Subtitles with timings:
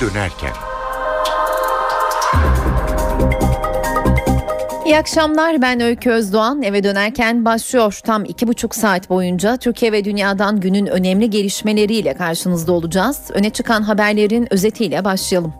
[0.00, 0.52] dönerken.
[4.86, 8.00] İyi akşamlar ben Öykü Özdoğan eve dönerken başlıyor.
[8.04, 13.30] Tam iki buçuk saat boyunca Türkiye ve dünyadan günün önemli gelişmeleriyle karşınızda olacağız.
[13.34, 15.54] Öne çıkan haberlerin özetiyle başlayalım.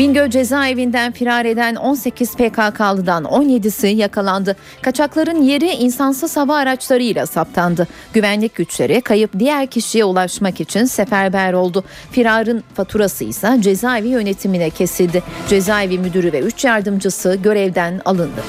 [0.00, 4.56] Bingöl cezaevinden firar eden 18 PKK'lıdan 17'si yakalandı.
[4.82, 7.88] Kaçakların yeri insansız hava araçlarıyla saptandı.
[8.14, 11.84] Güvenlik güçleri kayıp diğer kişiye ulaşmak için seferber oldu.
[12.10, 15.22] Firarın faturası ise cezaevi yönetimine kesildi.
[15.48, 18.40] Cezaevi müdürü ve 3 yardımcısı görevden alındı.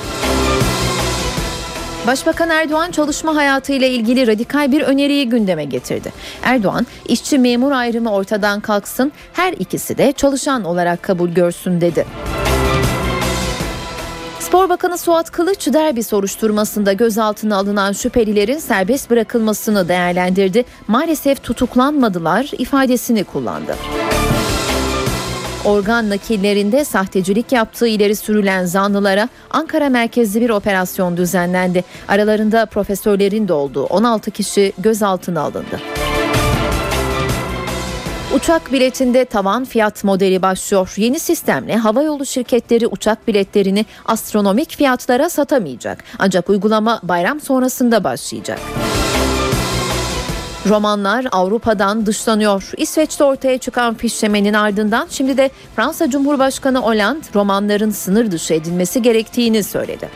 [2.08, 6.14] Başbakan Erdoğan çalışma hayatı ile ilgili radikal bir öneriyi gündeme getirdi.
[6.44, 12.06] Erdoğan, işçi memur ayrımı ortadan kalksın, her ikisi de çalışan olarak kabul görsün dedi.
[14.40, 20.66] Spor Bakanı Suat Kılıç derbi soruşturmasında gözaltına alınan şüphelilerin serbest bırakılmasını değerlendirdi.
[20.88, 23.76] Maalesef tutuklanmadılar ifadesini kullandı.
[25.66, 31.84] Organ nakillerinde sahtecilik yaptığı ileri sürülen zanlılara Ankara merkezli bir operasyon düzenlendi.
[32.08, 35.80] Aralarında profesörlerin de olduğu 16 kişi gözaltına alındı.
[38.36, 40.94] Uçak biletinde tavan fiyat modeli başlıyor.
[40.98, 46.04] Yeni sistemle havayolu şirketleri uçak biletlerini astronomik fiyatlara satamayacak.
[46.20, 48.60] Ancak uygulama bayram sonrasında başlayacak.
[50.70, 52.72] Romanlar Avrupa'dan dışlanıyor.
[52.78, 59.64] İsveç'te ortaya çıkan fişlemenin ardından şimdi de Fransa Cumhurbaşkanı Hollande romanların sınır dışı edilmesi gerektiğini
[59.64, 60.10] söyledi.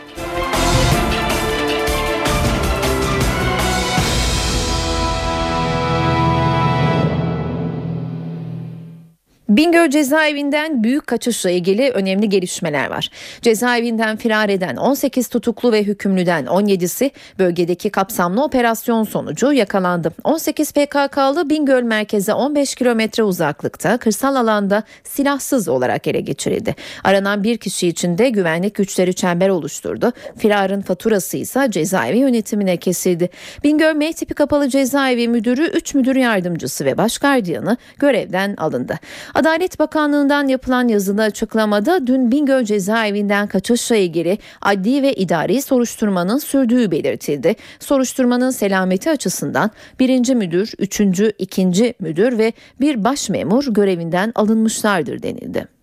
[9.48, 13.10] Bingöl cezaevinden büyük kaçışla ilgili önemli gelişmeler var.
[13.42, 20.12] Cezaevinden firar eden 18 tutuklu ve hükümlüden 17'si bölgedeki kapsamlı operasyon sonucu yakalandı.
[20.24, 26.74] 18 PKK'lı Bingöl merkeze 15 kilometre uzaklıkta kırsal alanda silahsız olarak ele geçirildi.
[27.04, 30.12] Aranan bir kişi için de güvenlik güçleri çember oluşturdu.
[30.38, 33.30] Firarın faturası ise cezaevi yönetimine kesildi.
[33.64, 38.98] Bingöl M tipi kapalı cezaevi müdürü, 3 müdür yardımcısı ve baş gardiyanı görevden alındı.
[39.36, 46.90] Adalet Bakanlığı'ndan yapılan yazılı açıklamada dün Bingöl cezaevinden kaçışla ilgili adli ve idari soruşturmanın sürdüğü
[46.90, 47.54] belirtildi.
[47.80, 49.70] Soruşturmanın selameti açısından
[50.00, 55.75] birinci müdür, üçüncü, ikinci müdür ve bir baş memur görevinden alınmışlardır denildi.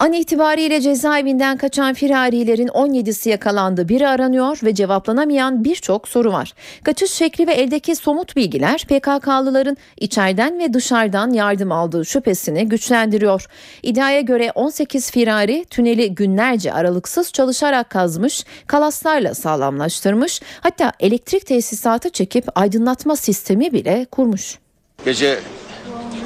[0.00, 3.88] An itibariyle cezaevinden kaçan firarilerin 17'si yakalandı.
[3.88, 6.52] Biri aranıyor ve cevaplanamayan birçok soru var.
[6.84, 13.46] Kaçış şekli ve eldeki somut bilgiler PKK'lıların içeriden ve dışarıdan yardım aldığı şüphesini güçlendiriyor.
[13.82, 22.44] İddiaya göre 18 firari tüneli günlerce aralıksız çalışarak kazmış, kalaslarla sağlamlaştırmış, hatta elektrik tesisatı çekip
[22.54, 24.58] aydınlatma sistemi bile kurmuş.
[25.04, 25.38] Gece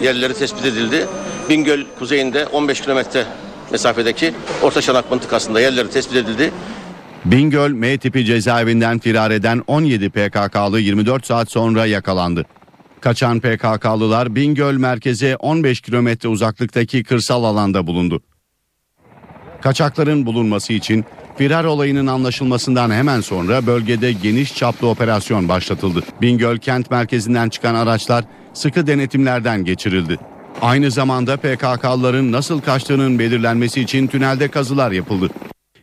[0.03, 1.07] yerleri tespit edildi.
[1.49, 3.25] Bingöl kuzeyinde 15 kilometre
[3.71, 6.51] mesafedeki Orta Çanak mıntıkasında yerleri tespit edildi.
[7.25, 12.45] Bingöl M tipi cezaevinden firar eden 17 PKK'lı 24 saat sonra yakalandı.
[13.01, 18.23] Kaçan PKK'lılar Bingöl merkeze 15 kilometre uzaklıktaki kırsal alanda bulundu.
[19.61, 21.05] Kaçakların bulunması için
[21.39, 26.03] firar olayının anlaşılmasından hemen sonra bölgede geniş çaplı operasyon başlatıldı.
[26.23, 30.19] Bingöl kent merkezinden çıkan araçlar sıkı denetimlerden geçirildi.
[30.63, 35.29] Aynı zamanda PKK'lıların nasıl kaçtığının belirlenmesi için tünelde kazılar yapıldı.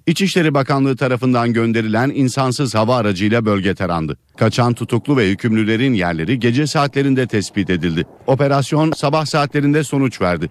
[0.08, 4.18] İçişleri Bakanlığı tarafından gönderilen insansız hava aracıyla bölge tarandı.
[4.38, 8.06] Kaçan tutuklu ve hükümlülerin yerleri gece saatlerinde tespit edildi.
[8.28, 10.50] Operasyon sabah saatlerinde sonuç verdi.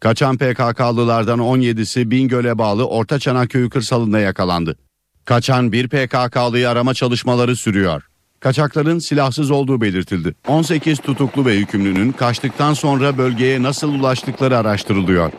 [0.00, 4.76] Kaçan PKK'lılardan 17'si Bingöl'e bağlı Orta Çanakköy'ü kırsalında yakalandı.
[5.24, 8.09] Kaçan bir PKK'lıyı arama çalışmaları sürüyor.
[8.40, 10.34] Kaçakların silahsız olduğu belirtildi.
[10.48, 15.32] 18 tutuklu ve hükümlünün kaçtıktan sonra bölgeye nasıl ulaştıkları araştırılıyor.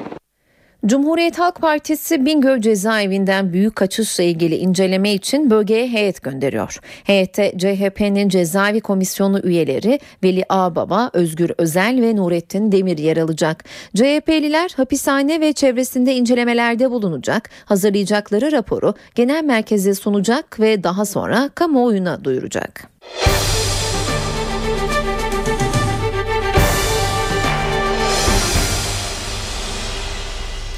[0.86, 6.80] Cumhuriyet Halk Partisi Bingöl cezaevinden büyük kaçışla ilgili inceleme için bölgeye heyet gönderiyor.
[7.04, 13.66] Heyette CHP'nin cezaevi komisyonu üyeleri Veli Ağbaba, Özgür Özel ve Nurettin Demir yer alacak.
[13.96, 22.24] CHP'liler hapishane ve çevresinde incelemelerde bulunacak, hazırlayacakları raporu genel merkeze sunacak ve daha sonra kamuoyuna
[22.24, 22.90] duyuracak.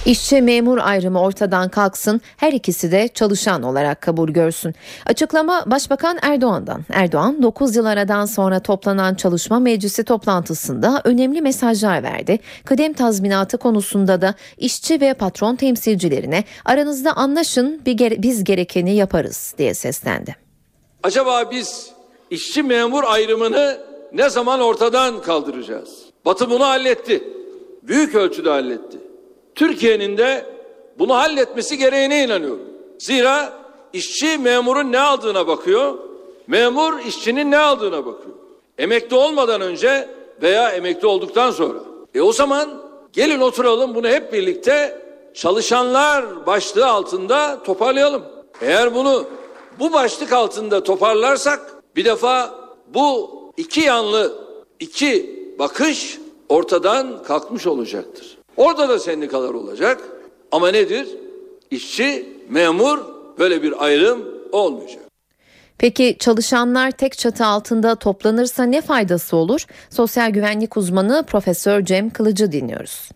[0.05, 4.75] İşçi memur ayrımı ortadan kalksın, her ikisi de çalışan olarak kabul görsün.
[5.05, 6.81] Açıklama Başbakan Erdoğan'dan.
[6.89, 12.39] Erdoğan 9 yıl aradan sonra toplanan çalışma meclisi toplantısında önemli mesajlar verdi.
[12.65, 20.35] Kıdem tazminatı konusunda da işçi ve patron temsilcilerine aranızda anlaşın biz gerekeni yaparız diye seslendi.
[21.03, 21.89] Acaba biz
[22.29, 23.77] işçi memur ayrımını
[24.13, 25.89] ne zaman ortadan kaldıracağız?
[26.25, 27.23] Batı bunu halletti.
[27.83, 29.02] Büyük ölçüde halletti.
[29.55, 30.45] Türkiye'nin de
[31.00, 32.69] bunu halletmesi gereğine inanıyorum.
[33.00, 33.53] Zira
[33.94, 35.97] işçi memurun ne aldığına bakıyor,
[36.47, 38.35] memur işçinin ne aldığına bakıyor.
[38.77, 40.09] Emekli olmadan önce
[40.41, 41.79] veya emekli olduktan sonra.
[42.15, 42.81] E o zaman
[43.13, 45.01] gelin oturalım bunu hep birlikte
[45.33, 48.23] çalışanlar başlığı altında toparlayalım.
[48.61, 49.25] Eğer bunu
[49.79, 52.55] bu başlık altında toparlarsak bir defa
[52.88, 54.44] bu iki yanlı
[54.79, 56.19] iki bakış
[56.50, 58.38] ortadan kalkmış olacaktır.
[58.57, 60.01] Orada da sendikalar olacak
[60.51, 61.07] ama nedir?
[61.71, 63.00] İşçi, memur
[63.39, 65.03] böyle bir ayrım olmayacak.
[65.77, 69.65] Peki çalışanlar tek çatı altında toplanırsa ne faydası olur?
[69.89, 73.09] Sosyal güvenlik uzmanı Profesör Cem Kılıcı dinliyoruz.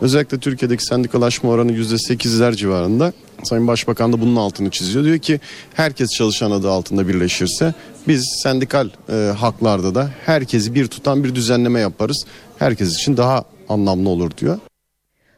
[0.00, 3.12] Özellikle Türkiye'deki sendikalaşma oranı %8'ler civarında.
[3.44, 5.04] Sayın Başbakan da bunun altını çiziyor.
[5.04, 5.40] Diyor ki
[5.74, 7.74] herkes çalışan adı altında birleşirse
[8.08, 12.24] biz sendikal e, haklarda da herkesi bir tutan bir düzenleme yaparız.
[12.58, 14.58] Herkes için daha anlamlı olur diyor.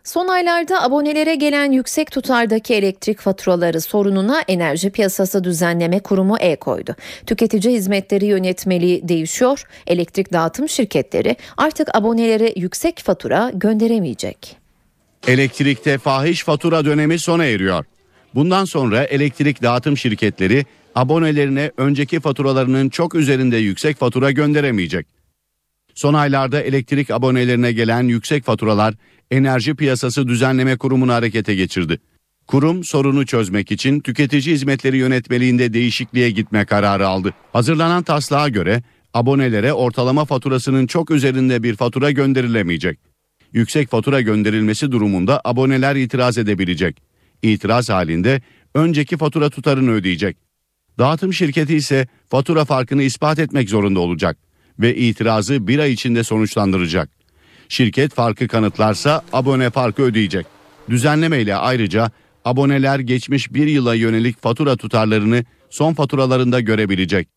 [0.04, 6.96] Son aylarda abonelere gelen yüksek tutardaki elektrik faturaları sorununa Enerji Piyasası Düzenleme Kurumu el koydu.
[7.26, 9.64] Tüketici hizmetleri yönetmeliği değişiyor.
[9.87, 14.56] Elektrik dağıtım şirketleri artık abonelere yüksek fatura gönderemeyecek.
[15.26, 17.84] Elektrikte fahiş fatura dönemi sona eriyor.
[18.34, 25.06] Bundan sonra elektrik dağıtım şirketleri abonelerine önceki faturalarının çok üzerinde yüksek fatura gönderemeyecek.
[25.94, 28.94] Son aylarda elektrik abonelerine gelen yüksek faturalar
[29.32, 31.99] Enerji Piyasası Düzenleme Kurumu'nu harekete geçirdi.
[32.46, 37.34] Kurum sorunu çözmek için tüketici hizmetleri yönetmeliğinde değişikliğe gitme kararı aldı.
[37.52, 38.82] Hazırlanan taslağa göre
[39.14, 42.99] abonelere ortalama faturasının çok üzerinde bir fatura gönderilemeyecek.
[43.52, 47.02] Yüksek fatura gönderilmesi durumunda aboneler itiraz edebilecek.
[47.43, 48.43] İtiraz halinde
[48.75, 50.37] önceki fatura tutarını ödeyecek.
[50.99, 54.38] Dağıtım şirketi ise fatura farkını ispat etmek zorunda olacak
[54.78, 57.21] ve itirazı bir ay içinde sonuçlandıracak.
[57.69, 60.47] Şirket farkı kanıtlarsa abone farkı ödeyecek.
[60.91, 62.11] Düzenleme ile ayrıca
[62.44, 67.29] aboneler geçmiş bir yıla yönelik fatura tutarlarını son faturalarında görebilecek.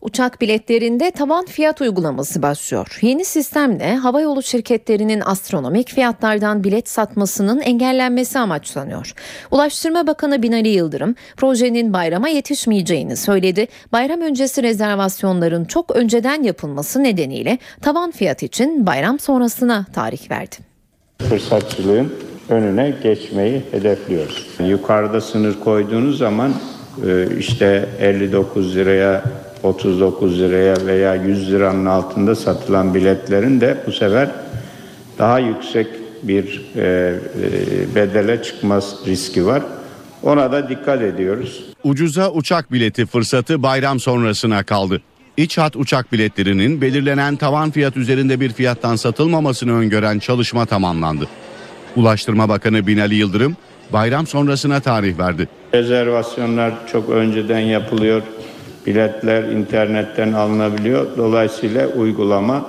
[0.00, 2.98] Uçak biletlerinde tavan fiyat uygulaması başlıyor.
[3.02, 9.12] Yeni sistemle havayolu şirketlerinin astronomik fiyatlardan bilet satmasının engellenmesi amaçlanıyor.
[9.50, 13.66] Ulaştırma Bakanı Binali Yıldırım projenin bayrama yetişmeyeceğini söyledi.
[13.92, 20.56] Bayram öncesi rezervasyonların çok önceden yapılması nedeniyle tavan fiyat için bayram sonrasına tarih verdi.
[21.28, 22.12] fırsatçılığın
[22.48, 24.48] önüne geçmeyi hedefliyoruz.
[24.66, 26.52] Yukarıda sınır koyduğunuz zaman
[27.06, 29.22] e, işte 59 liraya
[29.62, 34.30] 39 liraya veya 100 liranın altında satılan biletlerin de bu sefer
[35.18, 35.86] daha yüksek
[36.22, 39.62] bir e, e, bedele çıkmaz riski var.
[40.22, 41.64] Ona da dikkat ediyoruz.
[41.84, 45.02] Ucuza uçak bileti fırsatı bayram sonrasına kaldı.
[45.36, 51.28] İç hat uçak biletlerinin belirlenen tavan fiyat üzerinde bir fiyattan satılmamasını öngören çalışma tamamlandı.
[51.96, 53.56] Ulaştırma Bakanı Binali Yıldırım
[53.92, 55.48] bayram sonrasına tarih verdi.
[55.74, 58.22] Rezervasyonlar çok önceden yapılıyor.
[58.88, 61.16] Biletler internetten alınabiliyor.
[61.16, 62.66] Dolayısıyla uygulama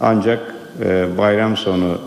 [0.00, 0.54] ancak
[0.84, 1.98] e, bayram sonu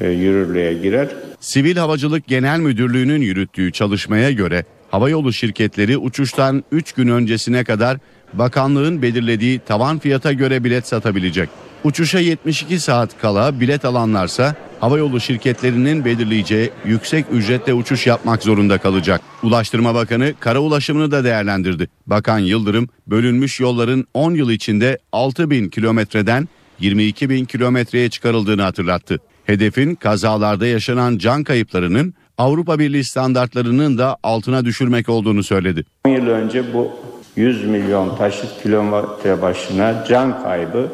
[0.00, 1.08] e, yürürlüğe girer.
[1.40, 7.98] Sivil Havacılık Genel Müdürlüğü'nün yürüttüğü çalışmaya göre havayolu şirketleri uçuştan 3 gün öncesine kadar
[8.38, 11.48] bakanlığın belirlediği tavan fiyata göre bilet satabilecek.
[11.84, 19.20] Uçuşa 72 saat kala bilet alanlarsa havayolu şirketlerinin belirleyeceği yüksek ücretle uçuş yapmak zorunda kalacak.
[19.42, 21.88] Ulaştırma Bakanı kara ulaşımını da değerlendirdi.
[22.06, 26.48] Bakan Yıldırım bölünmüş yolların 10 yıl içinde 6 bin kilometreden
[26.80, 29.18] 22 bin kilometreye çıkarıldığını hatırlattı.
[29.44, 35.84] Hedefin kazalarda yaşanan can kayıplarının Avrupa Birliği standartlarının da altına düşürmek olduğunu söyledi.
[36.04, 36.90] 10 yıl önce bu
[37.36, 40.88] 100 milyon taşıt kilometre başına can kaybı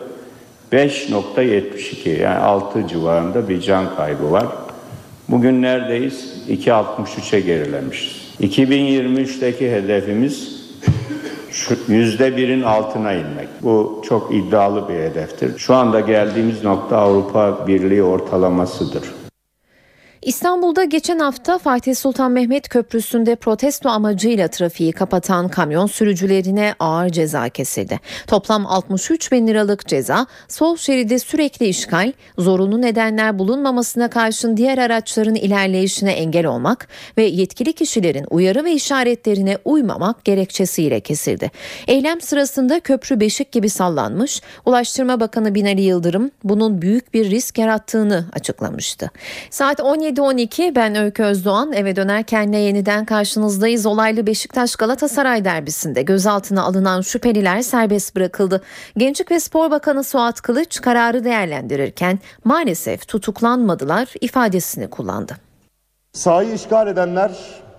[0.72, 4.46] 5.72 yani 6 civarında bir can kaybı var.
[5.28, 6.34] Bugün neredeyiz?
[6.48, 8.20] 2.63'e gerilemişiz.
[8.40, 10.60] 2023'teki hedefimiz
[11.88, 13.48] yüzde birin altına inmek.
[13.62, 15.58] Bu çok iddialı bir hedeftir.
[15.58, 19.02] Şu anda geldiğimiz nokta Avrupa Birliği ortalamasıdır.
[20.22, 27.48] İstanbul'da geçen hafta Fatih Sultan Mehmet Köprüsü'nde protesto amacıyla trafiği kapatan kamyon sürücülerine ağır ceza
[27.48, 28.00] kesildi.
[28.26, 35.34] Toplam 63 bin liralık ceza, sol şeridi sürekli işgal, zorunlu nedenler bulunmamasına karşın diğer araçların
[35.34, 41.50] ilerleyişine engel olmak ve yetkili kişilerin uyarı ve işaretlerine uymamak gerekçesiyle kesildi.
[41.86, 48.24] Eylem sırasında köprü beşik gibi sallanmış, Ulaştırma Bakanı Binali Yıldırım bunun büyük bir risk yarattığını
[48.32, 49.10] açıklamıştı.
[49.50, 53.86] Saat 17 17-12 ben Öykü Özdoğan eve dönerken ne yeniden karşınızdayız.
[53.86, 58.62] Olaylı Beşiktaş Galatasaray derbisinde gözaltına alınan şüpheliler serbest bırakıldı.
[58.96, 65.36] Gençlik ve Spor Bakanı Suat Kılıç kararı değerlendirirken maalesef tutuklanmadılar ifadesini kullandı.
[66.12, 67.32] Sahayı işgal edenler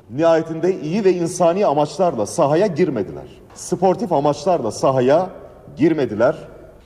[0.10, 3.28] nihayetinde iyi ve insani amaçlarla sahaya girmediler.
[3.56, 5.30] Sportif amaçlarla sahaya
[5.78, 6.36] girmediler.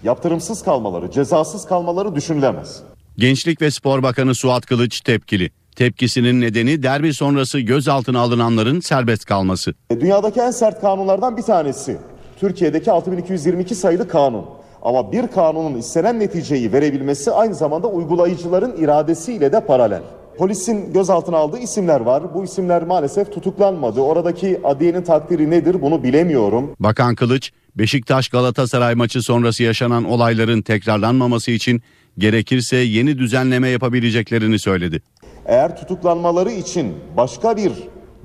[0.03, 2.83] Yaptırımsız kalmaları, cezasız kalmaları düşünülemez.
[3.17, 5.49] Gençlik ve Spor Bakanı Suat Kılıç tepkili.
[5.75, 9.73] Tepkisinin nedeni derbi sonrası gözaltına alınanların serbest kalması.
[9.89, 11.97] E, Dünyadaki en sert kanunlardan bir tanesi.
[12.39, 14.45] Türkiye'deki 6222 sayılı kanun.
[14.81, 20.01] Ama bir kanunun istenen neticeyi verebilmesi aynı zamanda uygulayıcıların iradesiyle de paralel.
[20.37, 22.33] Polisin gözaltına aldığı isimler var.
[22.33, 24.01] Bu isimler maalesef tutuklanmadı.
[24.01, 26.71] Oradaki adliyenin takdiri nedir bunu bilemiyorum.
[26.79, 31.81] Bakan Kılıç, Beşiktaş Galatasaray maçı sonrası yaşanan olayların tekrarlanmaması için
[32.17, 35.01] gerekirse yeni düzenleme yapabileceklerini söyledi.
[35.45, 37.71] Eğer tutuklanmaları için başka bir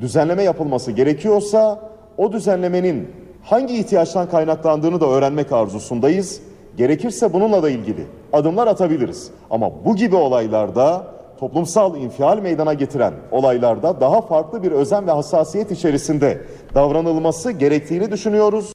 [0.00, 3.08] düzenleme yapılması gerekiyorsa o düzenlemenin
[3.42, 6.40] hangi ihtiyaçtan kaynaklandığını da öğrenmek arzusundayız.
[6.76, 9.30] Gerekirse bununla da ilgili adımlar atabiliriz.
[9.50, 11.06] Ama bu gibi olaylarda
[11.40, 16.40] toplumsal infial meydana getiren olaylarda daha farklı bir özen ve hassasiyet içerisinde
[16.74, 18.72] davranılması gerektiğini düşünüyoruz.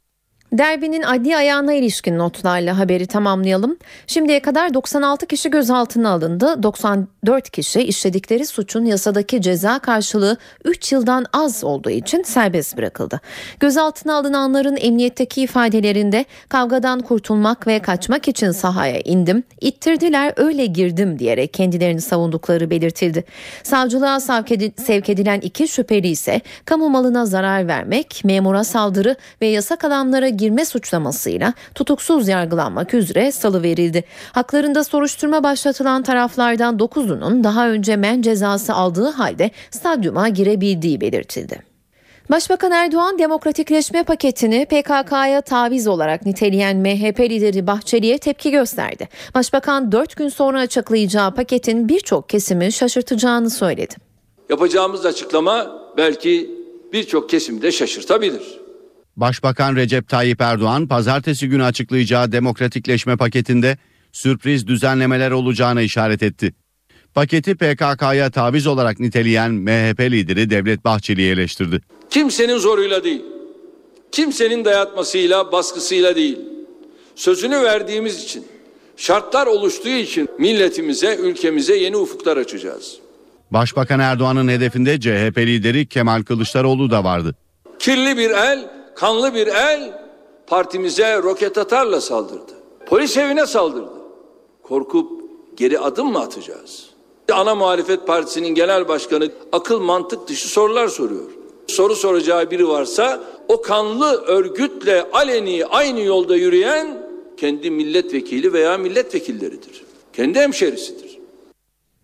[0.53, 3.77] Derbinin adli ayağına ilişkin notlarla haberi tamamlayalım.
[4.07, 6.63] Şimdiye kadar 96 kişi gözaltına alındı.
[6.63, 13.21] 94 kişi işledikleri suçun yasadaki ceza karşılığı 3 yıldan az olduğu için serbest bırakıldı.
[13.59, 21.53] Gözaltına alınanların emniyetteki ifadelerinde kavgadan kurtulmak ve kaçmak için sahaya indim, ittirdiler öyle girdim diyerek
[21.53, 23.23] kendilerini savundukları belirtildi.
[23.63, 30.29] Savcılığa sevk edilen iki şüpheli ise kamu malına zarar vermek, memura saldırı ve yasak alanlara
[30.37, 34.03] girme suçlamasıyla tutuksuz yargılanmak üzere salı verildi.
[34.31, 41.75] Haklarında soruşturma başlatılan taraflardan 9'unun daha önce men cezası aldığı halde stadyuma girebildiği belirtildi.
[42.29, 49.09] Başbakan Erdoğan demokratikleşme paketini PKK'ya taviz olarak niteleyen MHP lideri Bahçeli'ye tepki gösterdi.
[49.35, 53.95] Başbakan 4 gün sonra açıklayacağı paketin birçok kesimi şaşırtacağını söyledi.
[54.49, 56.51] Yapacağımız açıklama belki
[56.93, 58.64] birçok kesimde şaşırtabilir.
[59.17, 63.77] Başbakan Recep Tayyip Erdoğan pazartesi günü açıklayacağı demokratikleşme paketinde
[64.11, 66.53] sürpriz düzenlemeler olacağına işaret etti.
[67.13, 71.81] Paketi PKK'ya taviz olarak niteleyen MHP lideri Devlet Bahçeli'yi eleştirdi.
[72.09, 73.21] Kimsenin zoruyla değil,
[74.11, 76.39] kimsenin dayatmasıyla, baskısıyla değil,
[77.15, 78.45] sözünü verdiğimiz için,
[78.97, 82.97] şartlar oluştuğu için milletimize, ülkemize yeni ufuklar açacağız.
[83.51, 87.35] Başbakan Erdoğan'ın hedefinde CHP lideri Kemal Kılıçdaroğlu da vardı.
[87.79, 90.05] Kirli bir el, kanlı bir el
[90.47, 92.51] partimize roket atarla saldırdı.
[92.85, 93.93] Polis evine saldırdı.
[94.63, 95.11] Korkup
[95.57, 96.89] geri adım mı atacağız?
[97.31, 101.31] Ana muhalefet partisinin genel başkanı akıl mantık dışı sorular soruyor.
[101.67, 109.83] Soru soracağı biri varsa o kanlı örgütle aleni aynı yolda yürüyen kendi milletvekili veya milletvekilleridir.
[110.13, 111.04] Kendi hemşerisidir.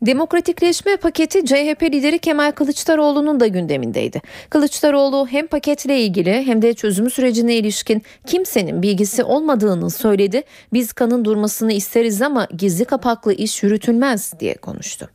[0.01, 4.21] Demokratikleşme paketi CHP lideri Kemal Kılıçdaroğlu'nun da gündemindeydi.
[4.49, 10.43] Kılıçdaroğlu hem paketle ilgili hem de çözüm sürecine ilişkin kimsenin bilgisi olmadığını söyledi.
[10.73, 15.09] Biz kanın durmasını isteriz ama gizli kapaklı iş yürütülmez diye konuştu.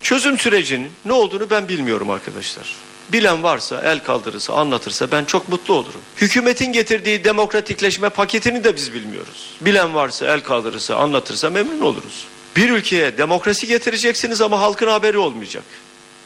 [0.00, 2.76] Çözüm sürecinin ne olduğunu ben bilmiyorum arkadaşlar.
[3.12, 6.00] Bilen varsa el kaldırırsa anlatırsa ben çok mutlu olurum.
[6.16, 9.56] Hükümetin getirdiği demokratikleşme paketini de biz bilmiyoruz.
[9.60, 12.26] Bilen varsa el kaldırırsa anlatırsa memnun oluruz.
[12.56, 15.64] Bir ülkeye demokrasi getireceksiniz ama halkın haberi olmayacak.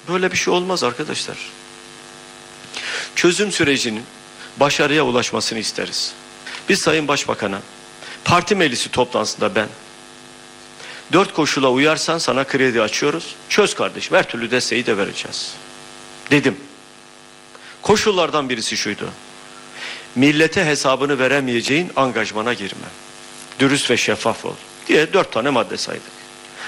[0.08, 1.37] Böyle bir şey olmaz arkadaşlar.
[3.16, 4.02] Çözüm sürecinin
[4.56, 6.12] başarıya ulaşmasını isteriz.
[6.68, 7.60] Biz Sayın Başbakan'a
[8.25, 9.68] parti meclisi toplantısında ben
[11.12, 13.34] dört koşula uyarsan sana kredi açıyoruz.
[13.49, 15.54] Çöz kardeşim her türlü desteği de vereceğiz.
[16.30, 16.56] Dedim.
[17.82, 19.10] Koşullardan birisi şuydu.
[20.14, 22.87] Millete hesabını veremeyeceğin angajmana girme.
[23.58, 24.54] Dürüst ve şeffaf ol
[24.88, 26.19] diye dört tane madde saydık.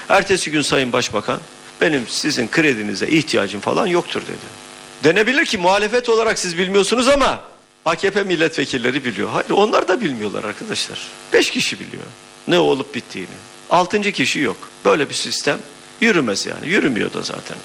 [0.09, 1.39] Ertesi gün Sayın Başbakan
[1.81, 4.63] benim sizin kredinize ihtiyacım falan yoktur dedi.
[5.03, 7.41] Denebilir ki muhalefet olarak siz bilmiyorsunuz ama
[7.85, 9.29] AKP milletvekilleri biliyor.
[9.29, 11.07] Hayır onlar da bilmiyorlar arkadaşlar.
[11.33, 12.03] Beş kişi biliyor
[12.47, 13.27] ne olup bittiğini.
[13.69, 14.57] Altıncı kişi yok.
[14.85, 15.59] Böyle bir sistem
[16.01, 16.69] yürümez yani.
[16.69, 17.57] Yürümüyor da zaten.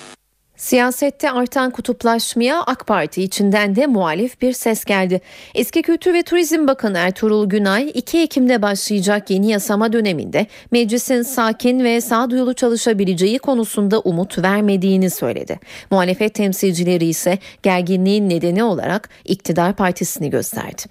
[0.59, 5.21] Siyasette artan kutuplaşmaya AK Parti içinden de muhalif bir ses geldi.
[5.55, 11.85] Eski Kültür ve Turizm Bakanı Ertuğrul Günay 2 Ekim'de başlayacak yeni yasama döneminde meclisin sakin
[11.85, 15.61] ve sağduyulu çalışabileceği konusunda umut vermediğini söyledi.
[15.91, 20.83] Muhalefet temsilcileri ise gerginliğin nedeni olarak iktidar partisini gösterdi.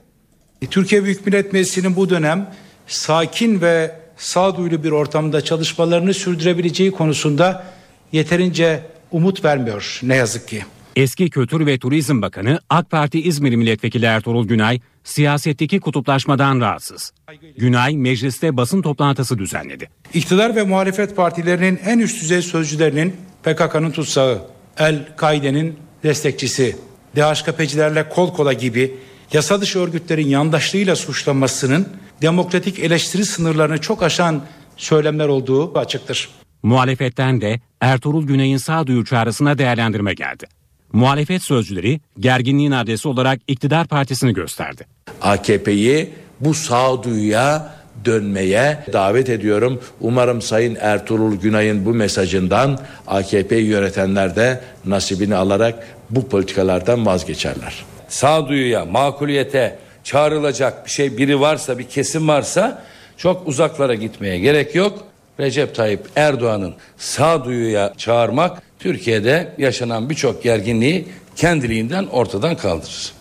[0.72, 2.50] Türkiye Büyük Millet Meclisi'nin bu dönem
[2.88, 7.64] sakin ve sağduyulu bir ortamda çalışmalarını sürdürebileceği konusunda
[8.12, 10.64] yeterince umut vermiyor ne yazık ki.
[10.96, 17.12] Eski Kültür ve Turizm Bakanı AK Parti İzmir Milletvekili Ertuğrul Günay siyasetteki kutuplaşmadan rahatsız.
[17.58, 19.90] Günay mecliste basın toplantısı düzenledi.
[20.14, 24.42] İktidar ve muhalefet partilerinin en üst düzey sözcülerinin PKK'nın tutsağı,
[24.78, 26.76] El-Kaide'nin destekçisi,
[27.16, 28.96] DHKP'cilerle kol kola gibi
[29.34, 31.88] yasa dışı örgütlerin yandaşlığıyla suçlanmasının
[32.22, 34.42] demokratik eleştiri sınırlarını çok aşan
[34.78, 36.30] söylemler olduğu açıktır.
[36.64, 40.46] Muhalefetten de Ertuğrul Günay'ın sağduyu çağrısına değerlendirme geldi.
[40.94, 44.86] Muhalefet sözcüleri gerginliğin adresi olarak iktidar partisini gösterdi.
[45.22, 47.74] AKP'yi bu sağduyuya
[48.06, 49.82] dönmeye davet ediyorum.
[50.02, 57.86] Umarım Sayın Ertuğrul Günay'ın bu mesajından AKP'yi yönetenler de nasibini alarak bu politikalardan vazgeçerler.
[58.08, 62.84] sağduyuya, makuliyete çağrılacak bir şey biri varsa, bir kesim varsa
[63.18, 65.07] çok uzaklara gitmeye gerek yok.
[65.39, 73.13] Recep Tayyip Erdoğan'ın sağduyuya çağırmak Türkiye'de yaşanan birçok gerginliği kendiliğinden ortadan kaldırır.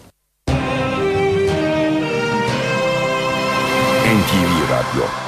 [4.16, 5.25] NTV Radyo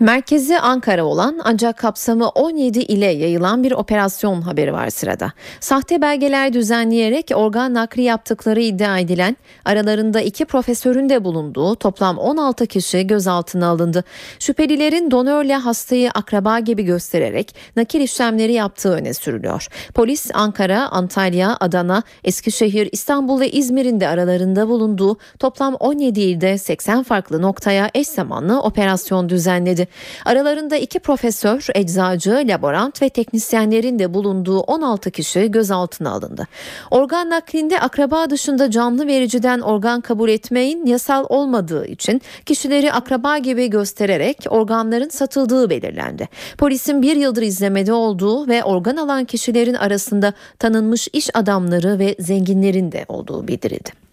[0.00, 5.32] Merkezi Ankara olan ancak kapsamı 17 ile yayılan bir operasyon haberi var sırada.
[5.60, 12.66] Sahte belgeler düzenleyerek organ nakli yaptıkları iddia edilen aralarında iki profesörün de bulunduğu toplam 16
[12.66, 14.04] kişi gözaltına alındı.
[14.38, 19.68] Şüphelilerin donörle hastayı akraba gibi göstererek nakil işlemleri yaptığı öne sürülüyor.
[19.94, 27.02] Polis Ankara, Antalya, Adana, Eskişehir, İstanbul ve İzmir'in de aralarında bulunduğu toplam 17 ilde 80
[27.02, 29.87] farklı noktaya eş zamanlı operasyon düzenledi.
[30.24, 36.46] Aralarında iki profesör, eczacı, laborant ve teknisyenlerin de bulunduğu 16 kişi gözaltına alındı.
[36.90, 43.70] Organ naklinde akraba dışında canlı vericiden organ kabul etmeyin yasal olmadığı için kişileri akraba gibi
[43.70, 46.28] göstererek organların satıldığı belirlendi.
[46.58, 52.92] Polisin bir yıldır izlemede olduğu ve organ alan kişilerin arasında tanınmış iş adamları ve zenginlerin
[52.92, 54.07] de olduğu bildirildi.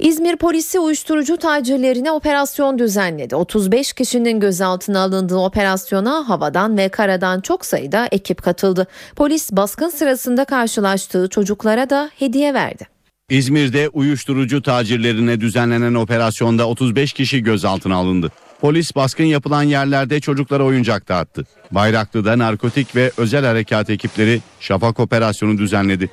[0.00, 3.36] İzmir polisi uyuşturucu tacirlerine operasyon düzenledi.
[3.36, 8.86] 35 kişinin gözaltına alındığı operasyona havadan ve karadan çok sayıda ekip katıldı.
[9.16, 12.86] Polis baskın sırasında karşılaştığı çocuklara da hediye verdi.
[13.30, 18.32] İzmir'de uyuşturucu tacirlerine düzenlenen operasyonda 35 kişi gözaltına alındı.
[18.60, 21.44] Polis baskın yapılan yerlerde çocuklara oyuncak dağıttı.
[21.70, 26.10] Bayraklı'da narkotik ve özel harekat ekipleri şafak operasyonu düzenledi.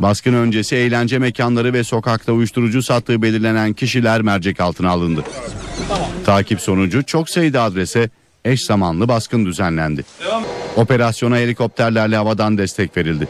[0.00, 5.24] Baskın öncesi eğlence mekanları ve sokakta uyuşturucu sattığı belirlenen kişiler mercek altına alındı.
[6.26, 8.10] Takip sonucu çok sayıda adrese
[8.44, 10.04] eş zamanlı baskın düzenlendi.
[10.76, 13.28] Operasyona helikopterlerle havadan destek verildi.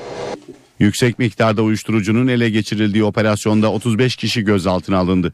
[0.78, 5.32] Yüksek miktarda uyuşturucunun ele geçirildiği operasyonda 35 kişi gözaltına alındı.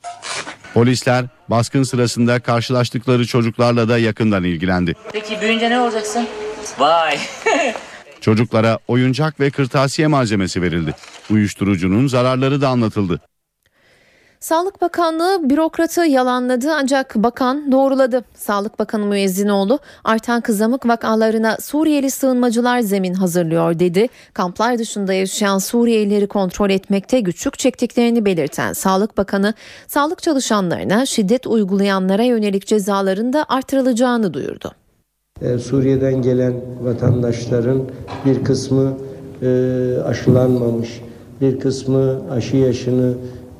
[0.75, 4.94] Polisler baskın sırasında karşılaştıkları çocuklarla da yakından ilgilendi.
[5.12, 6.27] Peki büyüyünce ne olacaksın?
[6.79, 7.18] Vay.
[8.27, 10.95] Çocuklara oyuncak ve kırtasiye malzemesi verildi.
[11.31, 13.21] Uyuşturucunun zararları da anlatıldı.
[14.41, 18.25] Sağlık Bakanlığı bürokratı yalanladı ancak bakan doğruladı.
[18.35, 24.09] Sağlık Bakanı Müezzinoğlu artan kızamık vakalarına Suriyeli sığınmacılar zemin hazırlıyor dedi.
[24.35, 29.55] Kamplar dışında yaşayan Suriyelileri kontrol etmekte güçlük çektiklerini belirten Sağlık Bakanı
[29.87, 34.73] sağlık çalışanlarına şiddet uygulayanlara yönelik cezaların da artırılacağını duyurdu.
[35.42, 36.53] Ee, Suriye'den gelen
[36.85, 37.79] vatandaşların
[38.27, 38.92] bir kısmı
[39.42, 39.49] e,
[40.05, 41.03] aşılanmamış,
[41.40, 43.12] bir kısmı aşı yaşını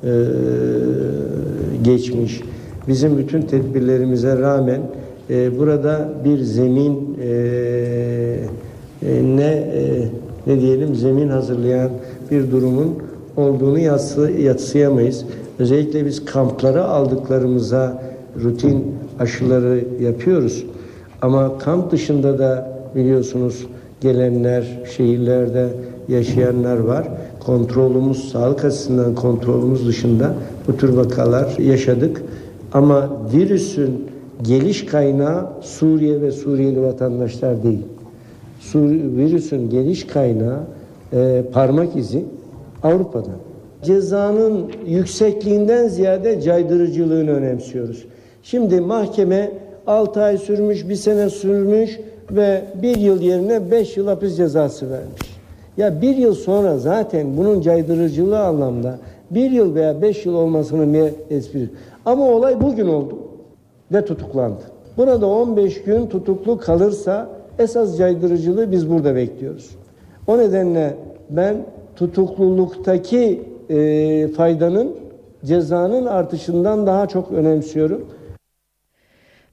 [0.03, 0.11] e,
[1.83, 2.41] geçmiş.
[2.87, 4.81] Bizim bütün tedbirlerimize rağmen
[5.29, 7.29] e, burada bir zemin e,
[9.03, 10.07] e, ne e,
[10.47, 11.89] ne diyelim zemin hazırlayan
[12.31, 12.95] bir durumun
[13.35, 15.25] olduğunu yatsı, yatsıyamayız.
[15.59, 18.03] Özellikle biz kamplara aldıklarımıza
[18.43, 18.85] rutin
[19.19, 20.65] aşıları yapıyoruz.
[21.21, 23.67] Ama kamp dışında da biliyorsunuz
[24.01, 25.67] gelenler, şehirlerde
[26.07, 27.07] yaşayanlar var.
[27.39, 30.33] Kontrolümüz, sağlık açısından kontrolümüz dışında
[30.67, 32.23] bu tür vakalar yaşadık.
[32.73, 34.07] Ama virüsün
[34.41, 37.81] geliş kaynağı Suriye ve Suriyeli vatandaşlar değil.
[38.59, 40.59] Sur virüsün geliş kaynağı
[41.13, 42.25] e, parmak izi
[42.83, 43.37] Avrupa'dan.
[43.83, 48.05] Cezanın yüksekliğinden ziyade caydırıcılığını önemsiyoruz.
[48.43, 49.51] Şimdi mahkeme
[49.87, 51.99] 6 ay sürmüş, bir sene sürmüş
[52.31, 55.37] ve bir yıl yerine 5 yıl hapis cezası vermiş.
[55.77, 58.99] Ya bir yıl sonra zaten bunun caydırıcılığı anlamda
[59.31, 61.69] bir yıl veya beş yıl olmasının bir espri.
[62.05, 63.17] Ama olay bugün oldu
[63.91, 64.61] ve tutuklandı.
[64.97, 69.69] Burada 15 gün tutuklu kalırsa esas caydırıcılığı biz burada bekliyoruz.
[70.27, 70.93] O nedenle
[71.29, 71.55] ben
[71.95, 74.91] tutukluluktaki e, faydanın
[75.45, 78.05] cezanın artışından daha çok önemsiyorum.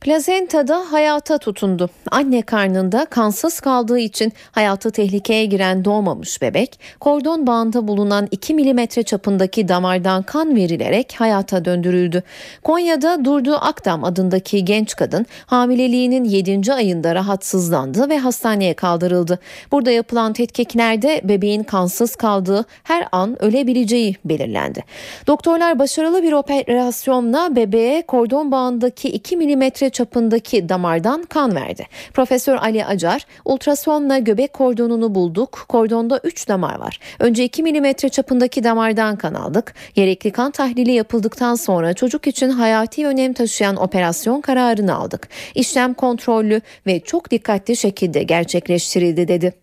[0.05, 1.91] Plazentada hayata tutundu.
[2.11, 9.03] Anne karnında kansız kaldığı için hayatı tehlikeye giren doğmamış bebek, kordon bağında bulunan 2 milimetre
[9.03, 12.23] çapındaki damardan kan verilerek hayata döndürüldü.
[12.63, 16.73] Konya'da Durdu Akdam adındaki genç kadın hamileliğinin 7.
[16.73, 19.39] ayında rahatsızlandı ve hastaneye kaldırıldı.
[19.73, 24.85] Burada yapılan tetkiklerde bebeğin kansız kaldığı her an ölebileceği belirlendi.
[25.27, 31.87] Doktorlar başarılı bir operasyonla bebeğe kordon bağındaki 2 milimetre çapındaki damardan kan verdi.
[32.15, 35.65] Profesör Ali Acar, ultrasonla göbek kordonunu bulduk.
[35.69, 36.99] Kordonda 3 damar var.
[37.19, 39.75] Önce 2 milimetre çapındaki damardan kan aldık.
[39.95, 45.29] Gerekli kan tahlili yapıldıktan sonra çocuk için hayati önem taşıyan operasyon kararını aldık.
[45.55, 49.55] İşlem kontrollü ve çok dikkatli şekilde gerçekleştirildi dedi.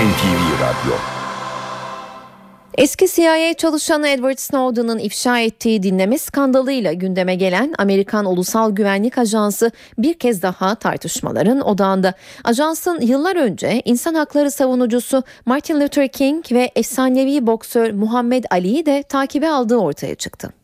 [0.00, 1.19] NTV Radyo
[2.78, 9.70] Eski CIA çalışanı Edward Snowden'ın ifşa ettiği dinleme skandalıyla gündeme gelen Amerikan Ulusal Güvenlik Ajansı
[9.98, 12.14] bir kez daha tartışmaların odağında.
[12.44, 19.02] Ajansın yıllar önce insan hakları savunucusu Martin Luther King ve efsanevi boksör Muhammed Ali'yi de
[19.02, 20.59] takibe aldığı ortaya çıktı.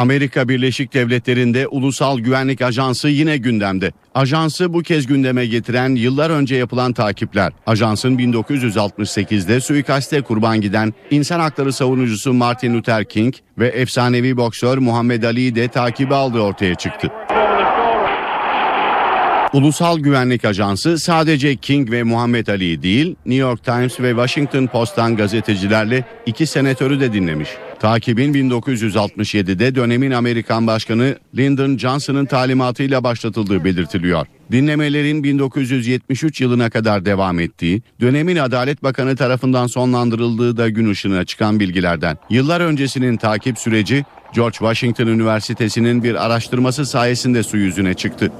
[0.00, 3.92] Amerika Birleşik Devletleri'nde Ulusal Güvenlik Ajansı yine gündemde.
[4.14, 7.52] Ajansı bu kez gündeme getiren yıllar önce yapılan takipler.
[7.66, 15.22] Ajansın 1968'de suikaste kurban giden insan hakları savunucusu Martin Luther King ve efsanevi boksör Muhammed
[15.22, 17.08] Ali'yi de takibe aldığı ortaya çıktı.
[19.52, 25.16] Ulusal Güvenlik Ajansı sadece King ve Muhammed Ali'yi değil, New York Times ve Washington Post'tan
[25.16, 27.48] gazetecilerle iki senatörü de dinlemiş.
[27.80, 34.26] Takibin 1967'de dönemin Amerikan Başkanı Lyndon Johnson'ın talimatıyla başlatıldığı belirtiliyor.
[34.52, 41.60] Dinlemelerin 1973 yılına kadar devam ettiği, dönemin Adalet Bakanı tarafından sonlandırıldığı da gün ışığına çıkan
[41.60, 42.18] bilgilerden.
[42.30, 48.32] Yıllar öncesinin takip süreci George Washington Üniversitesi'nin bir araştırması sayesinde su yüzüne çıktı.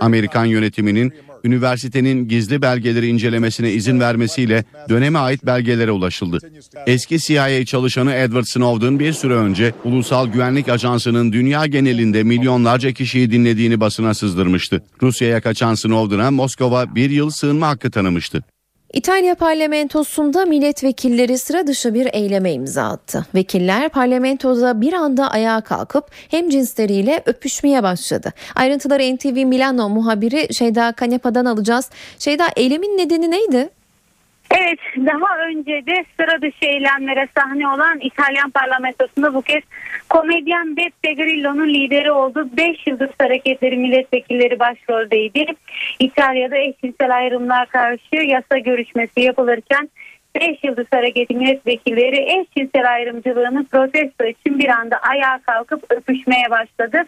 [0.00, 1.12] Amerikan yönetiminin
[1.44, 6.38] üniversitenin gizli belgeleri incelemesine izin vermesiyle döneme ait belgelere ulaşıldı.
[6.86, 13.30] Eski CIA çalışanı Edward Snowden bir süre önce Ulusal Güvenlik Ajansı'nın dünya genelinde milyonlarca kişiyi
[13.30, 14.82] dinlediğini basına sızdırmıştı.
[15.02, 18.44] Rusya'ya kaçan Snowden'a Moskova bir yıl sığınma hakkı tanımıştı.
[18.92, 23.26] İtalya parlamentosunda milletvekilleri sıra dışı bir eyleme imza attı.
[23.34, 28.32] Vekiller parlamentoda bir anda ayağa kalkıp hem cinsleriyle öpüşmeye başladı.
[28.54, 31.90] Ayrıntıları NTV Milano muhabiri Şeyda Kanepa'dan alacağız.
[32.18, 33.70] Şeyda eylemin nedeni neydi?
[34.58, 39.62] Evet daha önce de sıra dışı eylemlere sahne olan İtalyan parlamentosunda bu kez
[40.08, 45.46] komedyen Beppe Grillo'nun lideri olduğu 5 Yıldız Hareketleri milletvekilleri başroldeydi.
[45.98, 49.88] İtalya'da eşcinsel ayrımlar karşı yasa görüşmesi yapılırken
[50.34, 57.02] 5 Yıldız Hareketi milletvekilleri eşcinsel ayrımcılığını protesto için bir anda ayağa kalkıp öpüşmeye başladı.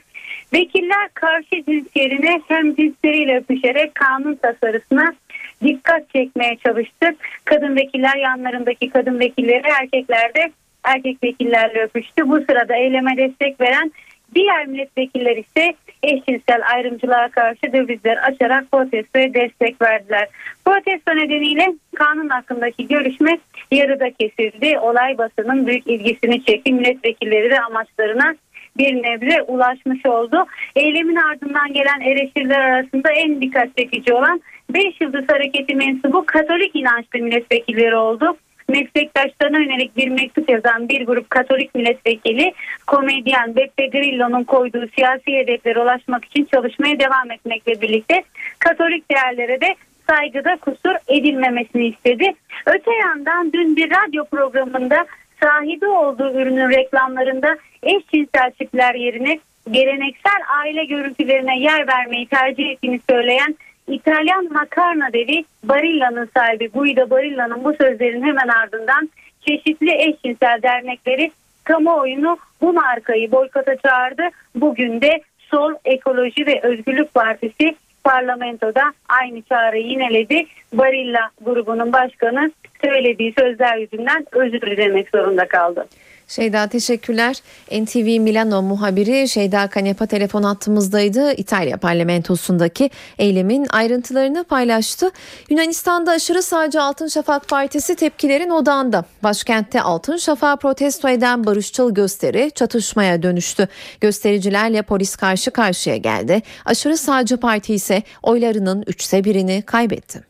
[0.52, 5.14] Vekiller karşı cins yerine hem cinsleriyle öpüşerek kanun tasarısına
[5.64, 7.06] dikkat çekmeye çalıştı.
[7.44, 10.50] Kadın vekiller yanlarındaki kadın vekilleri erkekler de
[10.84, 12.28] erkek vekillerle öpüştü.
[12.28, 13.92] Bu sırada eyleme destek veren
[14.34, 20.28] diğer milletvekiller ise eşcinsel ayrımcılığa karşı dövizler açarak protestoya destek verdiler.
[20.64, 23.38] Protesto nedeniyle kanun hakkındaki görüşme
[23.70, 24.78] yarıda kesildi.
[24.78, 26.72] Olay basının büyük ilgisini çekti.
[26.72, 28.34] Milletvekilleri de amaçlarına
[28.78, 30.46] bir nebze ulaşmış oldu.
[30.76, 37.18] Eylemin ardından gelen eleştiriler arasında en dikkat çekici olan 5 Yıldız Hareketi mensubu Katolik inançlı
[37.18, 38.36] milletvekilleri oldu.
[38.68, 42.52] Meslektaşlarına yönelik bir mektup yazan bir grup Katolik milletvekili
[42.86, 48.22] komedyen Beppe Grillo'nun koyduğu siyasi hedeflere ulaşmak için çalışmaya devam etmekle birlikte
[48.58, 49.74] Katolik değerlere de
[50.08, 52.32] saygıda kusur edilmemesini istedi.
[52.66, 55.06] Öte yandan dün bir radyo programında
[55.44, 59.38] sahibi olduğu ürünün reklamlarında eşcinsel çiftler yerine
[59.70, 63.56] geleneksel aile görüntülerine yer vermeyi tercih ettiğini söyleyen
[63.88, 69.10] İtalyan makarna devi Barilla'nın sahibi Guido Barilla'nın bu sözlerin hemen ardından
[69.46, 71.30] çeşitli eşcinsel dernekleri
[71.64, 74.22] kamuoyunu bu markayı boykota çağırdı.
[74.54, 80.46] Bugün de Sol Ekoloji ve Özgürlük Partisi parlamentoda aynı çağrıyı yineledi.
[80.72, 82.52] Barilla grubunun başkanı
[82.84, 85.86] söylediği sözler yüzünden özür dilemek zorunda kaldı.
[86.28, 87.36] Şeyda teşekkürler.
[87.72, 91.32] NTV Milano muhabiri Şeyda Kanepa telefon hattımızdaydı.
[91.32, 95.10] İtalya parlamentosundaki eylemin ayrıntılarını paylaştı.
[95.50, 99.04] Yunanistan'da aşırı sağcı Altın Şafak Partisi tepkilerin odağında.
[99.22, 103.68] Başkentte Altın Şafak protesto eden barışçıl gösteri çatışmaya dönüştü.
[104.00, 106.42] Göstericilerle polis karşı karşıya geldi.
[106.64, 110.24] Aşırı sağcı parti ise oylarının üçte birini kaybetti.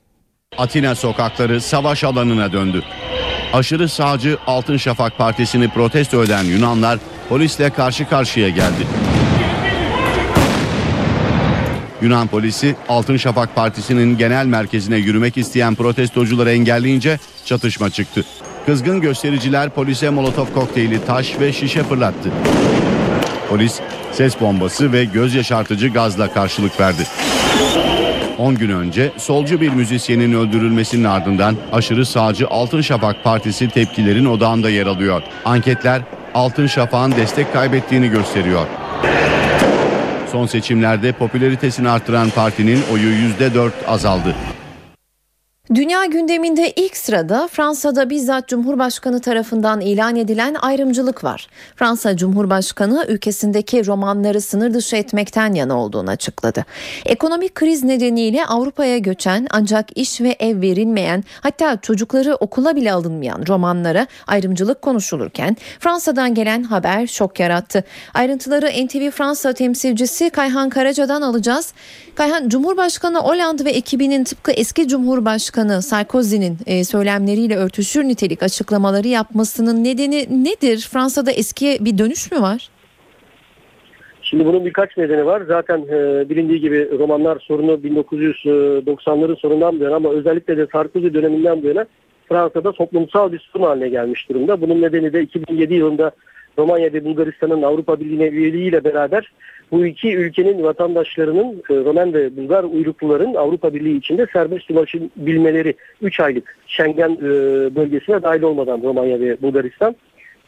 [0.58, 2.82] Atina sokakları savaş alanına döndü.
[3.54, 8.86] Aşırı sağcı Altın Şafak Partisi'ni protesto eden Yunanlar polisle karşı karşıya geldi.
[12.02, 18.24] Yunan polisi Altın Şafak Partisi'nin genel merkezine yürümek isteyen protestocuları engelleyince çatışma çıktı.
[18.66, 22.30] Kızgın göstericiler polise molotof kokteyli, taş ve şişe fırlattı.
[23.48, 23.80] Polis
[24.12, 27.02] ses bombası ve göz yaşartıcı gazla karşılık verdi.
[28.38, 34.70] 10 gün önce solcu bir müzisyenin öldürülmesinin ardından aşırı sağcı Altın Şafak Partisi tepkilerin odağında
[34.70, 35.22] yer alıyor.
[35.44, 36.02] Anketler
[36.34, 38.66] Altın Şafak'ın destek kaybettiğini gösteriyor.
[40.32, 44.34] Son seçimlerde popülaritesini artıran partinin oyu %4 azaldı.
[45.70, 51.48] Dünya gündeminde ilk sırada Fransa'da bizzat Cumhurbaşkanı tarafından ilan edilen ayrımcılık var.
[51.76, 56.64] Fransa Cumhurbaşkanı ülkesindeki romanları sınır dışı etmekten yana olduğunu açıkladı.
[57.06, 63.44] Ekonomik kriz nedeniyle Avrupa'ya göçen ancak iş ve ev verilmeyen hatta çocukları okula bile alınmayan
[63.48, 67.84] romanlara ayrımcılık konuşulurken Fransa'dan gelen haber şok yarattı.
[68.14, 71.72] Ayrıntıları NTV Fransa temsilcisi Kayhan Karaca'dan alacağız.
[72.14, 79.08] Kayhan Cumhurbaşkanı Hollande ve ekibinin tıpkı eski Cumhurbaşkanı Başkanı Sarkozy'nin e, söylemleriyle örtüşür nitelik açıklamaları
[79.08, 80.88] yapmasının nedeni nedir?
[80.92, 82.68] Fransa'da eskiye bir dönüş mü var?
[84.22, 85.42] Şimdi bunun birkaç nedeni var.
[85.48, 91.62] Zaten e, bilindiği gibi romanlar sorunu 1990'ların sorundan bu yana ama özellikle de Sarkozy döneminden
[91.62, 91.86] bu yana
[92.28, 94.60] Fransa'da toplumsal bir sorun haline gelmiş durumda.
[94.60, 96.10] Bunun nedeni de 2007 yılında
[96.58, 99.32] Romanya ve Bulgaristan'ın Avrupa Birliği'ne üyeliğiyle beraber
[99.72, 106.20] bu iki ülkenin vatandaşlarının e, Romen ve Bulgar uyrukluların Avrupa Birliği içinde serbest ulaşabilmeleri 3
[106.20, 107.28] aylık Schengen e,
[107.76, 109.96] bölgesine dahil olmadan Romanya ve Bulgaristan.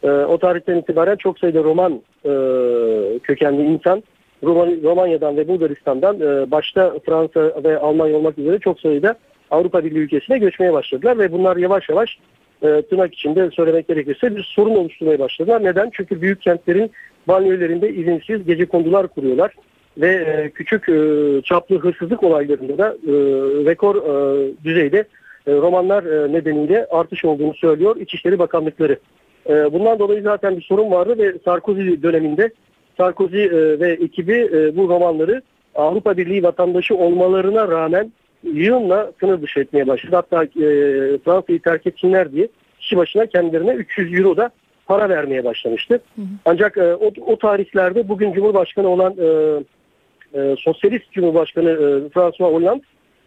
[0.03, 2.01] E, o tarihten itibaren çok sayıda Roman
[3.23, 4.03] kökenli insan
[4.83, 6.19] Romanya'dan ve Bulgaristan'dan
[6.51, 9.15] başta Fransa ve Almanya olmak üzere çok sayıda
[9.51, 12.17] Avrupa Birliği ülkesine göçmeye başladılar ve bunlar yavaş yavaş
[12.61, 15.63] e, tırnak içinde söylemek gerekirse bir sorun oluşturmaya başladılar.
[15.63, 15.89] Neden?
[15.93, 16.91] Çünkü büyük kentlerin
[17.27, 19.53] banyolarında izinsiz gece kondular kuruyorlar
[19.97, 21.01] ve e, küçük e,
[21.43, 23.13] çaplı hırsızlık olaylarında da e,
[23.65, 25.03] rekor e, düzeyde
[25.47, 28.99] e, romanlar e, nedeniyle artış olduğunu söylüyor İçişleri Bakanlıkları.
[29.49, 32.51] E, bundan dolayı zaten bir sorun vardı ve Sarkozy döneminde
[32.97, 35.41] Sarkozy e, ve ekibi e, bu romanları
[35.75, 38.11] Avrupa Birliği vatandaşı olmalarına rağmen
[38.43, 40.15] yığınla sınır dışı etmeye başladı.
[40.15, 40.67] Hatta e,
[41.17, 42.47] Fransa'yı terk etsinler diye
[42.79, 44.49] kişi başına kendilerine 300 euro da
[44.85, 46.01] para vermeye başlamıştı.
[46.15, 46.25] Hı hı.
[46.45, 49.27] Ancak e, o, o tarihlerde bugün Cumhurbaşkanı olan e,
[50.39, 52.81] e, Sosyalist Cumhurbaşkanı e, François Hollande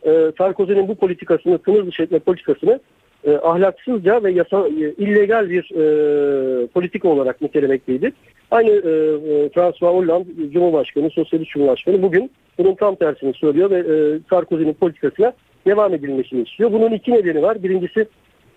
[0.06, 2.80] e, Sarkozy'nin bu politikasını, sınır dışı etme politikasını
[3.24, 8.12] e, ahlaksızca ve yasa, e, illegal bir e, politika olarak nitelemekteydi.
[8.50, 14.18] Aynı e, e, François Hollande Cumhurbaşkanı, Sosyalist Cumhurbaşkanı bugün bunun tam tersini söylüyor ve e,
[14.30, 15.32] Sarkozy'nin politikasına
[15.66, 16.72] devam edilmesini istiyor.
[16.72, 17.62] Bunun iki nedeni var.
[17.62, 18.00] Birincisi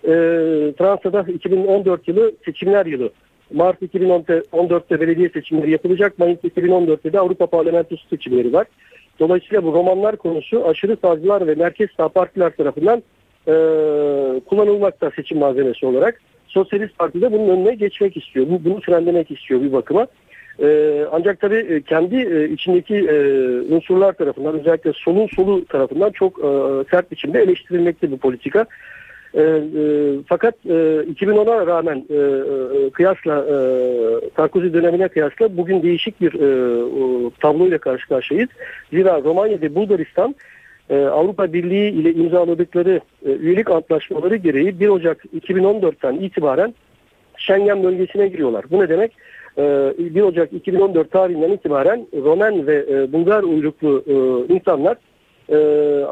[0.03, 0.11] e,
[0.77, 3.09] Fransa'da 2014 yılı seçimler yılı.
[3.53, 6.19] Mart 2014'te belediye seçimleri yapılacak.
[6.19, 8.67] Mayıs 2014'te de Avrupa Parlamentosu seçimleri var.
[9.19, 13.03] Dolayısıyla bu romanlar konusu aşırı sağcılar ve merkez sağ partiler tarafından
[13.47, 13.53] e,
[14.45, 16.21] kullanılmakta seçim malzemesi olarak.
[16.53, 18.45] Sosyalist Parti de bunun önüne geçmek istiyor.
[18.49, 20.07] Bunu frenlemek istiyor bir bakıma.
[20.59, 23.15] Ee, ancak tabii e, kendi e, içindeki e,
[23.75, 26.49] unsurlar tarafından özellikle solun solu tarafından çok e,
[26.91, 28.65] sert biçimde eleştirilmekte bu politika.
[29.33, 29.61] E, e,
[30.27, 33.55] fakat e, 2010'a rağmen e, e, kıyasla e,
[34.35, 38.49] Sarkozy dönemine kıyasla bugün değişik bir e, tabloyla karşı karşıyayız.
[38.93, 40.35] Zira Romanya ve Bulgaristan
[40.89, 46.73] e, Avrupa Birliği ile imzaladıkları e, üyelik antlaşmaları gereği 1 Ocak 2014'ten itibaren
[47.37, 48.65] Schengen bölgesine giriyorlar.
[48.71, 49.11] Bu ne demek?
[49.57, 54.13] 1 e, Ocak 2014 tarihinden itibaren Romen ve e, Bulgar uyruklu e,
[54.53, 54.97] insanlar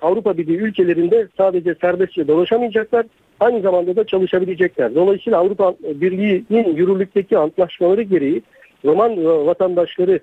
[0.02, 3.06] Avrupa Birliği ülkelerinde sadece serbestçe dolaşamayacaklar.
[3.40, 4.96] Aynı zamanda da çalışabilecekler.
[4.96, 8.42] Dolayısıyla Avrupa Birliği'nin yürürlükteki antlaşmaları gereği
[8.86, 10.20] Roman vatandaşları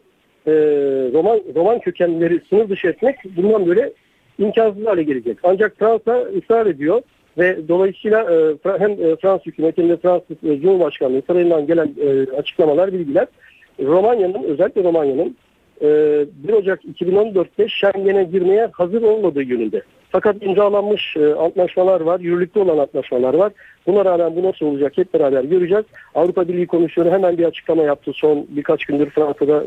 [1.13, 3.93] Roman, Roman kökenlileri sınır dışı etmek bundan böyle
[4.39, 5.39] imkansız hale gelecek.
[5.43, 7.03] Ancak Fransa ısrar ediyor
[7.39, 11.95] ve dolayısıyla e, hem e, Fransız hükümeti hem de Fransız e, Cumhurbaşkanlığı sarayından gelen
[12.37, 13.27] açıklamalar, bilgiler
[13.83, 15.37] Romanya'nın özellikle Romanya'nın
[15.81, 19.83] 1 Ocak 2014'te Schengen'e girmeye hazır olmadığı yönünde.
[20.11, 23.53] Fakat imzalanmış antlaşmalar var, yürürlükte olan antlaşmalar var.
[23.87, 25.85] Buna rağmen bu nasıl olacak hep beraber göreceğiz.
[26.15, 29.65] Avrupa Birliği Komisyonu hemen bir açıklama yaptı son birkaç gündür Fransa'da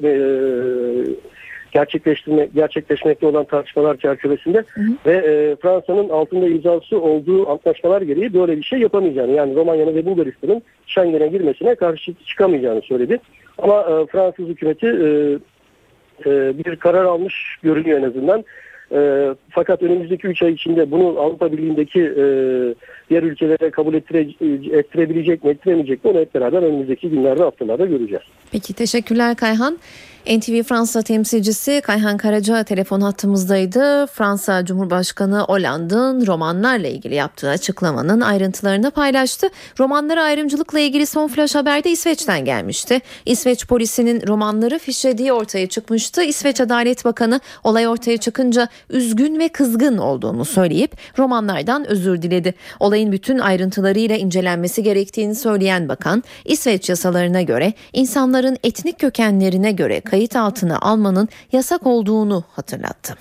[1.72, 4.92] gerçekleştirme gerçekleşmekte olan tartışmalar çerçevesinde hı hı.
[5.06, 10.06] ve e, Fransa'nın altında imzası olduğu antlaşmalar gereği böyle bir şey yapamayacağını yani Romanya'nın ve
[10.06, 13.20] Bulgaristan'ın Schengen'e girmesine karşı çıkamayacağını söyledi.
[13.58, 15.38] Ama e, Fransız hükümeti e,
[16.26, 18.44] e, bir karar almış görünüyor en azından.
[18.92, 22.24] E, fakat önümüzdeki 3 ay içinde bunu Avrupa Birliği'ndeki e,
[23.10, 24.20] diğer ülkelere kabul ettire,
[24.78, 28.24] ettirebilecek mi ettiremeyecek mi onu hep beraber önümüzdeki günlerde haftalarda göreceğiz.
[28.52, 29.78] Peki teşekkürler Kayhan.
[30.28, 34.08] NTV Fransa temsilcisi Kayhan Karaca telefon hattımızdaydı.
[34.08, 39.48] Fransa Cumhurbaşkanı Hollande'ın romanlarla ilgili yaptığı açıklamanın ayrıntılarını paylaştı.
[39.80, 43.00] Romanlara ayrımcılıkla ilgili son flash haber de İsveç'ten gelmişti.
[43.26, 46.24] İsveç polisinin romanları fişlediği ortaya çıkmıştı.
[46.24, 52.54] İsveç Adalet Bakanı olay ortaya çıkınca üzgün ve kızgın olduğunu söyleyip romanlardan özür diledi.
[52.80, 60.36] Olayın bütün ayrıntılarıyla incelenmesi gerektiğini söyleyen bakan, İsveç yasalarına göre insanların etnik kökenlerine göre kayıt
[60.36, 63.16] altına almanın yasak olduğunu hatırlattı.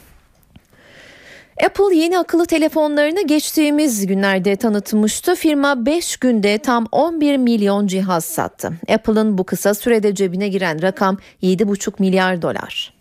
[1.65, 5.35] Apple yeni akıllı telefonlarını geçtiğimiz günlerde tanıtmıştı.
[5.35, 8.73] Firma 5 günde tam 11 milyon cihaz sattı.
[8.89, 12.93] Apple'ın bu kısa sürede cebine giren rakam 7,5 milyar dolar.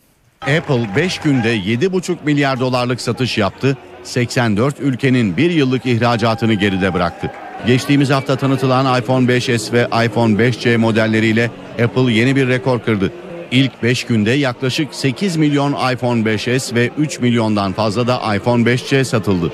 [0.41, 3.77] Apple 5 günde 7,5 milyar dolarlık satış yaptı.
[4.03, 7.31] 84 ülkenin bir yıllık ihracatını geride bıraktı.
[7.67, 11.51] Geçtiğimiz hafta tanıtılan iPhone 5s ve iPhone 5c modelleriyle
[11.83, 13.11] Apple yeni bir rekor kırdı.
[13.51, 19.03] İlk 5 günde yaklaşık 8 milyon iPhone 5s ve 3 milyondan fazla da iPhone 5c
[19.03, 19.51] satıldı.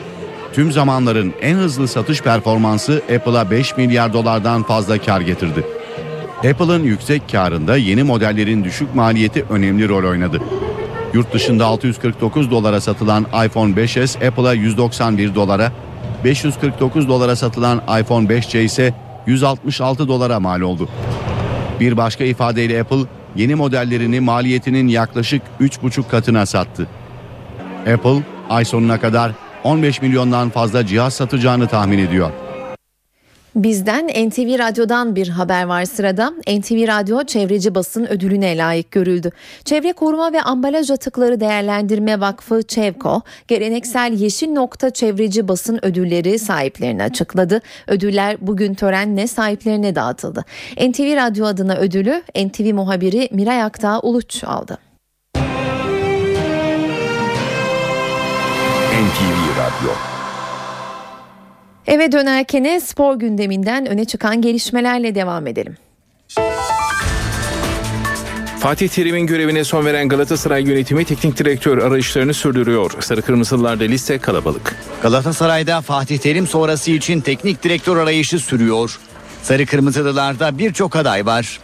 [0.53, 5.63] Tüm zamanların en hızlı satış performansı Apple'a 5 milyar dolardan fazla kar getirdi.
[6.37, 10.41] Apple'ın yüksek karında yeni modellerin düşük maliyeti önemli rol oynadı.
[11.13, 15.71] Yurt dışında 649 dolara satılan iPhone 5s Apple'a 191 dolara,
[16.23, 18.93] 549 dolara satılan iPhone 5c ise
[19.27, 20.89] 166 dolara mal oldu.
[21.79, 23.05] Bir başka ifadeyle Apple
[23.35, 26.87] yeni modellerini maliyetinin yaklaşık 3,5 katına sattı.
[27.93, 29.31] Apple ay sonuna kadar
[29.63, 32.31] 15 milyondan fazla cihaz satacağını tahmin ediyor.
[33.55, 36.29] Bizden NTV Radyo'dan bir haber var sırada.
[36.29, 39.31] NTV Radyo çevreci basın ödülüne layık görüldü.
[39.65, 47.03] Çevre Koruma ve Ambalaj Atıkları Değerlendirme Vakfı Çevko, geleneksel Yeşil Nokta Çevreci Basın Ödülleri sahiplerini
[47.03, 47.61] açıkladı.
[47.87, 50.45] Ödüller bugün törenle sahiplerine dağıtıldı.
[50.77, 54.77] NTV Radyo adına ödülü NTV muhabiri Miray Aktağ Uluç aldı.
[58.95, 60.14] NTV Radyo
[61.87, 65.77] Eve dönerken spor gündeminden öne çıkan gelişmelerle devam edelim.
[68.59, 72.91] Fatih Terim'in görevine son veren Galatasaray yönetimi teknik direktör arayışlarını sürdürüyor.
[72.99, 74.75] Sarı Kırmızılılarda liste kalabalık.
[75.01, 78.99] Galatasaray'da Fatih Terim sonrası için teknik direktör arayışı sürüyor.
[79.43, 81.59] Sarı Kırmızılılarda birçok aday var.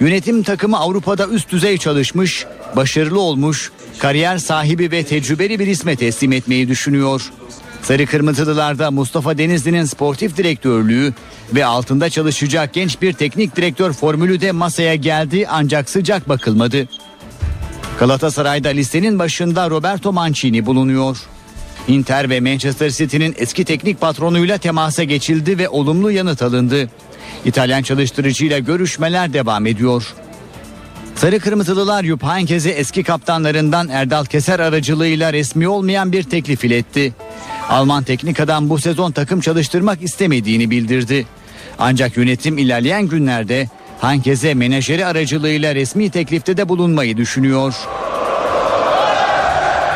[0.00, 6.32] Yönetim takımı Avrupa'da üst düzey çalışmış, başarılı olmuş, kariyer sahibi ve tecrübeli bir isme teslim
[6.32, 7.32] etmeyi düşünüyor.
[7.84, 11.12] Sarı Kırmızılılarda Mustafa Denizli'nin sportif direktörlüğü
[11.54, 16.88] ve altında çalışacak genç bir teknik direktör formülü de masaya geldi ancak sıcak bakılmadı.
[17.98, 21.18] Galatasaray'da listenin başında Roberto Mancini bulunuyor.
[21.88, 26.88] Inter ve Manchester City'nin eski teknik patronuyla temasa geçildi ve olumlu yanıt alındı.
[27.44, 30.14] İtalyan çalıştırıcıyla görüşmeler devam ediyor.
[31.14, 37.14] Sarı Kırmızılılar Jupp Heynckes'e eski kaptanlarından Erdal Keser aracılığıyla resmi olmayan bir teklif iletti.
[37.68, 41.26] Alman teknik adam bu sezon takım çalıştırmak istemediğini bildirdi.
[41.78, 43.68] Ancak yönetim ilerleyen günlerde
[44.00, 47.74] Heynckes'e menajeri aracılığıyla resmi teklifte de bulunmayı düşünüyor.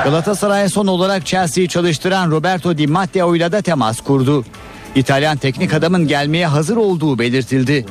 [0.05, 4.45] Galatasaray son olarak Chelsea'yi çalıştıran Roberto Di Matteo ile de temas kurdu.
[4.95, 7.87] İtalyan teknik adamın gelmeye hazır olduğu belirtildi.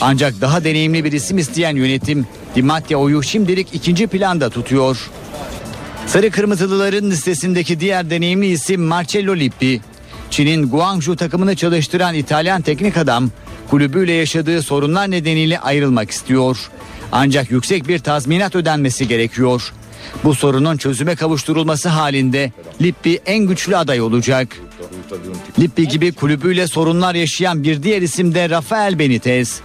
[0.00, 5.10] Ancak daha deneyimli bir isim isteyen yönetim Di Matteo'yu şimdilik ikinci planda tutuyor.
[6.06, 9.80] Sarı Kırmızılıların listesindeki diğer deneyimli isim Marcello Lippi.
[10.30, 13.30] Çin'in Guangzhou takımını çalıştıran İtalyan teknik adam
[13.70, 16.70] kulübüyle yaşadığı sorunlar nedeniyle ayrılmak istiyor.
[17.12, 19.72] Ancak yüksek bir tazminat ödenmesi gerekiyor.
[20.24, 24.48] Bu sorunun çözüme kavuşturulması halinde Lippi en güçlü aday olacak.
[25.58, 29.60] Lippi gibi kulübüyle sorunlar yaşayan bir diğer isim de Rafael Benitez.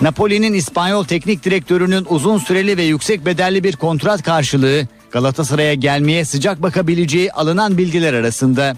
[0.00, 6.62] Napoli'nin İspanyol teknik direktörünün uzun süreli ve yüksek bedelli bir kontrat karşılığı Galatasaray'a gelmeye sıcak
[6.62, 8.76] bakabileceği alınan bilgiler arasında.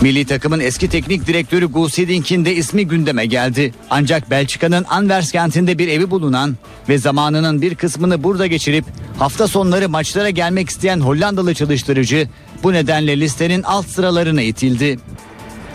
[0.00, 3.74] Milli takımın eski teknik direktörü Gus Hiddink'in de ismi gündeme geldi.
[3.90, 6.56] Ancak Belçika'nın Anvers kentinde bir evi bulunan
[6.88, 8.84] ve zamanının bir kısmını burada geçirip
[9.18, 12.28] hafta sonları maçlara gelmek isteyen Hollandalı çalıştırıcı
[12.62, 14.98] bu nedenle listenin alt sıralarına itildi.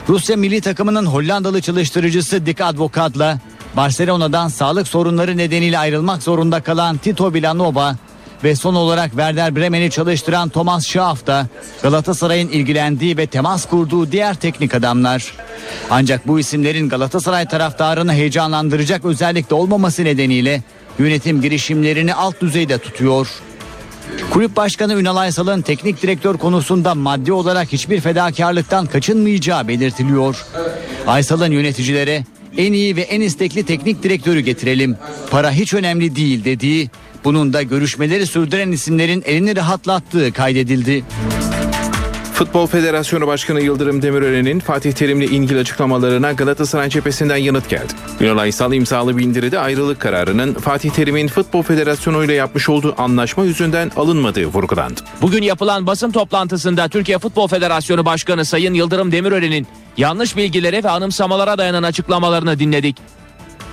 [0.10, 3.40] Rusya milli takımının Hollandalı çalıştırıcısı Dick Advokat'la
[3.78, 7.96] Barcelona'dan sağlık sorunları nedeniyle ayrılmak zorunda kalan Tito Villanova
[8.44, 11.48] ve son olarak Werder Bremen'i çalıştıran Thomas Schaaf da
[11.84, 15.34] Galatasaray'ın ilgilendiği ve temas kurduğu diğer teknik adamlar.
[15.90, 20.62] Ancak bu isimlerin Galatasaray taraftarını heyecanlandıracak özellikle olmaması nedeniyle
[21.00, 23.28] yönetim girişimlerini alt düzeyde tutuyor.
[24.32, 30.46] Kulüp Başkanı Ünal Aysal'ın teknik direktör konusunda maddi olarak hiçbir fedakarlıktan kaçınmayacağı belirtiliyor.
[31.08, 32.24] Aysal'ın yöneticilere
[32.58, 34.98] en iyi ve en istekli teknik direktörü getirelim.
[35.32, 36.90] Para hiç önemli değil dediği,
[37.24, 41.04] bunun da görüşmeleri sürdüren isimlerin elini rahatlattığı kaydedildi.
[42.42, 47.94] Futbol Federasyonu Başkanı Yıldırım Demirören'in Fatih Terim'le ilgili açıklamalarına Galatasaray cephesinden yanıt geldi.
[48.20, 53.92] Ünal Aysal imzalı bildiride ayrılık kararının Fatih Terim'in Futbol Federasyonu ile yapmış olduğu anlaşma yüzünden
[53.96, 55.02] alınmadığı vurgulandı.
[55.22, 59.68] Bugün yapılan basın toplantısında Türkiye Futbol Federasyonu Başkanı Sayın Yıldırım Demirören'in
[59.98, 62.98] yanlış bilgilere ve anımsamalara dayanan açıklamalarını dinledik.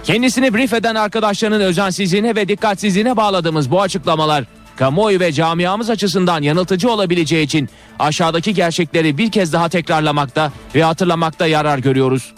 [0.08, 4.44] Kendisini brief eden arkadaşlarının özensizliğine ve dikkatsizliğine bağladığımız bu açıklamalar
[4.76, 11.46] kamuoyu ve camiamız açısından yanıltıcı olabileceği için aşağıdaki gerçekleri bir kez daha tekrarlamakta ve hatırlamakta
[11.46, 12.34] yarar görüyoruz.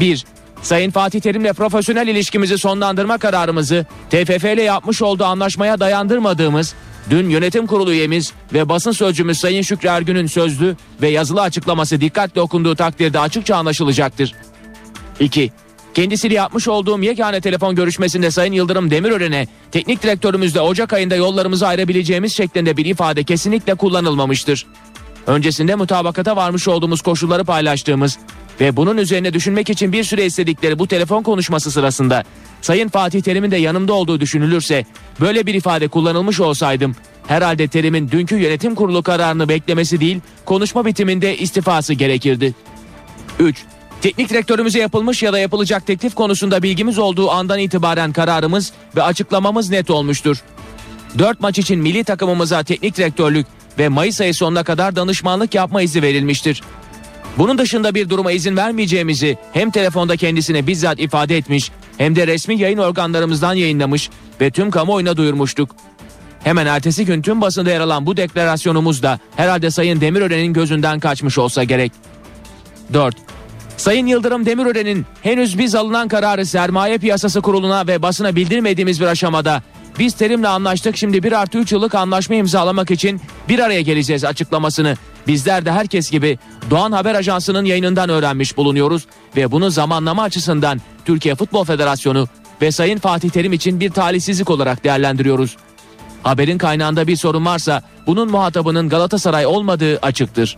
[0.00, 0.24] 1.
[0.62, 6.74] Sayın Fatih Terim'le profesyonel ilişkimizi sonlandırma kararımızı TFF ile yapmış olduğu anlaşmaya dayandırmadığımız
[7.10, 12.40] dün yönetim kurulu üyemiz ve basın sözcümüz Sayın Şükrü Ergün'ün sözlü ve yazılı açıklaması dikkatle
[12.40, 14.34] okunduğu takdirde açıkça anlaşılacaktır.
[15.20, 15.52] 2.
[15.94, 22.32] Kendisiyle yapmış olduğum yegane telefon görüşmesinde Sayın Yıldırım Demirören'e teknik direktörümüzle Ocak ayında yollarımızı ayırabileceğimiz
[22.32, 24.66] şeklinde bir ifade kesinlikle kullanılmamıştır.
[25.26, 28.18] Öncesinde mutabakata varmış olduğumuz koşulları paylaştığımız
[28.60, 32.24] ve bunun üzerine düşünmek için bir süre istedikleri bu telefon konuşması sırasında
[32.62, 34.86] Sayın Fatih Terim'in de yanımda olduğu düşünülürse
[35.20, 41.38] böyle bir ifade kullanılmış olsaydım herhalde Terim'in dünkü yönetim kurulu kararını beklemesi değil konuşma bitiminde
[41.38, 42.54] istifası gerekirdi.
[43.38, 43.64] 3.
[44.02, 49.70] Teknik direktörümüze yapılmış ya da yapılacak teklif konusunda bilgimiz olduğu andan itibaren kararımız ve açıklamamız
[49.70, 50.42] net olmuştur.
[51.18, 53.46] 4 maç için milli takımımıza teknik direktörlük
[53.78, 56.62] ve Mayıs ayı sonuna kadar danışmanlık yapma izni verilmiştir.
[57.38, 62.60] Bunun dışında bir duruma izin vermeyeceğimizi hem telefonda kendisine bizzat ifade etmiş hem de resmi
[62.60, 65.76] yayın organlarımızdan yayınlamış ve tüm kamuoyuna duyurmuştuk.
[66.44, 71.38] Hemen ertesi gün tüm basında yer alan bu deklarasyonumuz da herhalde Sayın Demirören'in gözünden kaçmış
[71.38, 71.92] olsa gerek.
[72.92, 73.16] 4.
[73.76, 79.62] Sayın Yıldırım Demirören'in henüz biz alınan kararı sermaye piyasası kuruluna ve basına bildirmediğimiz bir aşamada
[79.98, 84.96] biz terimle anlaştık şimdi 1 artı 3 yıllık anlaşma imzalamak için bir araya geleceğiz açıklamasını
[85.26, 86.38] bizler de herkes gibi
[86.70, 89.06] Doğan Haber Ajansı'nın yayınından öğrenmiş bulunuyoruz
[89.36, 92.28] ve bunu zamanlama açısından Türkiye Futbol Federasyonu
[92.62, 95.56] ve Sayın Fatih Terim için bir talihsizlik olarak değerlendiriyoruz.
[96.22, 100.56] Haberin kaynağında bir sorun varsa bunun muhatabının Galatasaray olmadığı açıktır.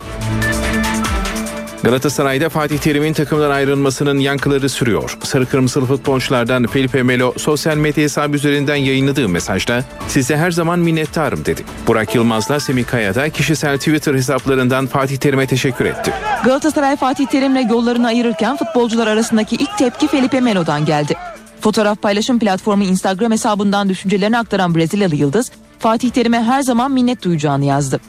[1.85, 5.17] Galatasaray'da Fatih Terim'in takımdan ayrılmasının yankıları sürüyor.
[5.23, 11.45] Sarı Kırmızılı futbolculardan Felipe Melo sosyal medya hesabı üzerinden yayınladığı mesajda size her zaman minnettarım
[11.45, 11.63] dedi.
[11.87, 16.13] Burak Yılmaz'la Semih Kaya da kişisel Twitter hesaplarından Fatih Terim'e teşekkür etti.
[16.45, 21.15] Galatasaray Fatih Terim'le yollarını ayırırken futbolcular arasındaki ilk tepki Felipe Melo'dan geldi.
[21.61, 27.65] Fotoğraf paylaşım platformu Instagram hesabından düşüncelerini aktaran Brezilyalı Yıldız, Fatih Terim'e her zaman minnet duyacağını
[27.65, 27.99] yazdı.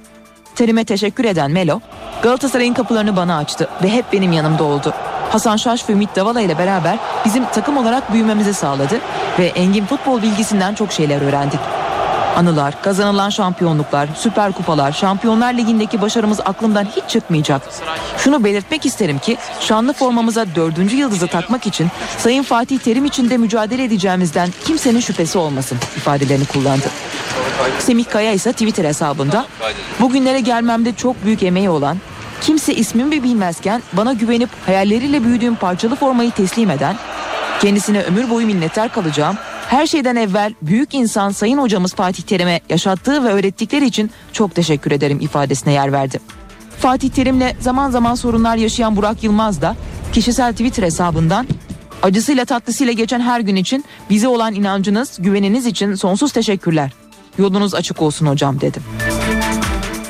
[0.57, 1.81] Terim'e teşekkür eden Melo,
[2.23, 4.95] Galatasaray'ın kapılarını bana açtı ve hep benim yanımda oldu.
[5.31, 9.01] Hasan Şaş ve Ümit Davala ile beraber bizim takım olarak büyümemizi sağladı
[9.39, 11.61] ve engin futbol bilgisinden çok şeyler öğrendik.
[12.37, 17.62] Anılar, kazanılan şampiyonluklar, süper kupalar, Şampiyonlar Ligi'ndeki başarımız aklımdan hiç çıkmayacak.
[18.18, 23.37] Şunu belirtmek isterim ki şanlı formamıza dördüncü yıldızı takmak için Sayın Fatih Terim için de
[23.37, 26.87] mücadele edeceğimizden kimsenin şüphesi olmasın ifadelerini kullandı.
[27.78, 29.47] Semih Kaya ise Twitter hesabında
[30.01, 31.97] bugünlere gelmemde çok büyük emeği olan
[32.41, 36.97] kimse ismimi bilmezken bana güvenip hayalleriyle büyüdüğüm parçalı formayı teslim eden
[37.61, 39.37] kendisine ömür boyu minnettar kalacağım
[39.69, 44.91] her şeyden evvel büyük insan Sayın Hocamız Fatih Terim'e yaşattığı ve öğrettikleri için çok teşekkür
[44.91, 46.21] ederim ifadesine yer verdi.
[46.79, 49.77] Fatih Terim'le zaman zaman sorunlar yaşayan Burak Yılmaz da
[50.12, 51.47] kişisel Twitter hesabından
[52.03, 56.93] acısıyla tatlısıyla geçen her gün için bize olan inancınız, güveniniz için sonsuz teşekkürler.
[57.39, 58.83] Yolunuz açık olsun hocam dedim.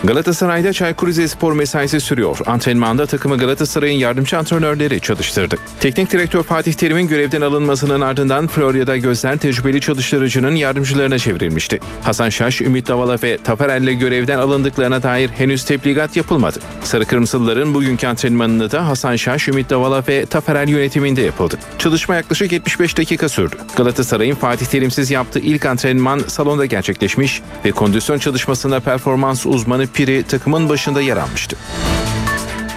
[0.04, 2.38] Galatasaray'da Çaykur Rizespor mesaisi sürüyor.
[2.46, 5.56] Antrenmanda takımı Galatasaray'ın yardımcı antrenörleri çalıştırdı.
[5.80, 11.80] Teknik direktör Fatih Terim'in görevden alınmasının ardından Florya'da gözler tecrübeli çalıştırıcının yardımcılarına çevrilmişti.
[12.02, 16.58] Hasan Şaş, Ümit Davala ve Taferel'le görevden alındıklarına dair henüz tebligat yapılmadı.
[16.84, 21.58] Sarı Kırmızılıların bugünkü antrenmanını da Hasan Şaş, Ümit Davala ve Taferel yönetiminde yapıldı.
[21.78, 23.56] Çalışma yaklaşık 75 dakika sürdü.
[23.76, 30.68] Galatasaray'ın Fatih Terimsiz yaptığı ilk antrenman salonda gerçekleşmiş ve kondisyon çalışmasında performans uzmanı Piri takımın
[30.68, 31.56] başında yer almıştı.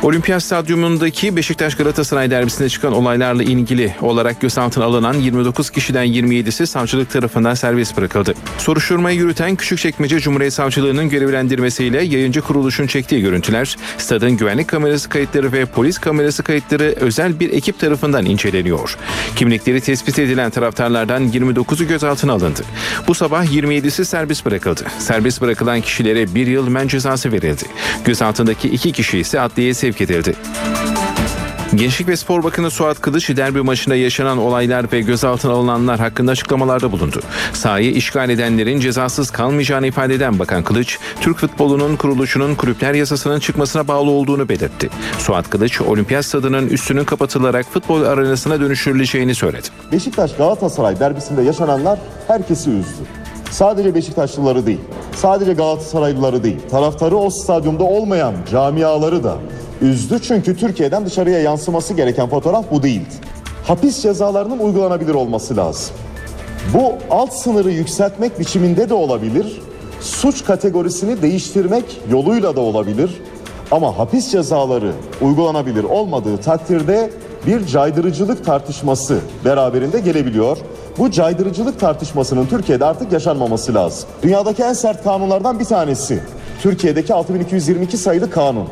[0.03, 7.09] Olimpiyat Stadyumundaki Beşiktaş Galatasaray derbisinde çıkan olaylarla ilgili olarak gözaltına alınan 29 kişiden 27'si savcılık
[7.09, 8.33] tarafından serbest bırakıldı.
[8.57, 15.65] Soruşturmayı yürüten Küçükçekmece Cumhuriyet Savcılığı'nın görevlendirmesiyle yayıncı kuruluşun çektiği görüntüler, stadın güvenlik kamerası kayıtları ve
[15.65, 18.97] polis kamerası kayıtları özel bir ekip tarafından inceleniyor.
[19.35, 22.61] Kimlikleri tespit edilen taraftarlardan 29'u gözaltına alındı.
[23.07, 24.83] Bu sabah 27'si serbest bırakıldı.
[24.99, 27.63] Serbest bırakılan kişilere bir yıl men cezası verildi.
[28.05, 30.35] Gözaltındaki iki kişi ise adliyeye sevk edildi.
[31.75, 36.91] Gençlik ve Spor Bakanı Suat Kılıç derbi maçında yaşanan olaylar ve gözaltına alınanlar hakkında açıklamalarda
[36.91, 37.21] bulundu.
[37.53, 43.87] Sahayı işgal edenlerin cezasız kalmayacağını ifade eden Bakan Kılıç, Türk futbolunun kuruluşunun kulüpler yasasının çıkmasına
[43.87, 44.89] bağlı olduğunu belirtti.
[45.17, 49.67] Suat Kılıç, olimpiyat stadının üstünün kapatılarak futbol arenasına dönüştürüleceğini söyledi.
[49.91, 53.03] Beşiktaş Galatasaray derbisinde yaşananlar herkesi üzdü.
[53.51, 54.79] Sadece Beşiktaşlıları değil,
[55.15, 59.37] sadece Galatasaraylıları değil, taraftarı o stadyumda olmayan camiaları da
[59.81, 60.19] üzdü.
[60.21, 63.13] Çünkü Türkiye'den dışarıya yansıması gereken fotoğraf bu değildi.
[63.63, 65.95] Hapis cezalarının uygulanabilir olması lazım.
[66.73, 69.61] Bu alt sınırı yükseltmek biçiminde de olabilir.
[70.01, 73.21] Suç kategorisini değiştirmek yoluyla da olabilir.
[73.71, 77.09] Ama hapis cezaları uygulanabilir olmadığı takdirde
[77.47, 80.57] bir caydırıcılık tartışması beraberinde gelebiliyor.
[80.97, 84.09] Bu caydırıcılık tartışmasının Türkiye'de artık yaşanmaması lazım.
[84.23, 86.23] Dünyadaki en sert kanunlardan bir tanesi.
[86.61, 88.67] Türkiye'deki 6222 sayılı kanun.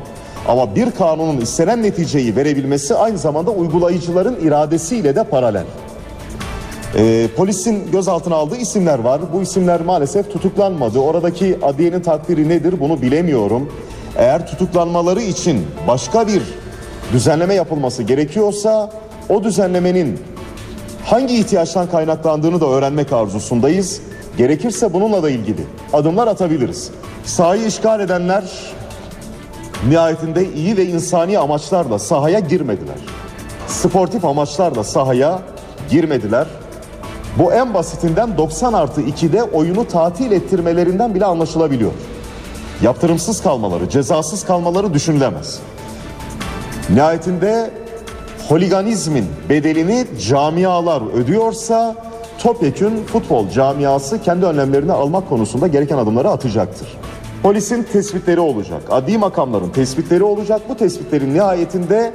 [0.48, 5.66] Ama bir kanunun istenen neticeyi verebilmesi aynı zamanda uygulayıcıların iradesiyle de paralel.
[6.96, 9.22] Ee, polisin gözaltına aldığı isimler var.
[9.34, 11.00] Bu isimler maalesef tutuklanmadı.
[11.00, 13.72] Oradaki adiyenin takdiri nedir bunu bilemiyorum.
[14.18, 16.42] Eğer tutuklanmaları için başka bir
[17.14, 18.92] düzenleme yapılması gerekiyorsa
[19.30, 20.20] o düzenlemenin
[21.06, 24.02] hangi ihtiyaçtan kaynaklandığını da öğrenmek arzusundayız.
[24.38, 25.62] Gerekirse bununla da ilgili
[25.94, 26.92] adımlar atabiliriz.
[27.26, 28.44] Sahayı işgal edenler
[29.90, 32.98] nihayetinde iyi ve insani amaçlarla sahaya girmediler.
[33.68, 35.40] Sportif amaçlarla sahaya
[35.90, 36.48] girmediler.
[37.40, 41.92] Bu en basitinden 90 artı 2'de oyunu tatil ettirmelerinden bile anlaşılabiliyor.
[42.82, 45.60] Yaptırımsız kalmaları, cezasız kalmaları düşünülemez.
[46.90, 47.72] Nihayetinde
[48.50, 51.96] holiganizmin bedelini camialar ödüyorsa
[52.40, 56.88] topyekün futbol camiası kendi önlemlerini almak konusunda gereken adımları atacaktır.
[57.44, 60.62] Polisin tespitleri olacak, adli makamların tespitleri olacak.
[60.70, 62.14] Bu tespitlerin nihayetinde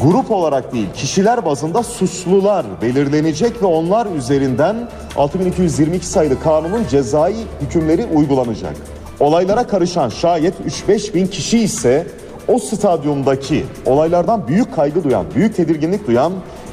[0.00, 8.06] grup olarak değil kişiler bazında suçlular belirlenecek ve onlar üzerinden 6222 sayılı kanunun cezai hükümleri
[8.14, 8.76] uygulanacak.
[9.20, 10.54] Olaylara karışan şayet
[10.88, 12.06] 3-5 bin kişi ise
[12.48, 16.32] o stadyumdaki olaylardan büyük kaygı duyan, büyük tedirginlik duyan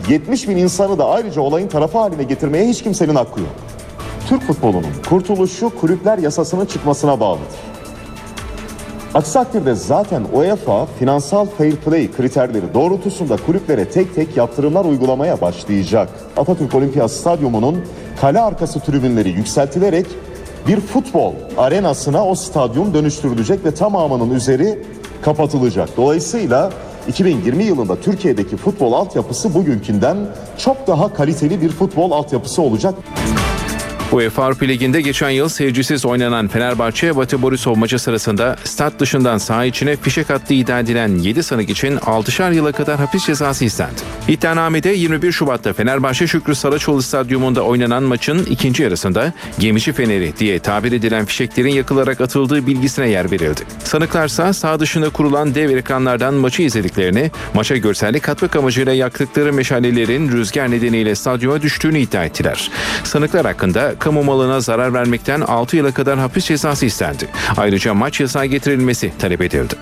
[0.09, 3.49] 70 bin insanı da ayrıca olayın tarafı haline getirmeye hiç kimsenin hakkı yok.
[4.29, 7.57] Türk futbolunun kurtuluşu kulüpler yasasının çıkmasına bağlıdır.
[9.13, 16.09] Aksi takdirde zaten UEFA finansal fair play kriterleri doğrultusunda kulüplere tek tek yaptırımlar uygulamaya başlayacak.
[16.37, 17.85] Atatürk Olimpiyat Stadyumu'nun
[18.21, 20.05] kale arkası tribünleri yükseltilerek
[20.67, 24.83] bir futbol arenasına o stadyum dönüştürülecek ve tamamının üzeri
[25.21, 25.89] kapatılacak.
[25.97, 26.71] Dolayısıyla
[27.07, 30.17] 2020 yılında Türkiye'deki futbol altyapısı bugünkünden
[30.57, 32.93] çok daha kaliteli bir futbol altyapısı olacak.
[34.11, 39.65] UEFA Avrupa Ligi'nde geçen yıl seyircisiz oynanan Fenerbahçe Batı Borisov maçı sırasında stat dışından saha
[39.65, 44.01] içine fişek attığı iddia edilen 7 sanık için 6'şar yıla kadar hapis cezası istendi.
[44.27, 50.91] İddianamede 21 Şubat'ta Fenerbahçe Şükrü Saraçoğlu Stadyumunda oynanan maçın ikinci yarısında gemici feneri diye tabir
[50.91, 53.61] edilen fişeklerin yakılarak atıldığı bilgisine yer verildi.
[53.83, 60.71] Sanıklarsa sağ dışında kurulan dev ekranlardan maçı izlediklerini, maça görsellik katmak amacıyla yaktıkları meşalelerin rüzgar
[60.71, 62.71] nedeniyle stadyuma düştüğünü iddia ettiler.
[63.03, 67.27] Sanıklar hakkında kamu malına zarar vermekten 6 yıla kadar hapis cezası istendi.
[67.57, 69.73] Ayrıca maç yasağı getirilmesi talep edildi.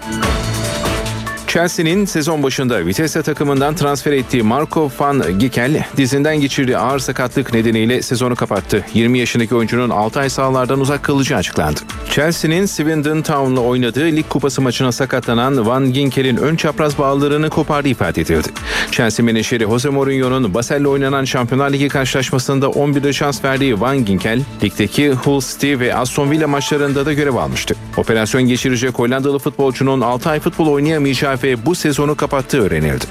[1.56, 8.01] Chelsea'nin sezon başında Vitesse takımından transfer ettiği Marco van Gikel dizinden geçirdiği ağır sakatlık nedeniyle
[8.01, 8.86] sezonu kapattı.
[8.93, 11.80] 20 yaşındaki oyuncunun 6 ay sahalardan uzak kalacağı açıklandı.
[12.10, 18.22] Chelsea'nin Swindon Town'la oynadığı lig kupası maçına sakatlanan Van Ginkel'in ön çapraz bağlarını kopardığı ifade
[18.22, 18.47] edildi.
[18.91, 25.12] Chelsea menajeri Jose Mourinho'nun Basel'le oynanan Şampiyonlar Ligi karşılaşmasında 11'de şans verdiği Van Ginkel, ligdeki
[25.12, 27.76] Hull City ve Aston Villa maçlarında da görev almıştı.
[27.97, 33.06] Operasyon geçirecek Hollandalı futbolcunun 6 ay futbol oynayamayacağı ve bu sezonu kapattığı öğrenildi.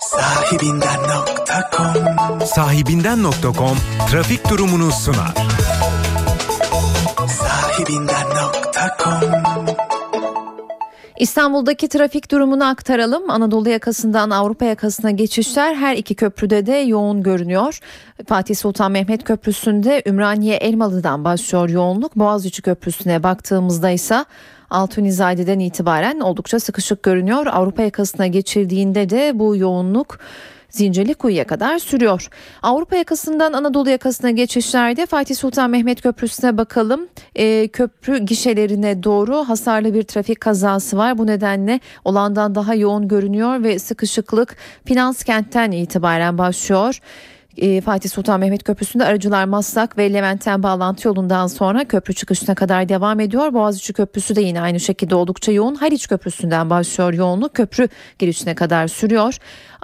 [0.00, 1.94] Sahibinden.com
[2.46, 3.78] Sahibinden.com
[4.10, 5.34] trafik durumunu sunar.
[7.28, 9.55] Sahibinden.com
[11.18, 13.30] İstanbul'daki trafik durumunu aktaralım.
[13.30, 17.80] Anadolu yakasından Avrupa yakasına geçişler her iki köprüde de yoğun görünüyor.
[18.26, 22.16] Fatih Sultan Mehmet Köprüsü'nde Ümraniye Elmalı'dan başlıyor yoğunluk.
[22.16, 24.24] Boğaziçi Köprüsü'ne baktığımızda ise
[24.70, 27.46] Altunizade'den itibaren oldukça sıkışık görünüyor.
[27.46, 30.18] Avrupa yakasına geçildiğinde de bu yoğunluk
[30.70, 32.28] Zincirlikuyu'ya kadar sürüyor.
[32.62, 37.08] Avrupa yakasından Anadolu yakasına geçişlerde Fatih Sultan Mehmet Köprüsü'ne bakalım.
[37.36, 41.18] Ee, köprü gişelerine doğru hasarlı bir trafik kazası var.
[41.18, 47.00] Bu nedenle olandan daha yoğun görünüyor ve sıkışıklık Finans kentten itibaren başlıyor.
[47.56, 52.88] Ee, Fatih Sultan Mehmet Köprüsü'nde aracılar Maslak ve Levent'ten bağlantı yolundan sonra köprü çıkışına kadar
[52.88, 53.54] devam ediyor.
[53.54, 55.74] Boğaziçi Köprüsü de yine aynı şekilde oldukça yoğun.
[55.74, 57.88] Haliç Köprüsü'nden başlıyor yoğunluk köprü
[58.18, 59.38] girişine kadar sürüyor.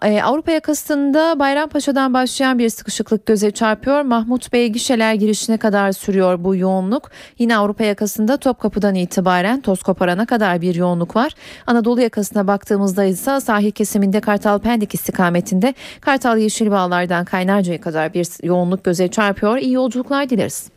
[0.05, 4.03] Ee, Avrupa yakasında Bayrampaşa'dan başlayan bir sıkışıklık göze çarpıyor.
[4.03, 7.11] Mahmut Bey gişeler girişine kadar sürüyor bu yoğunluk.
[7.39, 11.33] Yine Avrupa yakasında Topkapı'dan itibaren toz koparana kadar bir yoğunluk var.
[11.67, 18.85] Anadolu yakasına baktığımızda ise sahil kesiminde Kartal Pendik istikametinde Kartal Yeşilbağlar'dan Kaynarca'ya kadar bir yoğunluk
[18.85, 19.57] göze çarpıyor.
[19.57, 20.71] İyi yolculuklar dileriz.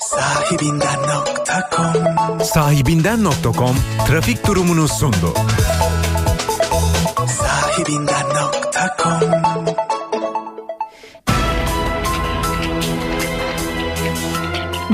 [0.00, 3.76] Sahibinden.com Sahibinden.com
[4.08, 5.34] trafik durumunu sundu.
[7.88, 9.30] Sahibinden.com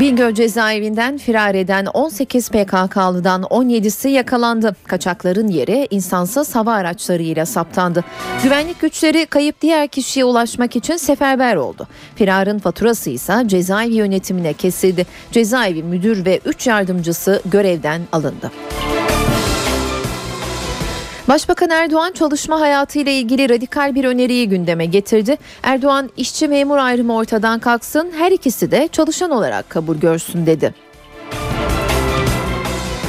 [0.01, 4.76] Bingöl cezaevinden firar eden 18 PKK'lıdan 17'si yakalandı.
[4.86, 8.05] Kaçakların yeri insansız hava araçlarıyla saptandı.
[8.42, 11.88] Güvenlik güçleri kayıp diğer kişiye ulaşmak için seferber oldu.
[12.16, 15.07] Firarın faturası ise cezaevi yönetimine kesildi.
[15.32, 18.51] Cezaevi müdür ve 3 yardımcısı görevden alındı.
[21.28, 25.36] Başbakan Erdoğan çalışma hayatı ile ilgili radikal bir öneriyi gündeme getirdi.
[25.62, 30.74] Erdoğan işçi memur ayrımı ortadan kalksın, her ikisi de çalışan olarak kabul görsün dedi.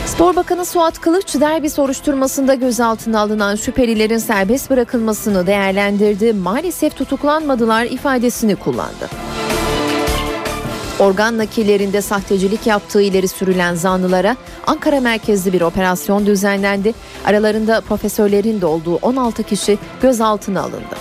[0.05, 6.33] Spor Bakanı Suat Kılıç derbi soruşturmasında gözaltına alınan şüphelilerin serbest bırakılmasını değerlendirdi.
[6.33, 9.09] Maalesef tutuklanmadılar ifadesini kullandı.
[10.99, 14.35] Organ nakillerinde sahtecilik yaptığı ileri sürülen zanlılara
[14.67, 16.93] Ankara merkezli bir operasyon düzenlendi.
[17.25, 20.95] Aralarında profesörlerin de olduğu 16 kişi gözaltına alındı.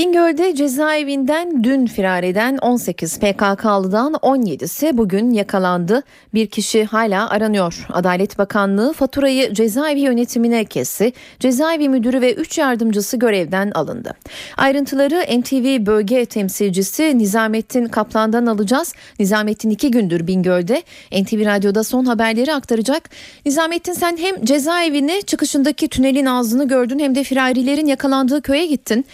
[0.00, 6.02] Bingöl'de cezaevinden dün firar eden 18 PKK'lıdan 17'si bugün yakalandı.
[6.34, 7.86] Bir kişi hala aranıyor.
[7.92, 11.12] Adalet Bakanlığı faturayı cezaevi yönetimine kesti.
[11.40, 14.14] Cezaevi müdürü ve 3 yardımcısı görevden alındı.
[14.56, 18.94] Ayrıntıları NTV bölge temsilcisi Nizamettin Kaplan'dan alacağız.
[19.18, 20.82] Nizamettin iki gündür Bingöl'de.
[21.12, 23.10] NTV Radyo'da son haberleri aktaracak.
[23.46, 29.04] Nizamettin sen hem cezaevini çıkışındaki tünelin ağzını gördün hem de firarilerin yakalandığı köye gittin.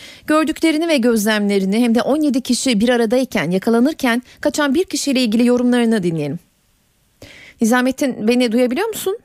[0.76, 6.02] Gördüklerini ve gözlemlerini hem de 17 kişi bir aradayken yakalanırken kaçan bir kişiyle ilgili yorumlarını
[6.02, 6.38] dinleyelim.
[7.60, 9.18] Nizamettin beni duyabiliyor musun?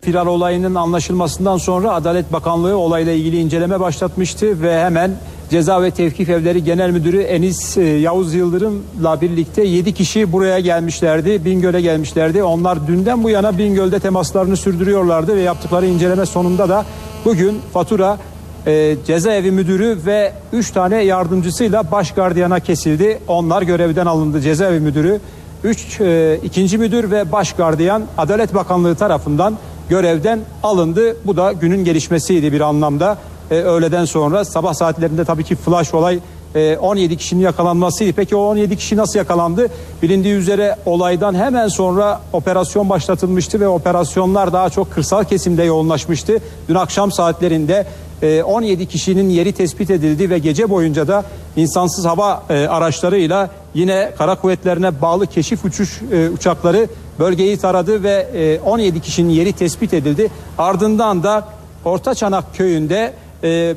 [0.00, 5.10] Firar olayının anlaşılmasından sonra Adalet Bakanlığı olayla ilgili inceleme başlatmıştı ve hemen
[5.50, 11.44] Ceza ve Tevkif Evleri Genel Müdürü Enis e, Yavuz Yıldırım'la birlikte 7 kişi buraya gelmişlerdi.
[11.44, 12.42] Bingöl'e gelmişlerdi.
[12.42, 16.84] Onlar dünden bu yana Bingöl'de temaslarını sürdürüyorlardı ve yaptıkları inceleme sonunda da
[17.24, 18.18] bugün fatura
[18.66, 23.18] e, cezaevi müdürü ve 3 tane yardımcısıyla baş gardiyana kesildi.
[23.28, 24.40] Onlar görevden alındı.
[24.40, 25.20] Cezaevi müdürü,
[25.64, 29.56] 3 e, ikinci müdür ve baş gardiyan Adalet Bakanlığı tarafından
[29.88, 31.16] görevden alındı.
[31.26, 33.18] Bu da günün gelişmesiydi bir anlamda.
[33.50, 36.18] E, öğleden sonra sabah saatlerinde tabii ki flash olay
[36.54, 38.12] e, 17 kişinin yakalanmasıydı.
[38.12, 39.68] Peki o 17 kişi nasıl yakalandı?
[40.02, 46.38] Bilindiği üzere olaydan hemen sonra operasyon başlatılmıştı ve operasyonlar daha çok kırsal kesimde yoğunlaşmıştı.
[46.68, 47.86] Dün akşam saatlerinde
[48.22, 51.24] 17 kişinin yeri tespit edildi ve gece boyunca da
[51.56, 58.28] insansız hava e, araçlarıyla yine kara kuvvetlerine bağlı keşif uçuş e, uçakları bölgeyi taradı ve
[58.34, 60.30] e, 17 kişinin yeri tespit edildi.
[60.58, 61.48] Ardından da
[61.84, 63.12] Ortaçanak köyünde
[63.44, 63.74] e,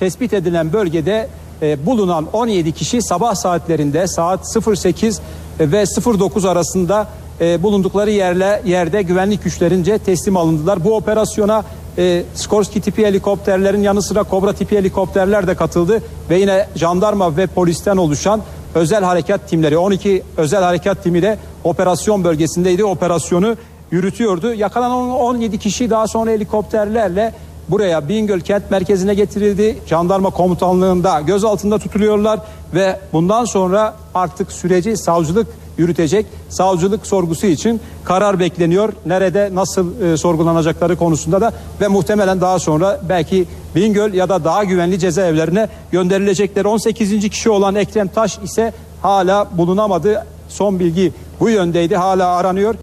[0.00, 1.28] tespit edilen bölgede
[1.62, 4.40] e, bulunan 17 kişi sabah saatlerinde saat
[4.76, 5.20] 08
[5.60, 5.84] ve
[6.18, 7.08] 09 arasında
[7.40, 10.84] e, bulundukları yerle yerde güvenlik güçlerince teslim alındılar.
[10.84, 11.64] Bu operasyona
[11.98, 17.46] e, Skorsky tipi helikopterlerin yanı sıra Kobra tipi helikopterler de katıldı ve yine jandarma ve
[17.46, 18.42] polisten oluşan
[18.74, 22.84] özel harekat timleri 12 özel harekat timi de operasyon bölgesindeydi.
[22.84, 23.56] Operasyonu
[23.90, 24.54] yürütüyordu.
[24.54, 27.34] Yakalanan 17 kişi daha sonra helikopterlerle
[27.68, 29.78] buraya Bingöl kent merkezine getirildi.
[29.86, 32.40] Jandarma komutanlığında gözaltında tutuluyorlar
[32.74, 35.46] ve bundan sonra artık süreci savcılık
[35.78, 36.26] yürütecek.
[36.48, 38.92] Savcılık sorgusu için karar bekleniyor.
[39.06, 44.64] Nerede nasıl e, sorgulanacakları konusunda da ve muhtemelen daha sonra belki Bingöl ya da daha
[44.64, 46.64] güvenli cezaevlerine gönderilecekler.
[46.64, 47.28] 18.
[47.28, 48.72] kişi olan Ekrem Taş ise
[49.02, 50.26] hala bulunamadı.
[50.48, 51.96] Son bilgi bu yöndeydi.
[51.96, 52.74] Hala aranıyor.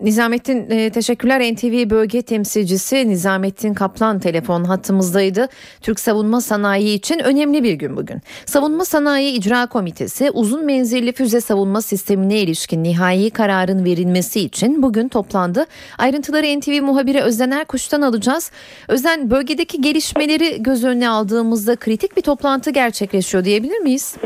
[0.00, 5.48] Nizamettin e, teşekkürler NTV bölge temsilcisi Nizamettin Kaplan telefon hattımızdaydı.
[5.80, 8.20] Türk savunma sanayi için önemli bir gün bugün.
[8.46, 15.08] Savunma Sanayi İcra Komitesi uzun menzilli füze savunma sistemine ilişkin nihai kararın verilmesi için bugün
[15.08, 15.66] toplandı.
[15.98, 18.50] Ayrıntıları NTV muhabiri Özden Erkuş'tan alacağız.
[18.88, 24.16] Özden bölgedeki gelişmeleri göz önüne aldığımızda kritik bir toplantı gerçekleşiyor diyebilir miyiz?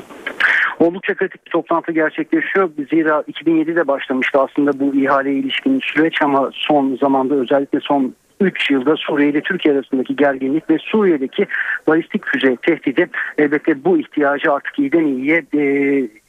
[0.78, 2.70] Oldukça kritik bir toplantı gerçekleşiyor.
[2.90, 8.96] Zira 2007'de başlamıştı aslında bu ihaleye ilişkin süreç ama son zamanda özellikle son 3 yılda
[8.96, 11.46] Suriye ile Türkiye arasındaki gerginlik ve Suriye'deki
[11.86, 15.62] balistik füze tehdidi elbette bu ihtiyacı artık iyiden iyiye e,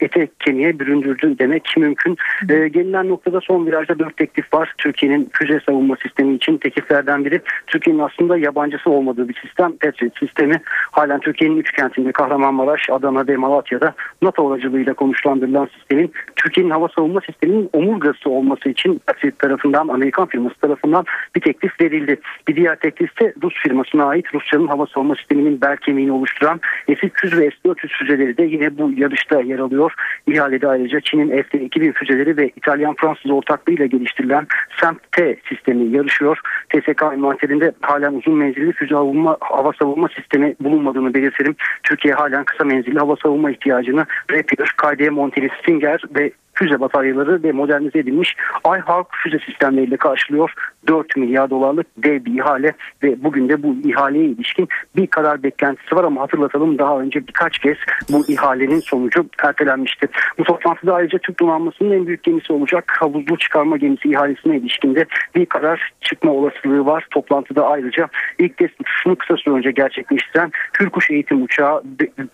[0.00, 2.16] ete kemiğe büründürdü demek mümkün.
[2.48, 4.74] E, gelinen noktada son virajda 4 teklif var.
[4.78, 9.72] Türkiye'nin füze savunma sistemi için tekliflerden biri Türkiye'nin aslında yabancısı olmadığı bir sistem.
[9.76, 10.60] Patriot sistemi
[10.90, 17.20] halen Türkiye'nin üç kentinde Kahramanmaraş, Adana ve Malatya'da NATO aracılığıyla konuşlandırılan sistemin Türkiye'nin hava savunma
[17.20, 21.04] sisteminin omurgası olması için Patriot tarafından Amerikan firması tarafından
[21.36, 22.20] bir teklif verildi verildi.
[22.48, 27.40] Bir diğer teklif de Rus firmasına ait Rusya'nın hava savunma sisteminin bel kemiğini oluşturan S-300
[27.40, 29.92] ve S-400 füzeleri de yine bu yarışta yer alıyor.
[30.26, 34.46] İhalede ayrıca Çin'in F-2000 füzeleri ve İtalyan-Fransız ortaklığıyla geliştirilen
[34.80, 36.38] SAMP-T sistemi yarışıyor.
[36.70, 41.56] TSK envanterinde halen uzun menzilli füze savunma, hava savunma sistemi bulunmadığını belirtelim.
[41.82, 47.52] Türkiye halen kısa menzilli hava savunma ihtiyacını Rapier, KDM Monteli Stinger ve füze bataryaları ve
[47.52, 48.36] modernize edilmiş
[48.66, 50.54] iHawk füze sistemleriyle karşılıyor.
[50.86, 52.72] 4 milyar dolarlık dev bir ihale
[53.02, 57.58] ve bugün de bu ihaleye ilişkin bir karar beklentisi var ama hatırlatalım daha önce birkaç
[57.58, 57.76] kez
[58.12, 60.08] bu ihalenin sonucu ertelenmişti.
[60.38, 65.46] Bu toplantıda ayrıca Türk donanmasının en büyük gemisi olacak havuzlu çıkarma gemisi ihalesine ilişkinde bir
[65.46, 67.06] karar çıkma olasılığı var.
[67.10, 70.50] Toplantıda ayrıca ilk test uçuşunu kısa süre önce gerçekleştiren
[70.80, 71.82] Hürkuş eğitim uçağı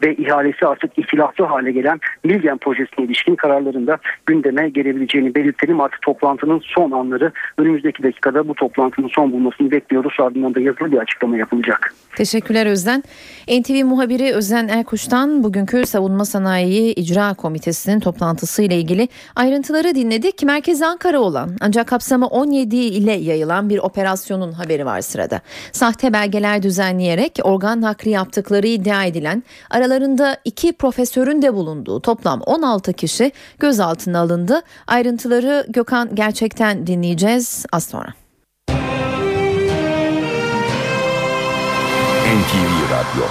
[0.02, 5.80] ve ihalesi artık ihtilaflı hale gelen Milgen projesine ilişkin kararlarında gündeme gelebileceğini belirtelim.
[5.80, 10.16] Artık toplantının son anları önümüzdeki dakikada bu toplantının son bulmasını bekliyoruz.
[10.20, 11.94] Ardından da yazılı bir açıklama yapılacak.
[12.18, 13.04] Teşekkürler Özden.
[13.48, 20.42] NTV muhabiri Özden Erkuş'tan bugünkü Savunma Sanayi İcra Komitesi'nin toplantısı ile ilgili ayrıntıları dinledik.
[20.42, 25.40] Merkez Ankara olan ancak kapsamı 17 ile yayılan bir operasyonun haberi var sırada.
[25.72, 32.92] Sahte belgeler düzenleyerek organ nakli yaptıkları iddia edilen aralarında iki profesörün de bulunduğu toplam 16
[32.92, 34.62] kişi gözaltına alındı.
[34.86, 38.27] Ayrıntıları Gökhan gerçekten dinleyeceğiz az sonra.
[42.28, 43.26] NTV Radyo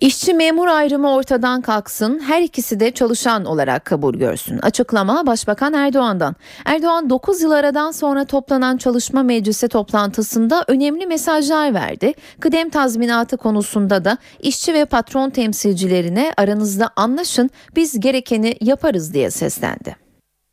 [0.00, 4.58] İşçi memur ayrımı ortadan kalksın, her ikisi de çalışan olarak kabul görsün.
[4.58, 6.36] Açıklama Başbakan Erdoğan'dan.
[6.64, 12.14] Erdoğan 9 yıl aradan sonra toplanan çalışma meclisi toplantısında önemli mesajlar verdi.
[12.40, 19.96] Kıdem tazminatı konusunda da işçi ve patron temsilcilerine aranızda anlaşın, biz gerekeni yaparız diye seslendi.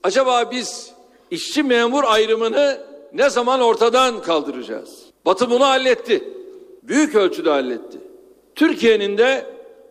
[0.04, 0.92] Acaba biz
[1.32, 2.78] işçi memur ayrımını
[3.14, 4.90] ne zaman ortadan kaldıracağız?
[5.26, 6.37] Batı bunu halletti.
[6.88, 7.98] Büyük ölçüde halletti.
[8.56, 9.46] Türkiye'nin de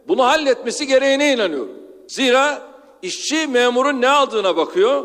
[0.08, 1.72] bunu halletmesi gereğine inanıyorum.
[2.08, 2.62] Zira
[3.02, 5.04] işçi memurun ne aldığına bakıyor,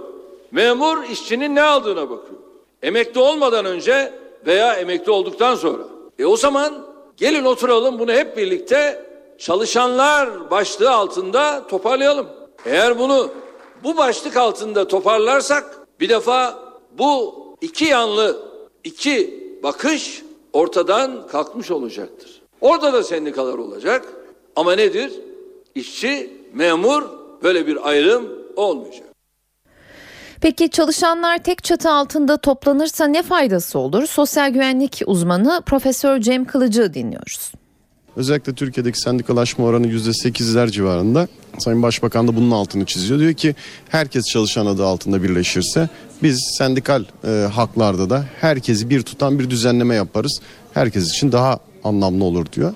[0.52, 2.39] memur işçinin ne aldığına bakıyor.
[2.84, 4.14] Emekli olmadan önce
[4.46, 5.84] veya emekli olduktan sonra.
[6.20, 6.86] E o zaman
[7.18, 9.06] gelin oturalım bunu hep birlikte
[9.38, 12.28] çalışanlar başlığı altında toparlayalım.
[12.66, 13.30] Eğer bunu
[13.84, 16.60] bu başlık altında toparlarsak bir defa
[16.98, 18.38] bu iki yanlı
[18.84, 20.24] iki bakış
[20.54, 22.41] ortadan kalkmış olacaktır.
[22.62, 24.06] Orada da sendikalar olacak
[24.56, 25.12] ama nedir?
[25.76, 27.04] İşçi, memur
[27.43, 29.04] böyle bir ayrım olmayacak.
[30.41, 34.06] Peki çalışanlar tek çatı altında toplanırsa ne faydası olur?
[34.06, 37.52] Sosyal güvenlik uzmanı Profesör Cem Kılıcı dinliyoruz.
[38.16, 41.28] Özellikle Türkiye'deki sendikalaşma oranı %8'ler civarında.
[41.58, 43.20] Sayın Başbakan da bunun altını çiziyor.
[43.20, 43.56] Diyor ki
[43.89, 45.89] herkes çalışan adı altında birleşirse
[46.24, 50.41] biz sendikal e, haklarda da herkesi bir tutan bir düzenleme yaparız.
[50.74, 52.74] Herkes için daha anlamlı olur diyor.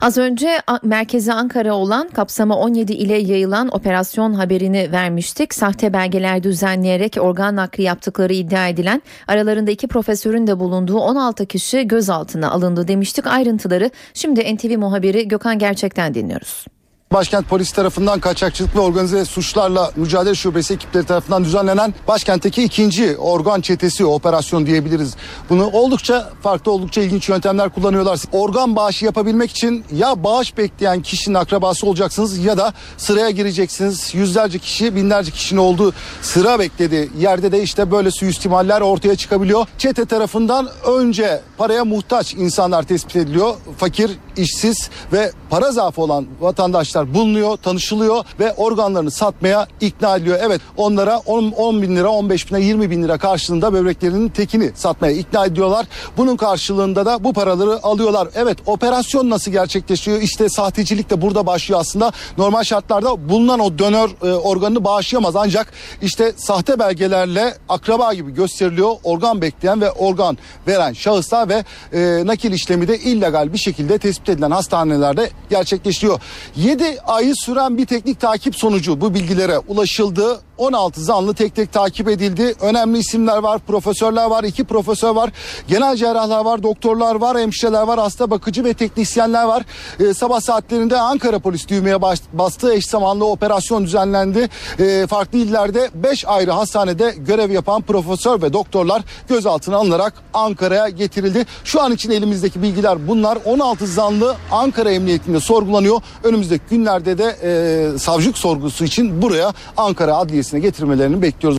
[0.00, 5.54] Az önce merkezi Ankara olan kapsamı 17 ile yayılan operasyon haberini vermiştik.
[5.54, 11.88] Sahte belgeler düzenleyerek organ nakli yaptıkları iddia edilen aralarında iki profesörün de bulunduğu 16 kişi
[11.88, 13.26] gözaltına alındı demiştik.
[13.26, 16.66] Ayrıntıları şimdi NTV muhabiri Gökhan Gerçek'ten dinliyoruz.
[17.14, 23.60] Başkent Polisi tarafından kaçakçılık ve organize suçlarla mücadele şubesi ekipleri tarafından düzenlenen başkentteki ikinci organ
[23.60, 25.16] çetesi operasyon diyebiliriz.
[25.48, 28.20] Bunu oldukça farklı oldukça ilginç yöntemler kullanıyorlar.
[28.32, 34.14] Organ bağışı yapabilmek için ya bağış bekleyen kişinin akrabası olacaksınız ya da sıraya gireceksiniz.
[34.14, 35.92] Yüzlerce kişi binlerce kişinin olduğu
[36.22, 37.10] sıra bekledi.
[37.18, 39.66] Yerde de işte böyle suistimaller ortaya çıkabiliyor.
[39.78, 43.54] Çete tarafından önce paraya muhtaç insanlar tespit ediliyor.
[43.78, 50.38] Fakir, işsiz ve para zaafı olan vatandaşlar bulunuyor, tanışılıyor ve organlarını satmaya ikna ediliyor.
[50.42, 54.70] Evet onlara 10, 10 bin lira, 15 bin lira, 20 bin lira karşılığında böbreklerinin tekini
[54.74, 55.86] satmaya ikna ediyorlar.
[56.16, 58.28] Bunun karşılığında da bu paraları alıyorlar.
[58.34, 60.22] Evet operasyon nasıl gerçekleşiyor?
[60.22, 62.12] İşte sahtecilik de burada başlıyor aslında.
[62.38, 65.72] Normal şartlarda bulunan o donör e, organını bağışlayamaz ancak
[66.02, 68.96] işte sahte belgelerle akraba gibi gösteriliyor.
[69.04, 74.28] Organ bekleyen ve organ veren şahıslar ve e, nakil işlemi de illegal bir şekilde tespit
[74.28, 76.20] edilen hastanelerde gerçekleşiyor.
[76.56, 80.40] 7 ayı süren bir teknik takip sonucu bu bilgilere ulaşıldı.
[80.60, 82.54] 16 zanlı tek tek takip edildi.
[82.60, 85.30] Önemli isimler var, profesörler var, iki profesör var,
[85.68, 89.62] genel cerrahlar var, doktorlar var, hemşireler var, hasta bakıcı ve teknisyenler var.
[90.00, 94.48] Ee, sabah saatlerinde Ankara polis düğmeye baş, bastığı eş zamanlı operasyon düzenlendi.
[94.78, 101.46] Ee, farklı illerde 5 ayrı hastanede görev yapan profesör ve doktorlar gözaltına alınarak Ankara'ya getirildi.
[101.64, 103.38] Şu an için elimizdeki bilgiler bunlar.
[103.44, 106.00] 16 zanlı Ankara Emniyetinde sorgulanıyor.
[106.24, 111.58] Önümüzdeki günlerde de e, savcılık sorgusu için buraya Ankara Adliyesi'ne getirmelerini bekliyoruz.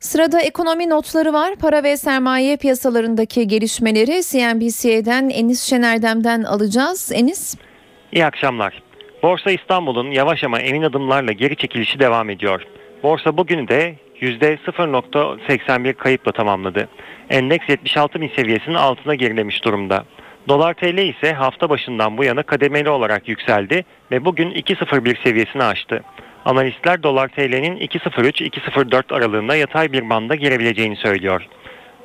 [0.00, 1.56] Sırada ekonomi notları var.
[1.56, 7.12] Para ve sermaye piyasalarındaki gelişmeleri CNBC'den Enis Şenerdem'den alacağız.
[7.14, 7.54] Enis?
[8.12, 8.82] İyi akşamlar.
[9.22, 12.62] Borsa İstanbul'un yavaş ama emin adımlarla geri çekilişi devam ediyor.
[13.02, 16.88] Borsa bugünü de %0.81 kayıpla tamamladı.
[17.30, 20.04] Endeks 76 bin seviyesinin altına gerilemiş durumda.
[20.48, 26.02] Dolar TL ise hafta başından bu yana kademeli olarak yükseldi ve bugün 2.01 seviyesini aştı.
[26.44, 31.46] Analistler dolar TL'nin 2.03-2.04 aralığında yatay bir banda girebileceğini söylüyor.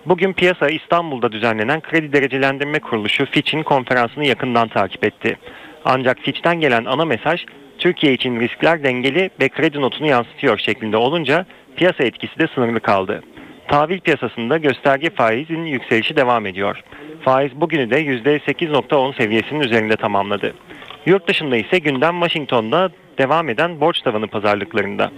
[0.06, 5.38] Bugün piyasa İstanbul'da düzenlenen kredi derecelendirme kuruluşu Fitch'in konferansını yakından takip etti.
[5.86, 7.46] Ancak Fitch'ten gelen ana mesaj
[7.78, 13.22] Türkiye için riskler dengeli ve kredi notunu yansıtıyor şeklinde olunca piyasa etkisi de sınırlı kaldı.
[13.68, 16.84] Tahvil piyasasında gösterge faizin yükselişi devam ediyor.
[17.22, 20.54] Faiz bugünü de %8.10 seviyesinin üzerinde tamamladı.
[21.06, 25.12] Yurt dışında ise gündem Washington'da devam eden borç tavanı pazarlıklarında.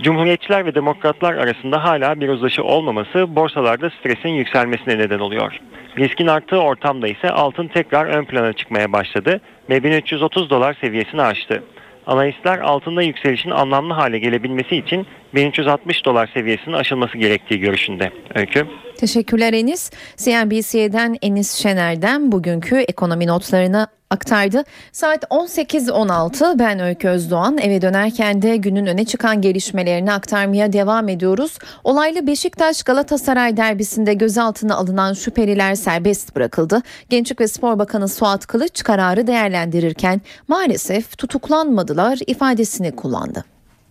[0.00, 5.60] Cumhuriyetçiler ve demokratlar arasında hala bir uzlaşı olmaması borsalarda stresin yükselmesine neden oluyor.
[5.98, 11.62] Riskin arttığı ortamda ise altın tekrar ön plana çıkmaya başladı ve 1330 dolar seviyesini aştı.
[12.06, 18.12] Analistler altında yükselişin anlamlı hale gelebilmesi için 1360 dolar seviyesinin aşılması gerektiği görüşünde.
[18.34, 18.66] Öykü.
[18.96, 19.90] Teşekkürler Enis.
[20.16, 24.64] CNBC'den Enis Şener'den bugünkü ekonomi notlarını aktardı.
[24.92, 31.58] Saat 18.16 ben Öykü Özdoğan eve dönerken de günün öne çıkan gelişmelerini aktarmaya devam ediyoruz.
[31.84, 36.82] Olaylı Beşiktaş Galatasaray derbisinde gözaltına alınan şüpheliler serbest bırakıldı.
[37.10, 43.44] Gençlik ve Spor Bakanı Suat Kılıç kararı değerlendirirken maalesef tutuklanmadılar ifadesini kullandı.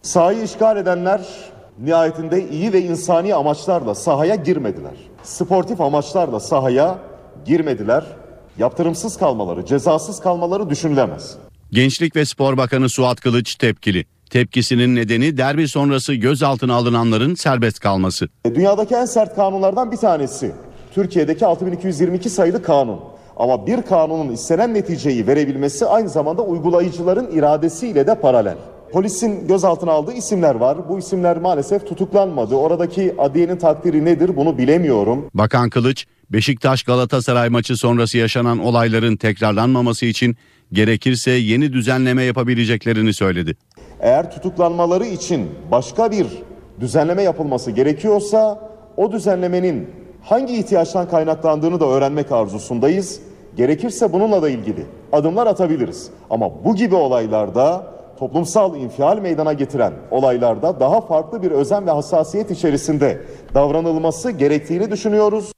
[0.08, 1.22] Sahayı işgal edenler
[1.80, 4.93] nihayetinde iyi ve insani amaçlarla sahaya girmediler.
[5.24, 6.99] Sportif amaçlarla sahaya
[7.45, 8.03] girmediler.
[8.58, 11.36] Yaptırımsız kalmaları, cezasız kalmaları düşünülemez.
[11.72, 14.05] Gençlik ve Spor Bakanı Suat Kılıç tepkili.
[14.30, 18.28] Tepkisinin nedeni derbi sonrası gözaltına alınanların serbest kalması.
[18.45, 20.51] Dünyadaki en sert kanunlardan bir tanesi.
[20.93, 22.99] Türkiye'deki 6222 sayılı kanun.
[23.38, 28.58] Ama bir kanunun istenen neticeyi verebilmesi aynı zamanda uygulayıcıların iradesiyle de paralel.
[28.92, 30.90] Polisin gözaltına aldığı isimler var.
[30.90, 32.56] Bu isimler maalesef tutuklanmadı.
[32.56, 35.26] Oradaki adliyenin takdiri nedir bunu bilemiyorum.
[35.34, 40.38] Bakan Kılıç, Beşiktaş Galatasaray maçı sonrası yaşanan olayların tekrarlanmaması için
[40.72, 43.58] gerekirse yeni düzenleme yapabileceklerini söyledi.
[44.00, 46.28] Eğer tutuklanmaları için başka bir
[46.80, 49.90] düzenleme yapılması gerekiyorsa o düzenlemenin
[50.22, 53.20] hangi ihtiyaçtan kaynaklandığını da öğrenmek arzusundayız.
[53.58, 56.10] Gerekirse bununla da ilgili adımlar atabiliriz.
[56.30, 62.51] Ama bu gibi olaylarda toplumsal infial meydana getiren olaylarda daha farklı bir özen ve hassasiyet
[62.51, 63.22] içerisinde
[63.53, 65.51] davranılması gerektiğini düşünüyoruz.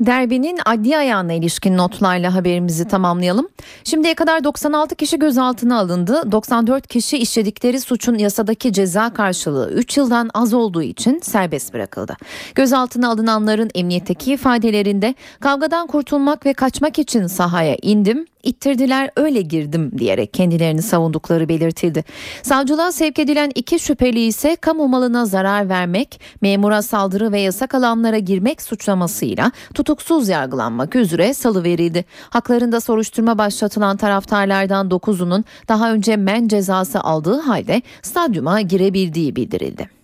[0.00, 3.48] Derbinin adli ayağına ilişkin notlarla haberimizi tamamlayalım.
[3.84, 6.32] Şimdiye kadar 96 kişi gözaltına alındı.
[6.32, 12.16] 94 kişi işledikleri suçun yasadaki ceza karşılığı 3 yıldan az olduğu için serbest bırakıldı.
[12.54, 18.26] Gözaltına alınanların emniyetteki ifadelerinde kavgadan kurtulmak ve kaçmak için sahaya indim.
[18.48, 22.04] İttirdiler öyle girdim diyerek kendilerini savundukları belirtildi.
[22.42, 28.18] Savcılığa sevk edilen iki şüpheli ise kamu malına zarar vermek, memura saldırı ve yasak alanlara
[28.18, 32.04] girmek suçlamasıyla tutuksuz yargılanmak üzere salı verildi.
[32.30, 39.97] Haklarında soruşturma başlatılan taraftarlardan 9'unun daha önce men cezası aldığı halde stadyuma girebildiği bildirildi.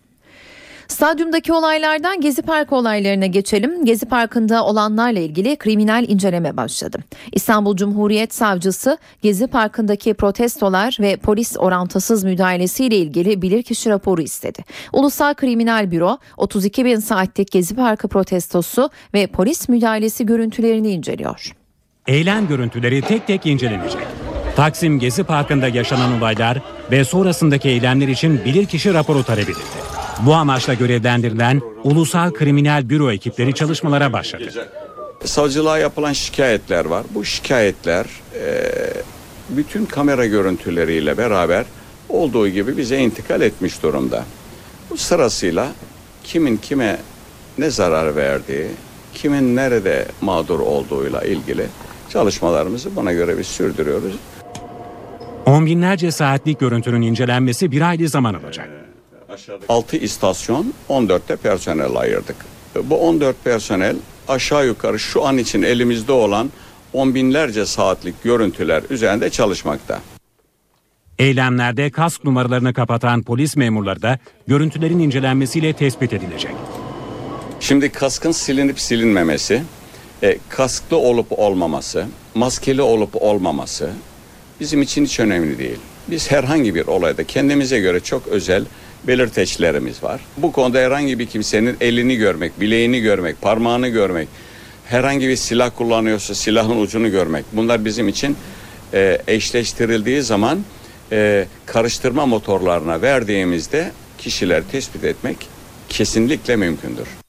[0.94, 3.84] Stadyumdaki olaylardan Gezi Parkı olaylarına geçelim.
[3.84, 6.98] Gezi Parkı'nda olanlarla ilgili kriminal inceleme başladı.
[7.32, 14.64] İstanbul Cumhuriyet Savcısı Gezi Parkı'ndaki protestolar ve polis orantısız müdahalesiyle ilgili bilirkişi raporu istedi.
[14.92, 21.52] Ulusal Kriminal Büro 32 bin saatlik Gezi Parkı protestosu ve polis müdahalesi görüntülerini inceliyor.
[22.06, 24.02] Eylem görüntüleri tek tek incelenecek.
[24.56, 26.58] Taksim Gezi Parkı'nda yaşanan olaylar
[26.90, 29.93] ve sonrasındaki eylemler için bilirkişi raporu talep edildi.
[30.22, 34.68] Bu amaçla görevlendirilen Ulusal Kriminal Büro ekipleri çalışmalara başladı.
[35.24, 37.06] Savcılığa yapılan şikayetler var.
[37.14, 38.70] Bu şikayetler e,
[39.48, 41.64] bütün kamera görüntüleriyle beraber
[42.08, 44.24] olduğu gibi bize intikal etmiş durumda.
[44.90, 45.68] Bu sırasıyla
[46.24, 46.98] kimin kime
[47.58, 48.66] ne zarar verdiği,
[49.14, 51.66] kimin nerede mağdur olduğuyla ilgili
[52.08, 54.14] çalışmalarımızı buna göre biz sürdürüyoruz.
[55.46, 58.83] On binlerce saatlik görüntünün incelenmesi bir aylık zaman alacak.
[59.68, 62.36] 6 istasyon 14'te personel ayırdık.
[62.84, 63.96] Bu 14 personel
[64.28, 66.50] aşağı yukarı şu an için elimizde olan
[66.92, 70.00] on binlerce saatlik görüntüler üzerinde çalışmakta.
[71.18, 76.54] Eylemlerde kask numaralarını kapatan polis memurları da görüntülerin incelenmesiyle tespit edilecek.
[77.60, 79.62] Şimdi kaskın silinip silinmemesi,
[80.22, 83.90] e, kasklı olup olmaması, maskeli olup olmaması
[84.60, 85.78] bizim için hiç önemli değil.
[86.08, 88.64] Biz herhangi bir olayda kendimize göre çok özel
[89.06, 90.20] belirteçlerimiz var.
[90.36, 94.28] Bu konuda herhangi bir kimsenin elini görmek, bileğini görmek, parmağını görmek,
[94.86, 97.44] herhangi bir silah kullanıyorsa silahın ucunu görmek.
[97.52, 98.36] Bunlar bizim için
[98.94, 100.58] e, eşleştirildiği zaman
[101.12, 105.36] e, karıştırma motorlarına verdiğimizde kişiler tespit etmek
[105.88, 107.23] kesinlikle mümkündür.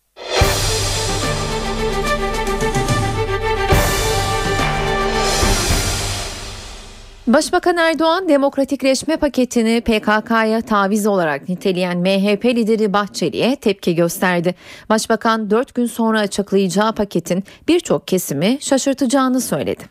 [7.28, 14.56] Başbakan Erdoğan demokratikleşme paketini PKK'ya taviz olarak niteleyen MHP lideri Bahçeli'ye tepki gösterdi.
[14.90, 19.84] Başbakan 4 gün sonra açıklayacağı paketin birçok kesimi şaşırtacağını söyledi.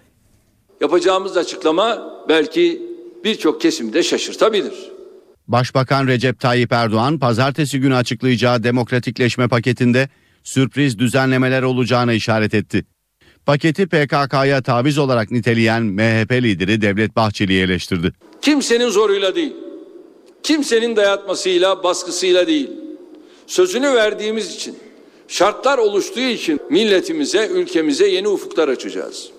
[0.81, 2.83] Yapacağımız açıklama belki
[3.25, 4.75] birçok kesimde şaşırtabilir.
[5.49, 10.09] Başbakan Recep Tayyip Erdoğan pazartesi günü açıklayacağı demokratikleşme paketinde
[10.45, 12.85] sürpriz düzenlemeler olacağına işaret etti.
[13.47, 18.13] Paketi PKK'ya taviz olarak niteleyen MHP lideri Devlet Bahçeli'yi eleştirdi.
[18.43, 19.53] Kimsenin zoruyla değil,
[20.43, 22.71] kimsenin dayatmasıyla, baskısıyla değil,
[23.47, 24.79] sözünü verdiğimiz için,
[25.29, 29.31] şartlar oluştuğu için milletimize, ülkemize yeni ufuklar açacağız.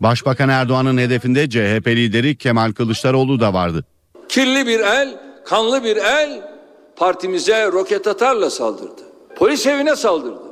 [0.00, 3.84] Başbakan Erdoğan'ın hedefinde CHP lideri Kemal Kılıçdaroğlu da vardı.
[4.28, 6.42] Kirli bir el, kanlı bir el
[6.96, 9.02] partimize roket atarla saldırdı.
[9.36, 10.42] Polis evine saldırdı.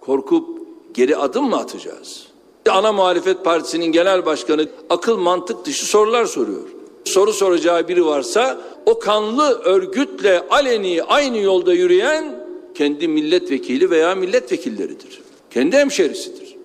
[0.00, 0.48] Korkup
[0.94, 2.29] geri adım mı atacağız?
[2.68, 6.62] Ana muhalefet partisinin genel başkanı akıl mantık dışı sorular soruyor.
[7.04, 12.34] Soru soracağı biri varsa o kanlı örgütle aleni aynı yolda yürüyen
[12.74, 15.20] kendi milletvekili veya milletvekilleridir.
[15.50, 16.56] Kendi hemşerisidir.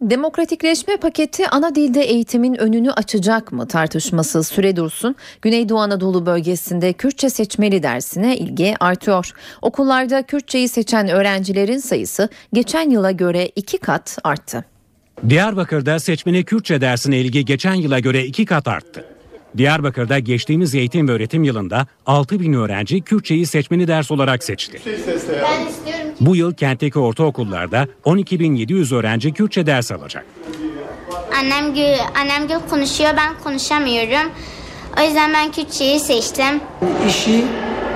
[0.00, 5.16] Demokratikleşme paketi ana dilde eğitimin önünü açacak mı tartışması süre dursun.
[5.42, 9.32] Güneydoğu Anadolu bölgesinde Kürtçe seçmeli dersine ilgi artıyor.
[9.62, 14.69] Okullarda Kürtçeyi seçen öğrencilerin sayısı geçen yıla göre iki kat arttı.
[15.28, 19.04] Diyarbakır'da seçmeni Kürtçe dersine ilgi geçen yıla göre iki kat arttı.
[19.56, 24.80] Diyarbakır'da geçtiğimiz eğitim ve öğretim yılında 6 bin öğrenci Kürtçeyi seçmeni ders olarak seçti.
[26.20, 30.26] Bu yıl kentteki ortaokullarda 12.700 öğrenci Kürtçe ders alacak.
[31.40, 34.30] Annem gül, annem gül konuşuyor ben konuşamıyorum.
[35.00, 36.60] O yüzden ben Kürtçeyi seçtim.
[37.08, 37.44] İşi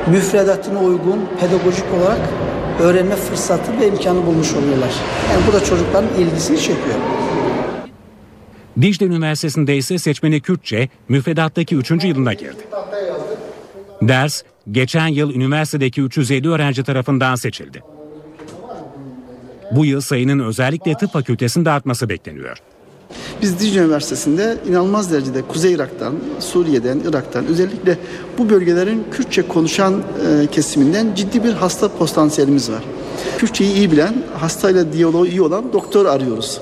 [0.07, 2.21] müfredatına uygun pedagojik olarak
[2.81, 4.91] öğrenme fırsatı ve imkanı bulmuş oluyorlar.
[5.33, 6.97] Yani bu da çocukların ilgisini çekiyor.
[8.81, 11.91] Dicle Üniversitesi'nde ise seçmeni Kürtçe müfredattaki 3.
[11.91, 12.63] yılına girdi.
[14.03, 17.83] Ders geçen yıl üniversitedeki 350 öğrenci tarafından seçildi.
[19.73, 22.57] Bu yıl sayının özellikle tıp fakültesinde artması bekleniyor.
[23.43, 27.99] Biz Dicle Üniversitesi'nde inanılmaz derecede Kuzey Irak'tan, Suriye'den, Irak'tan özellikle
[28.39, 32.83] bu bölgelerin Kürtçe konuşan e, kesiminden ciddi bir hasta potansiyelimiz var.
[33.39, 36.61] Kürtçeyi iyi bilen, hastayla diyaloğu iyi olan doktor arıyoruz.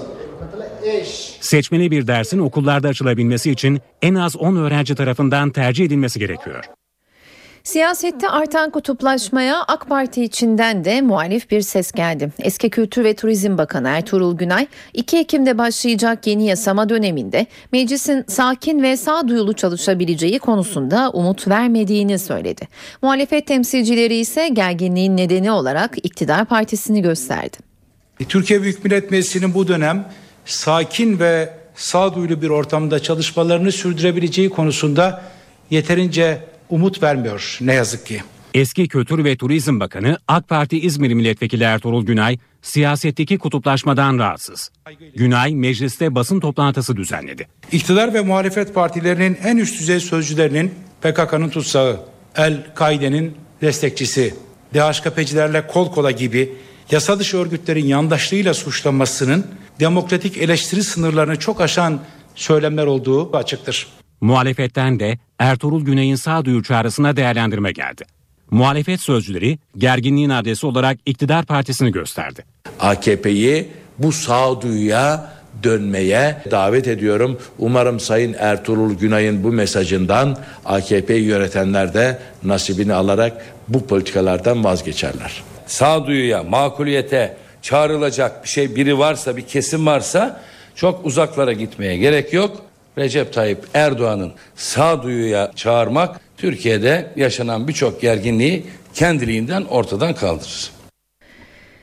[1.41, 6.65] Seçmeli bir dersin okullarda açılabilmesi için en az 10 öğrenci tarafından tercih edilmesi gerekiyor.
[7.65, 12.33] Siyasette artan kutuplaşmaya AK Parti içinden de muhalif bir ses geldi.
[12.39, 18.83] Eski Kültür ve Turizm Bakanı Ertuğrul Günay, 2 Ekim'de başlayacak yeni yasama döneminde meclisin sakin
[18.83, 22.69] ve sağduyulu çalışabileceği konusunda umut vermediğini söyledi.
[23.03, 27.57] Muhalefet temsilcileri ise gerginliğin nedeni olarak iktidar partisini gösterdi.
[28.29, 30.09] Türkiye Büyük Millet Meclisi'nin bu dönem
[30.45, 35.23] sakin ve sağduyulu bir ortamda çalışmalarını sürdürebileceği konusunda
[35.71, 38.23] yeterince umut vermiyor ne yazık ki.
[38.55, 44.71] Eski Kültür ve Turizm Bakanı AK Parti İzmir Milletvekili Ertuğrul Günay siyasetteki kutuplaşmadan rahatsız.
[45.15, 47.49] Günay mecliste basın toplantısı düzenledi.
[47.73, 52.01] İktidar ve muhalefet partilerinin en üst düzey sözcülerinin PKK'nın tutsağı,
[52.37, 54.35] El-Kaide'nin destekçisi,
[54.75, 56.53] DHKP'cilerle kol kola gibi
[56.91, 59.47] yasa dışı örgütlerin yandaşlığıyla suçlanmasının
[59.81, 62.01] demokratik eleştiri sınırlarını çok aşan
[62.35, 63.87] söylemler olduğu açıktır.
[64.21, 68.05] Muhalefetten de Ertuğrul Güney'in sağduyu çağrısına değerlendirme geldi.
[68.51, 72.45] Muhalefet sözcüleri gerginliğin adresi olarak iktidar partisini gösterdi.
[72.81, 73.69] AKP'yi
[73.99, 75.33] bu sağduyuya
[75.63, 77.39] dönmeye davet ediyorum.
[77.59, 85.43] Umarım Sayın Ertuğrul Günay'ın bu mesajından AKP yönetenler de nasibini alarak bu politikalardan vazgeçerler.
[85.67, 90.41] Sağduyuya, makuliyete çağrılacak bir şey biri varsa, bir kesim varsa
[90.75, 92.72] çok uzaklara gitmeye gerek yok.
[92.99, 100.82] Recep Tayyip Erdoğan'ın sağduyuya çağırmak Türkiye'de yaşanan birçok gerginliği kendiliğinden ortadan kaldırır.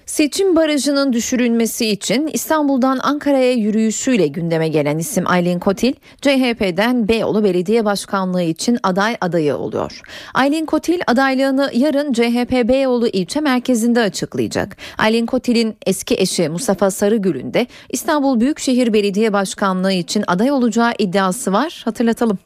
[0.10, 7.86] Seçim barajının düşürülmesi için İstanbul'dan Ankara'ya yürüyüşüyle gündeme gelen isim Aylin Kotil, CHP'den Beyoğlu Belediye
[7.86, 10.02] Başkanlığı için aday adayı oluyor.
[10.34, 14.78] Aylin Kotil adaylığını yarın CHP Beyoğlu ilçe merkezinde açıklayacak.
[14.98, 21.54] Aylin Kotil'in eski eşi Mustafa Sarıgül'ün de İstanbul Büyükşehir Belediye Başkanlığı için aday olacağı iddiası
[21.54, 21.82] var.
[21.86, 22.40] Hatırlatalım.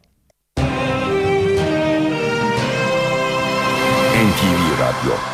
[4.24, 5.33] NTV Radyo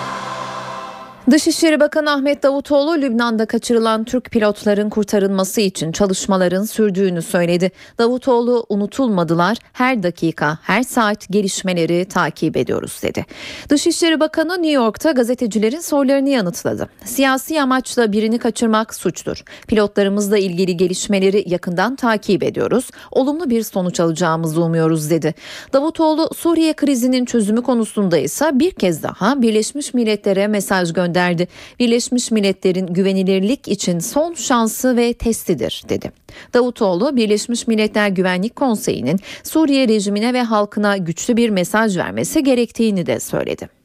[1.32, 7.72] Dışişleri Bakanı Ahmet Davutoğlu Lübnan'da kaçırılan Türk pilotların kurtarılması için çalışmaların sürdüğünü söyledi.
[7.98, 13.26] Davutoğlu unutulmadılar her dakika her saat gelişmeleri takip ediyoruz dedi.
[13.70, 16.90] Dışişleri Bakanı New York'ta gazetecilerin sorularını yanıtladı.
[17.06, 19.44] Siyasi amaçla birini kaçırmak suçtur.
[19.68, 22.90] Pilotlarımızla ilgili gelişmeleri yakından takip ediyoruz.
[23.12, 25.36] Olumlu bir sonuç alacağımızı umuyoruz dedi.
[25.74, 31.48] Davutoğlu Suriye krizinin çözümü konusunda ise bir kez daha Birleşmiş Milletler'e mesaj gönderdi gönderdi.
[31.80, 36.12] Birleşmiş Milletler'in güvenilirlik için son şansı ve testidir dedi.
[36.54, 43.20] Davutoğlu Birleşmiş Milletler Güvenlik Konseyi'nin Suriye rejimine ve halkına güçlü bir mesaj vermesi gerektiğini de
[43.20, 43.79] söyledi.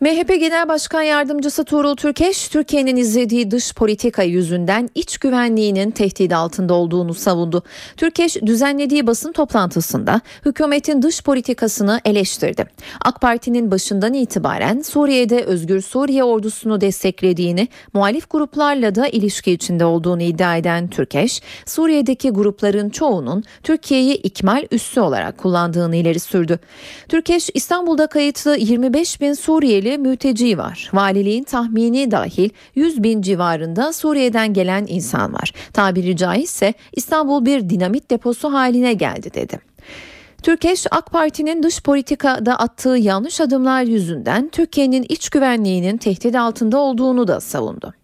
[0.00, 6.74] MHP Genel Başkan Yardımcısı Tuğrul Türkeş, Türkiye'nin izlediği dış politika yüzünden iç güvenliğinin tehdit altında
[6.74, 7.62] olduğunu savundu.
[7.96, 12.66] Türkeş düzenlediği basın toplantısında hükümetin dış politikasını eleştirdi.
[13.00, 20.22] AK Parti'nin başından itibaren Suriye'de Özgür Suriye ordusunu desteklediğini, muhalif gruplarla da ilişki içinde olduğunu
[20.22, 26.58] iddia eden Türkeş, Suriye'deki grupların çoğunun Türkiye'yi ikmal üssü olarak kullandığını ileri sürdü.
[27.08, 30.90] Türkeş, İstanbul'da kayıtlı 25 bin Suriyeli mülteci var.
[30.92, 35.52] Valiliğin tahmini dahil 100 bin civarında Suriye'den gelen insan var.
[35.72, 39.60] Tabiri caizse İstanbul bir dinamit deposu haline geldi dedi.
[40.42, 47.28] Türkeş AK Parti'nin dış politikada attığı yanlış adımlar yüzünden Türkiye'nin iç güvenliğinin tehdit altında olduğunu
[47.28, 47.94] da savundu.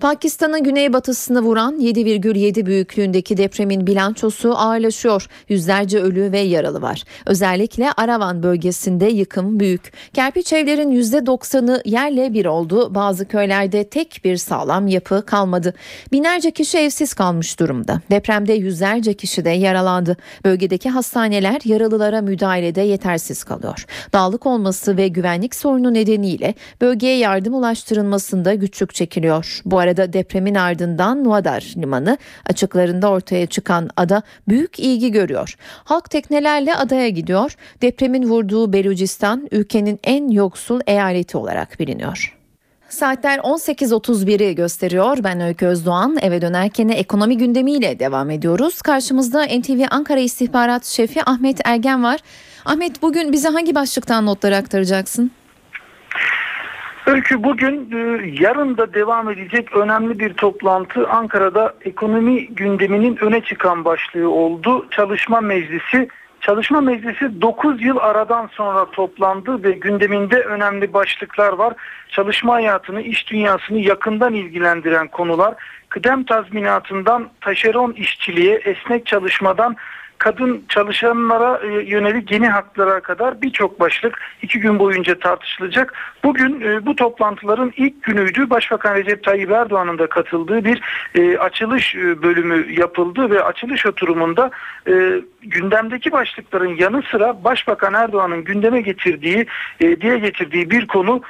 [0.00, 5.28] Pakistan'ın güneybatısını vuran 7,7 büyüklüğündeki depremin bilançosu ağırlaşıyor.
[5.48, 7.02] Yüzlerce ölü ve yaralı var.
[7.26, 9.92] Özellikle Aravan bölgesinde yıkım büyük.
[10.12, 12.94] Kerpiç evlerin %90'ı yerle bir oldu.
[12.94, 15.74] Bazı köylerde tek bir sağlam yapı kalmadı.
[16.12, 18.00] Binlerce kişi evsiz kalmış durumda.
[18.10, 20.16] Depremde yüzlerce kişi de yaralandı.
[20.44, 23.86] Bölgedeki hastaneler yaralılara müdahalede yetersiz kalıyor.
[24.12, 29.60] Dağlık olması ve güvenlik sorunu nedeniyle bölgeye yardım ulaştırılmasında güçlük çekiliyor.
[29.64, 35.56] Bu arada depremin ardından Nuadar limanı açıklarında ortaya çıkan ada büyük ilgi görüyor.
[35.84, 37.56] Halk teknelerle adaya gidiyor.
[37.82, 42.36] Depremin vurduğu Belucistan ülkenin en yoksul eyaleti olarak biliniyor.
[42.88, 45.18] Saatler 18.31'i gösteriyor.
[45.24, 46.16] Ben Öykü Özdoğan.
[46.20, 48.82] Eve dönerken ekonomi gündemiyle devam ediyoruz.
[48.82, 52.20] Karşımızda NTV Ankara İstihbarat Şefi Ahmet Ergen var.
[52.64, 55.30] Ahmet bugün bize hangi başlıktan notları aktaracaksın?
[57.06, 63.84] Öykü bugün e, yarın da devam edecek önemli bir toplantı Ankara'da ekonomi gündeminin öne çıkan
[63.84, 64.86] başlığı oldu.
[64.90, 66.08] Çalışma Meclisi
[66.40, 71.74] Çalışma Meclisi 9 yıl aradan sonra toplandı ve gündeminde önemli başlıklar var.
[72.08, 75.54] Çalışma hayatını, iş dünyasını yakından ilgilendiren konular,
[75.88, 79.76] kıdem tazminatından taşeron işçiliğe, esnek çalışmadan
[80.18, 85.94] kadın çalışanlara e, yönelik yeni haklara kadar birçok başlık iki gün boyunca tartışılacak.
[86.24, 88.50] Bugün e, bu toplantıların ilk günüydü.
[88.50, 90.82] Başbakan Recep Tayyip Erdoğan'ın da katıldığı bir
[91.14, 94.50] e, açılış bölümü yapıldı ve açılış oturumunda
[95.42, 99.46] gündemdeki başlıkların yanı sıra Başbakan Erdoğan'ın gündeme getirdiği,
[99.80, 101.22] diye getirdiği bir konu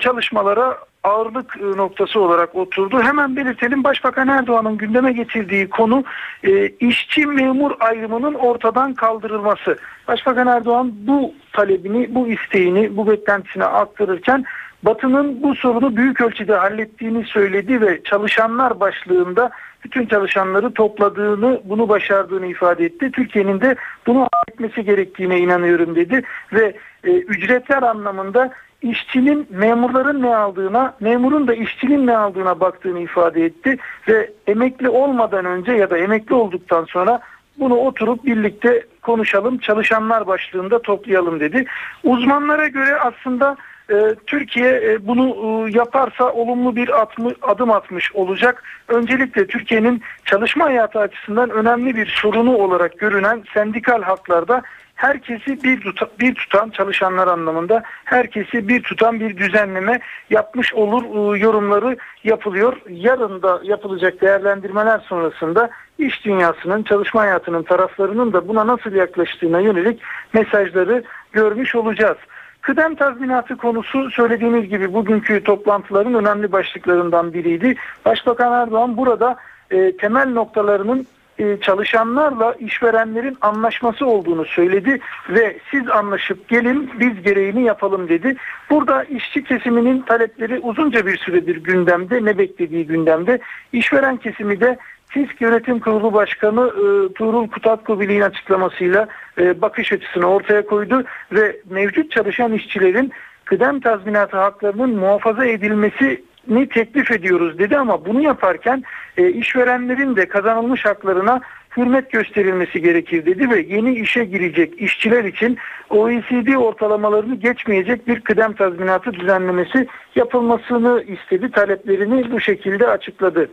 [0.00, 3.02] çalışmalara ağırlık e, noktası olarak oturdu.
[3.02, 6.04] Hemen belirtelim Başbakan Erdoğan'ın gündeme getirdiği konu
[6.44, 9.78] e, işçi memur ayrımının ortadan kaldırılması.
[10.08, 14.44] Başbakan Erdoğan bu talebini, bu isteğini, bu beklentisine aktarırken
[14.82, 19.50] Batı'nın bu sorunu büyük ölçüde hallettiğini söyledi ve çalışanlar başlığında
[19.84, 23.10] bütün çalışanları topladığını, bunu başardığını ifade etti.
[23.12, 23.76] Türkiye'nin de
[24.06, 26.22] bunu etmesi gerektiğine inanıyorum dedi
[26.52, 33.44] ve e, ücretler anlamında işçinin memurların ne aldığına, memurun da işçinin ne aldığına baktığını ifade
[33.44, 33.76] etti
[34.08, 37.20] ve emekli olmadan önce ya da emekli olduktan sonra
[37.58, 41.64] bunu oturup birlikte konuşalım, çalışanlar başlığında toplayalım dedi.
[42.04, 43.56] Uzmanlara göre aslında
[43.90, 48.62] e, Türkiye e, bunu e, yaparsa olumlu bir atmı, adım atmış olacak.
[48.88, 54.62] Öncelikle Türkiye'nin çalışma hayatı açısından önemli bir sorunu olarak görünen sendikal haklarda
[54.96, 60.00] herkesi bir, tuta, bir tutan çalışanlar anlamında herkesi bir tutan bir düzenleme
[60.30, 62.76] yapmış olur e, yorumları yapılıyor.
[62.88, 70.00] Yarın da yapılacak değerlendirmeler sonrasında iş dünyasının, çalışma hayatının taraflarının da buna nasıl yaklaştığına yönelik
[70.32, 72.16] mesajları görmüş olacağız.
[72.60, 77.74] Kıdem tazminatı konusu söylediğimiz gibi bugünkü toplantıların önemli başlıklarından biriydi.
[78.04, 79.36] Başbakan Erdoğan burada
[79.70, 81.06] e, temel noktalarının
[81.38, 88.36] e, çalışanlarla işverenlerin anlaşması olduğunu söyledi ve siz anlaşıp gelin biz gereğini yapalım dedi.
[88.70, 93.38] Burada işçi kesiminin talepleri uzunca bir süredir gündemde ne beklediği gündemde.
[93.72, 94.78] İşveren kesimi de
[95.12, 99.06] TİSK Yönetim Kurulu Başkanı e, Tuğrul Kutatkubili'nin açıklamasıyla
[99.38, 103.12] e, bakış açısını ortaya koydu ve mevcut çalışan işçilerin
[103.44, 108.82] kıdem tazminatı haklarının muhafaza edilmesi ni teklif ediyoruz dedi ama bunu yaparken
[109.16, 111.40] e, işverenlerin de kazanılmış haklarına
[111.76, 115.58] hürmet gösterilmesi gerekir dedi ve yeni işe girecek işçiler için
[115.90, 121.50] OECD ortalamalarını geçmeyecek bir kıdem tazminatı düzenlemesi yapılmasını istedi.
[121.50, 123.50] Taleplerini bu şekilde açıkladı.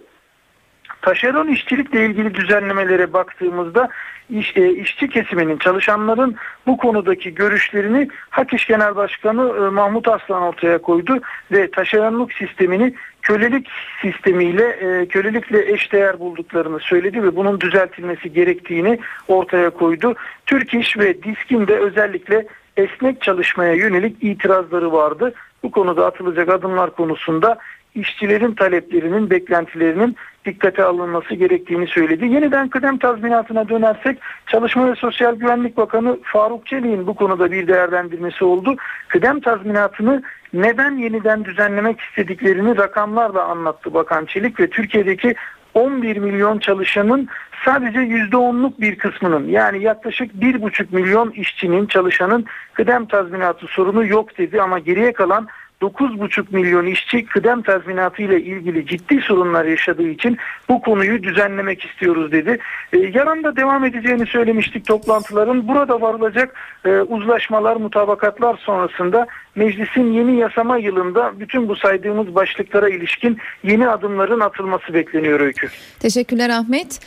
[1.04, 3.90] Taşeron işçilikle ilgili düzenlemelere baktığımızda
[4.30, 6.36] iş, e, işçi kesiminin, çalışanların
[6.68, 11.22] bu konudaki görüşlerini Hak Genel Başkanı e, Mahmut Aslan ortaya koydu
[11.52, 13.68] ve taşeronluk sistemini kölelik
[14.02, 20.16] sistemiyle, e, kölelikle eşdeğer bulduklarını söyledi ve bunun düzeltilmesi gerektiğini ortaya koydu.
[20.46, 22.48] Türk İş ve DİSK'in de özellikle
[22.78, 25.34] esnek çalışmaya yönelik itirazları vardı.
[25.64, 27.58] Bu konuda atılacak adımlar konusunda
[27.96, 30.16] işçilerin taleplerinin, beklentilerinin
[30.46, 32.26] dikkate alınması gerektiğini söyledi.
[32.26, 34.18] Yeniden kıdem tazminatına dönersek
[34.48, 38.76] Çalışma ve Sosyal Güvenlik Bakanı Faruk Çelik'in bu konuda bir değerlendirmesi oldu.
[39.08, 45.36] Kıdem tazminatını neden yeniden düzenlemek istediklerini rakamlarla anlattı Bakan Çelik ve Türkiye'deki
[45.74, 47.28] 11 milyon çalışanın
[47.66, 54.62] sadece %10'luk bir kısmının yani yaklaşık 1,5 milyon işçinin çalışanın kıdem tazminatı sorunu yok dedi
[54.62, 55.48] ama geriye kalan
[55.84, 60.38] 9,5 milyon işçi kıdem tazminatı ile ilgili ciddi sorunlar yaşadığı için
[60.70, 62.60] bu konuyu düzenlemek istiyoruz dedi.
[62.94, 65.68] E, yarın da devam edeceğini söylemiştik toplantıların.
[65.68, 66.56] Burada varılacak
[66.86, 74.40] e, uzlaşmalar, mutabakatlar sonrasında meclisin yeni yasama yılında bütün bu saydığımız başlıklara ilişkin yeni adımların
[74.40, 75.68] atılması bekleniyor Öykü.
[76.00, 77.00] Teşekkürler Ahmet.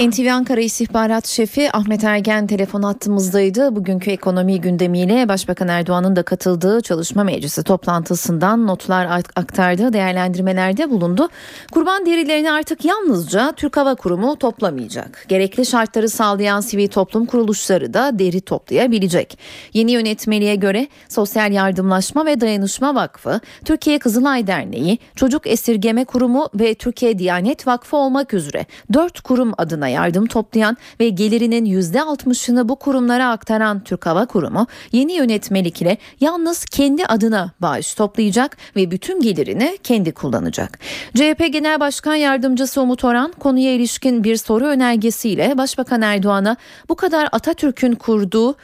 [0.00, 3.76] NTV Ankara İstihbarat Şefi Ahmet Ergen telefon hattımızdaydı.
[3.76, 11.28] Bugünkü ekonomi gündemiyle Başbakan Erdoğan'ın da katıldığı çalışma meclisi toplantısından notlar aktardığı değerlendirmelerde bulundu.
[11.72, 15.24] Kurban derilerini artık yalnızca Türk Hava Kurumu toplamayacak.
[15.28, 19.38] Gerekli şartları sağlayan sivil toplum kuruluşları da deri toplayabilecek.
[19.72, 26.74] Yeni yönetmeliğe göre Sosyal Yardımlaşma ve Dayanışma Vakfı, Türkiye Kızılay Derneği, Çocuk Esirgeme Kurumu ve
[26.74, 32.76] Türkiye Diyanet Vakfı olmak üzere dört kurum adına kurumlarına yardım toplayan ve gelirinin %60'ını bu
[32.76, 39.20] kurumlara aktaran Türk Hava Kurumu yeni yönetmelik ile yalnız kendi adına bağış toplayacak ve bütün
[39.20, 40.78] gelirini kendi kullanacak.
[41.14, 46.56] CHP Genel Başkan Yardımcısı Umut Oran konuya ilişkin bir soru önergesiyle Başbakan Erdoğan'a
[46.88, 48.56] bu kadar Atatürk'ün kurduğu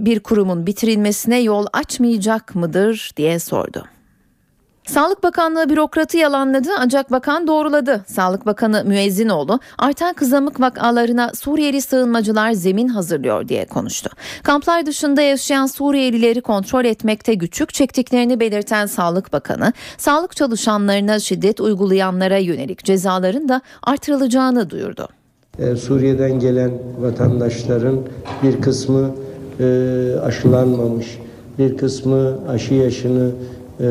[0.00, 3.93] bir kurumun bitirilmesine yol açmayacak mıdır diye sordu.
[4.86, 8.04] Sağlık Bakanlığı bürokratı yalanladı ancak bakan doğruladı.
[8.06, 14.10] Sağlık Bakanı Müezzinoğlu artan kızamık vakalarına Suriyeli sığınmacılar zemin hazırlıyor diye konuştu.
[14.42, 22.38] Kamplar dışında yaşayan Suriyelileri kontrol etmekte güçlük çektiklerini belirten Sağlık Bakanı, sağlık çalışanlarına şiddet uygulayanlara
[22.38, 25.08] yönelik cezaların da artırılacağını duyurdu.
[25.58, 26.70] Ee, Suriye'den gelen
[27.00, 28.00] vatandaşların
[28.42, 29.10] bir kısmı
[29.60, 29.64] e,
[30.22, 31.18] aşılanmamış,
[31.58, 33.30] bir kısmı aşı yaşını
[33.80, 33.86] e,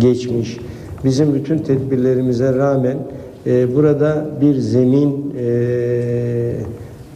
[0.00, 0.58] geçmiş.
[1.04, 2.96] Bizim bütün tedbirlerimize rağmen
[3.46, 5.44] e, burada bir zemin e,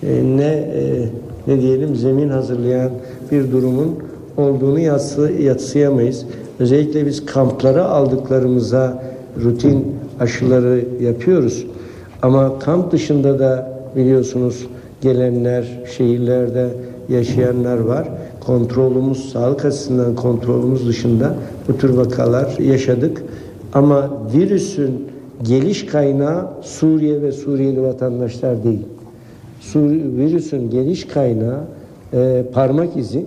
[0.02, 1.08] e, ne e,
[1.46, 2.90] ne diyelim zemin hazırlayan
[3.32, 3.98] bir durumun
[4.36, 6.26] olduğunu yatsı, yatsıyamayız.
[6.58, 9.02] Özellikle biz kamplara aldıklarımıza
[9.44, 9.86] rutin
[10.20, 11.66] aşıları yapıyoruz.
[12.22, 14.66] Ama kamp dışında da biliyorsunuz
[15.00, 16.68] gelenler, şehirlerde
[17.08, 18.08] yaşayanlar var.
[18.48, 21.34] Kontrolümüz, sağlık açısından kontrolümüz dışında
[21.68, 23.22] bu tür vakalar yaşadık.
[23.72, 25.08] Ama virüsün
[25.42, 28.82] geliş kaynağı Suriye ve Suriyeli vatandaşlar değil.
[29.60, 31.60] Sur virüsün geliş kaynağı
[32.12, 33.26] e, parmak izi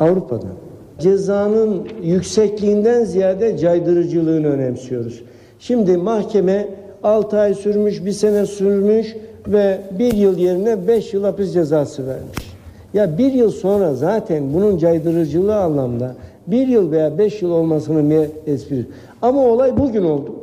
[0.00, 0.54] Avrupa'dan.
[1.00, 5.22] Cezanın yüksekliğinden ziyade caydırıcılığını önemsiyoruz.
[5.58, 6.68] Şimdi mahkeme
[7.02, 9.16] 6 ay sürmüş, bir sene sürmüş
[9.48, 12.53] ve bir yıl yerine 5 yıl hapis cezası vermiş.
[12.94, 16.14] Ya bir yıl sonra zaten bunun caydırıcılığı anlamda
[16.46, 18.86] bir yıl veya beş yıl olmasının bir espri.
[19.22, 20.34] Ama olay bugün oldu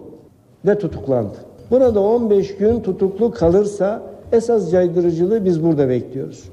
[0.66, 1.38] ve tutuklandı.
[1.72, 4.02] Burada 15 gün tutuklu kalırsa
[4.32, 6.44] esas caydırıcılığı biz burada bekliyoruz.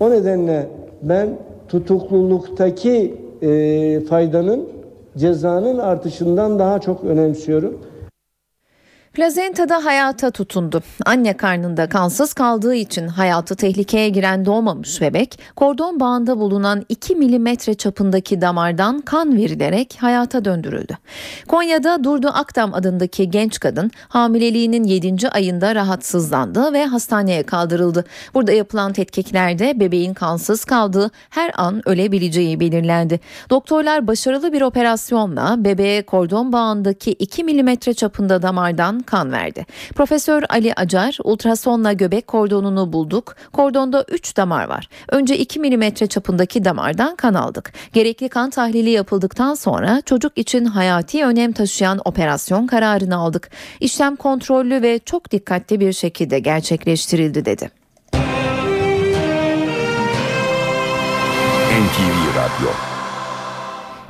[0.00, 0.66] O nedenle
[1.02, 1.28] ben
[1.68, 4.64] tutukluluktaki e, faydanın
[5.16, 7.78] cezanın artışından daha çok önemsiyorum.
[9.14, 10.82] Plazenta'da hayata tutundu.
[11.06, 17.74] Anne karnında kansız kaldığı için hayatı tehlikeye giren doğmamış bebek, kordon bağında bulunan 2 milimetre
[17.74, 20.96] çapındaki damardan kan verilerek hayata döndürüldü.
[21.48, 25.28] Konya'da Durdu Akdam adındaki genç kadın hamileliğinin 7.
[25.28, 28.04] ayında rahatsızlandı ve hastaneye kaldırıldı.
[28.34, 33.20] Burada yapılan tetkiklerde bebeğin kansız kaldığı her an ölebileceği belirlendi.
[33.50, 39.66] Doktorlar başarılı bir operasyonla bebeğe kordon bağındaki 2 milimetre çapında damardan kan verdi.
[39.94, 43.36] Profesör Ali Acar ultrasonla göbek kordonunu bulduk.
[43.52, 44.88] Kordonda 3 damar var.
[45.08, 47.72] Önce 2 milimetre çapındaki damardan kan aldık.
[47.92, 53.50] Gerekli kan tahlili yapıldıktan sonra çocuk için hayati önem taşıyan operasyon kararını aldık.
[53.80, 57.70] İşlem kontrollü ve çok dikkatli bir şekilde gerçekleştirildi dedi.
[61.80, 62.89] NTV Radyo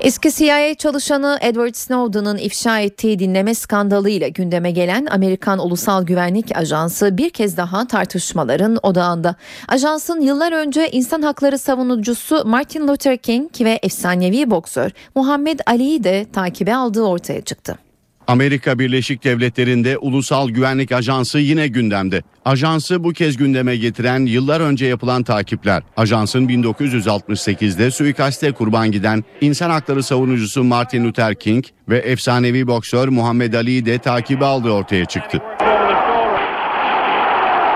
[0.00, 7.18] Eski CIA çalışanı Edward Snowden'ın ifşa ettiği dinleme skandalıyla gündeme gelen Amerikan Ulusal Güvenlik Ajansı
[7.18, 9.34] bir kez daha tartışmaların odağında.
[9.68, 16.26] Ajansın yıllar önce insan hakları savunucusu Martin Luther King ve efsanevi boksör Muhammed Ali'yi de
[16.32, 17.89] takibe aldığı ortaya çıktı.
[18.30, 22.22] Amerika Birleşik Devletleri'nde Ulusal Güvenlik Ajansı yine gündemde.
[22.44, 25.82] Ajansı bu kez gündeme getiren yıllar önce yapılan takipler.
[25.96, 33.52] Ajansın 1968'de suikaste kurban giden insan hakları savunucusu Martin Luther King ve efsanevi boksör Muhammed
[33.52, 35.38] Ali'yi de takibe aldığı ortaya çıktı.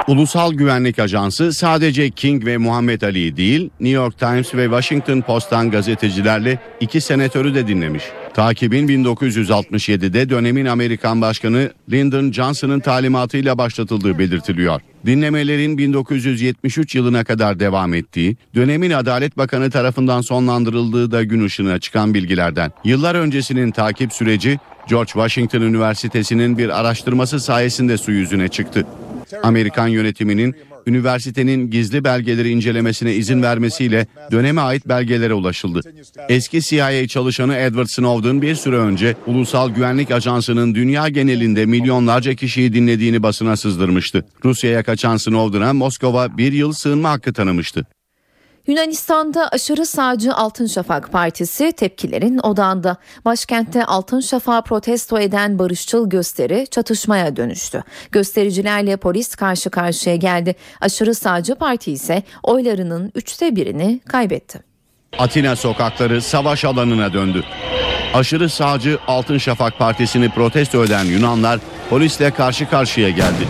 [0.08, 5.70] Ulusal Güvenlik Ajansı sadece King ve Muhammed Ali'yi değil, New York Times ve Washington Post'tan
[5.70, 8.04] gazetecilerle iki senatörü de dinlemiş.
[8.34, 14.80] Takibin 1967'de dönemin Amerikan Başkanı Lyndon Johnson'ın talimatıyla başlatıldığı belirtiliyor.
[15.06, 22.14] Dinlemelerin 1973 yılına kadar devam ettiği, dönemin Adalet Bakanı tarafından sonlandırıldığı da gün ışığına çıkan
[22.14, 22.72] bilgilerden.
[22.84, 24.58] Yıllar öncesinin takip süreci
[24.88, 28.86] George Washington Üniversitesi'nin bir araştırması sayesinde su yüzüne çıktı.
[29.42, 30.54] Amerikan yönetiminin
[30.86, 35.80] üniversitenin gizli belgeleri incelemesine izin vermesiyle döneme ait belgelere ulaşıldı.
[36.28, 42.72] Eski CIA çalışanı Edward Snowden bir süre önce Ulusal Güvenlik Ajansı'nın dünya genelinde milyonlarca kişiyi
[42.74, 44.26] dinlediğini basına sızdırmıştı.
[44.44, 47.86] Rusya'ya kaçan Snowden'a Moskova bir yıl sığınma hakkı tanımıştı.
[48.66, 52.96] Yunanistan'da aşırı sağcı Altın Şafak Partisi tepkilerin odağında.
[53.24, 57.82] Başkentte Altın Şafak'ı protesto eden barışçıl gösteri çatışmaya dönüştü.
[58.12, 60.54] Göstericilerle polis karşı karşıya geldi.
[60.80, 64.60] Aşırı sağcı parti ise oylarının üçte birini kaybetti.
[65.18, 67.44] Atina sokakları savaş alanına döndü.
[68.14, 71.60] Aşırı sağcı Altın Şafak Partisi'ni protesto eden Yunanlar
[71.90, 73.48] polisle karşı karşıya geldi.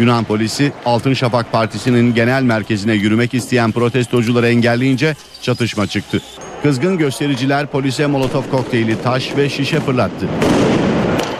[0.00, 6.22] Yunan polisi Altın Şafak Partisi'nin genel merkezine yürümek isteyen protestocuları engelleyince çatışma çıktı.
[6.62, 10.26] Kızgın göstericiler polise molotof kokteyli, taş ve şişe fırlattı.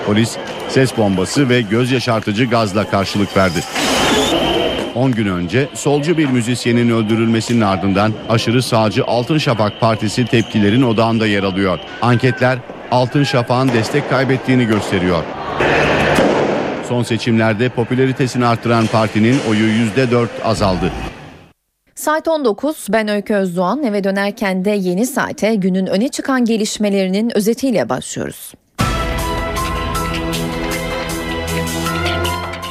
[0.06, 0.36] Polis
[0.68, 3.60] ses bombası ve göz yaşartıcı gazla karşılık verdi.
[4.94, 11.26] 10 gün önce solcu bir müzisyenin öldürülmesinin ardından aşırı sağcı Altın Şafak Partisi tepkilerin odağında
[11.26, 11.78] yer alıyor.
[12.02, 12.58] Anketler
[12.90, 15.24] Altın Şafak'ın destek kaybettiğini gösteriyor.
[16.90, 20.92] Son seçimlerde popülaritesini artıran partinin oyu %4 azaldı.
[21.94, 27.88] Saat 19 ben Öykü Özdoğan eve dönerken de yeni saate günün öne çıkan gelişmelerinin özetiyle
[27.88, 28.52] başlıyoruz.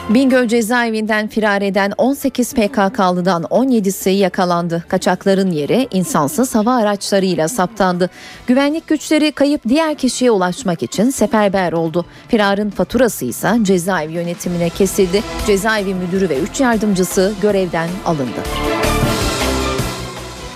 [0.09, 4.83] Bingöl cezaevinden firar eden 18 PKK'lıdan 17'si yakalandı.
[4.87, 8.09] Kaçakların yeri insansız hava araçlarıyla saptandı.
[8.47, 12.05] Güvenlik güçleri kayıp diğer kişiye ulaşmak için seferber oldu.
[12.27, 15.23] Firarın faturası ise cezaevi yönetimine kesildi.
[15.47, 18.43] Cezaevi müdürü ve 3 yardımcısı görevden alındı.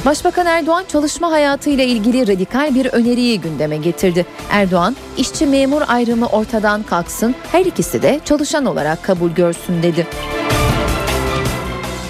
[0.06, 4.26] Başbakan Erdoğan çalışma hayatıyla ilgili radikal bir öneriyi gündeme getirdi.
[4.50, 10.08] Erdoğan, işçi memur ayrımı ortadan kalksın, her ikisi de çalışan olarak kabul görsün dedi.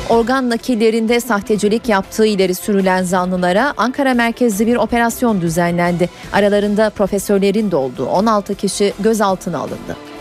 [0.10, 6.10] Organ nakillerinde sahtecilik yaptığı ileri sürülen zanlılara Ankara merkezli bir operasyon düzenlendi.
[6.34, 10.13] Aralarında profesörlerin de olduğu 16 kişi gözaltına alındı.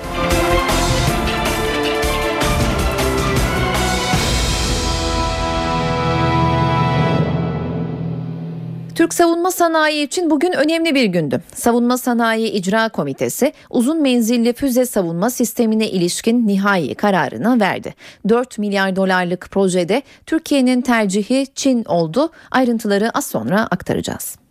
[8.95, 11.43] Türk savunma sanayi için bugün önemli bir gündü.
[11.55, 17.95] Savunma Sanayi İcra Komitesi uzun menzilli füze savunma sistemine ilişkin nihai kararını verdi.
[18.29, 22.31] 4 milyar dolarlık projede Türkiye'nin tercihi Çin oldu.
[22.51, 24.42] Ayrıntıları az sonra aktaracağız.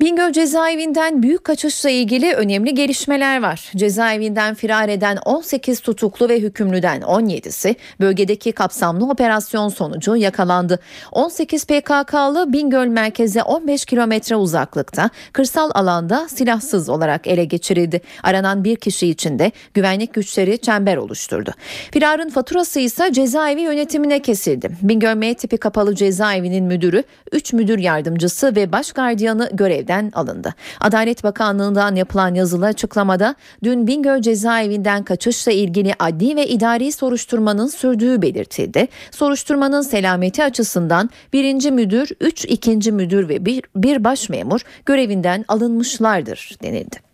[0.00, 3.72] Bingöl cezaevinden büyük kaçışla ilgili önemli gelişmeler var.
[3.76, 10.78] Cezaevinden firar eden 18 tutuklu ve hükümlüden 17'si bölgedeki kapsamlı operasyon sonucu yakalandı.
[11.12, 18.00] 18 PKK'lı Bingöl merkeze 15 kilometre uzaklıkta kırsal alanda silahsız olarak ele geçirildi.
[18.22, 21.50] Aranan bir kişi için de güvenlik güçleri çember oluşturdu.
[21.92, 24.70] Firarın faturası ise cezaevi yönetimine kesildi.
[24.82, 29.50] Bingöl M tipi kapalı cezaevinin müdürü, 3 müdür yardımcısı ve baş gardiyanı
[29.90, 30.54] görevden alındı.
[30.80, 33.34] Adalet Bakanlığı'ndan yapılan yazılı açıklamada
[33.64, 38.88] dün Bingöl cezaevinden kaçışla ilgili adli ve idari soruşturmanın sürdüğü belirtildi.
[39.10, 46.56] Soruşturmanın selameti açısından birinci müdür, üç ikinci müdür ve bir, bir baş memur görevinden alınmışlardır
[46.62, 47.09] denildi.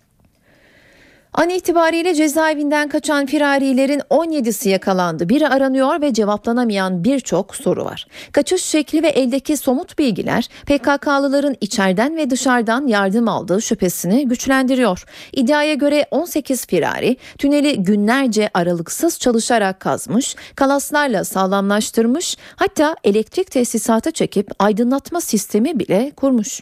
[1.36, 5.28] An itibariyle cezaevinden kaçan firarilerin 17'si yakalandı.
[5.28, 8.06] Biri aranıyor ve cevaplanamayan birçok soru var.
[8.32, 15.04] Kaçış şekli ve eldeki somut bilgiler PKK'lıların içeriden ve dışarıdan yardım aldığı şüphesini güçlendiriyor.
[15.32, 24.50] İddiaya göre 18 firari tüneli günlerce aralıksız çalışarak kazmış, kalaslarla sağlamlaştırmış, hatta elektrik tesisatı çekip
[24.58, 26.60] aydınlatma sistemi bile kurmuş.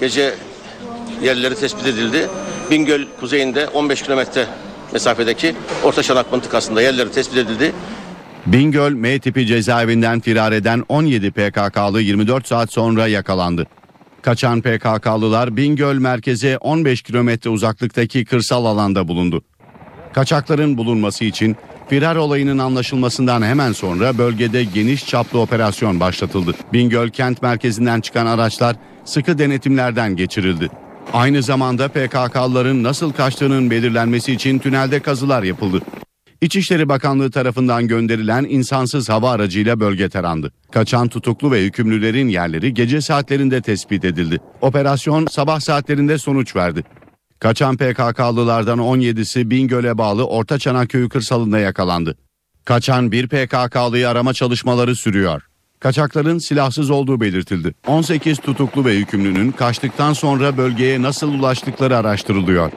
[0.00, 0.34] Gece
[1.22, 2.28] yerleri tespit edildi.
[2.70, 4.46] Bingöl kuzeyinde 15 kilometre
[4.92, 5.54] mesafedeki
[5.84, 7.72] Orta Şanak mıntıkasında yerleri tespit edildi.
[8.46, 13.66] Bingöl M tipi cezaevinden firar eden 17 PKK'lı 24 saat sonra yakalandı.
[14.22, 19.42] Kaçan PKK'lılar Bingöl merkeze 15 kilometre uzaklıktaki kırsal alanda bulundu.
[20.12, 21.56] Kaçakların bulunması için
[21.88, 26.54] firar olayının anlaşılmasından hemen sonra bölgede geniş çaplı operasyon başlatıldı.
[26.72, 30.70] Bingöl kent merkezinden çıkan araçlar sıkı denetimlerden geçirildi.
[31.12, 35.80] Aynı zamanda PKK'lıların nasıl kaçtığının belirlenmesi için tünelde kazılar yapıldı.
[36.40, 40.52] İçişleri Bakanlığı tarafından gönderilen insansız hava aracıyla bölge tarandı.
[40.72, 44.38] Kaçan tutuklu ve hükümlülerin yerleri gece saatlerinde tespit edildi.
[44.60, 46.84] Operasyon sabah saatlerinde sonuç verdi.
[47.40, 52.16] Kaçan PKK'lılardan 17'si Bingöl'e bağlı Orta Çanakköy'ü kırsalında yakalandı.
[52.64, 55.42] Kaçan bir PKK'lıyı arama çalışmaları sürüyor.
[55.84, 57.74] Kaçakların silahsız olduğu belirtildi.
[57.86, 62.72] 18 tutuklu ve hükümlünün kaçtıktan sonra bölgeye nasıl ulaştıkları araştırılıyor.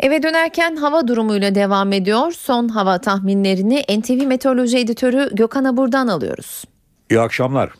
[0.00, 2.32] Eve dönerken hava durumuyla devam ediyor.
[2.32, 6.64] Son hava tahminlerini NTV Meteoroloji Editörü Gökhan Abur'dan alıyoruz.
[7.10, 7.70] İyi akşamlar.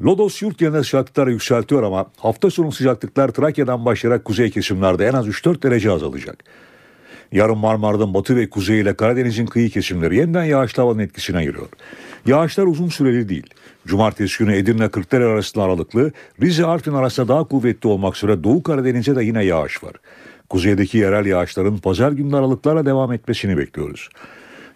[0.00, 5.28] Lodos yurt genel sıcaklıkları yükseltiyor ama hafta sonu sıcaklıklar Trakya'dan başlayarak kuzey kesimlerde en az
[5.28, 6.44] 3-4 derece azalacak.
[7.32, 11.68] Yarın Marmara'nın batı ve kuzey ile Karadeniz'in kıyı kesimleri yeniden yağışlı havanın etkisine giriyor.
[12.26, 13.46] Yağışlar uzun süreli değil.
[13.86, 16.12] Cumartesi günü Edirne Kırklareli arasında aralıklı,
[16.42, 19.92] Rize Artvin arasında daha kuvvetli olmak üzere Doğu Karadeniz'e de yine yağış var.
[20.48, 24.08] Kuzeydeki yerel yağışların pazar günü aralıklarla devam etmesini bekliyoruz.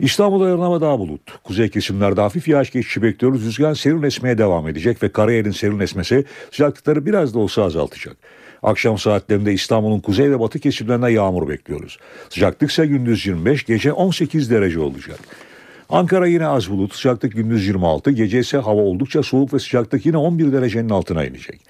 [0.01, 1.43] İstanbul'da yarın hava daha bulut.
[1.45, 3.45] Kuzey kesimlerde hafif yağış geçişi bekliyoruz.
[3.45, 8.17] Rüzgar serin esmeye devam edecek ve karayelin serin esmesi sıcaklıkları biraz da olsa azaltacak.
[8.63, 11.99] Akşam saatlerinde İstanbul'un kuzey ve batı kesimlerinde yağmur bekliyoruz.
[12.29, 15.19] Sıcaklık ise gündüz 25, gece 18 derece olacak.
[15.89, 20.17] Ankara yine az bulut, sıcaklık gündüz 26, gece ise hava oldukça soğuk ve sıcaklık yine
[20.17, 21.61] 11 derecenin altına inecek.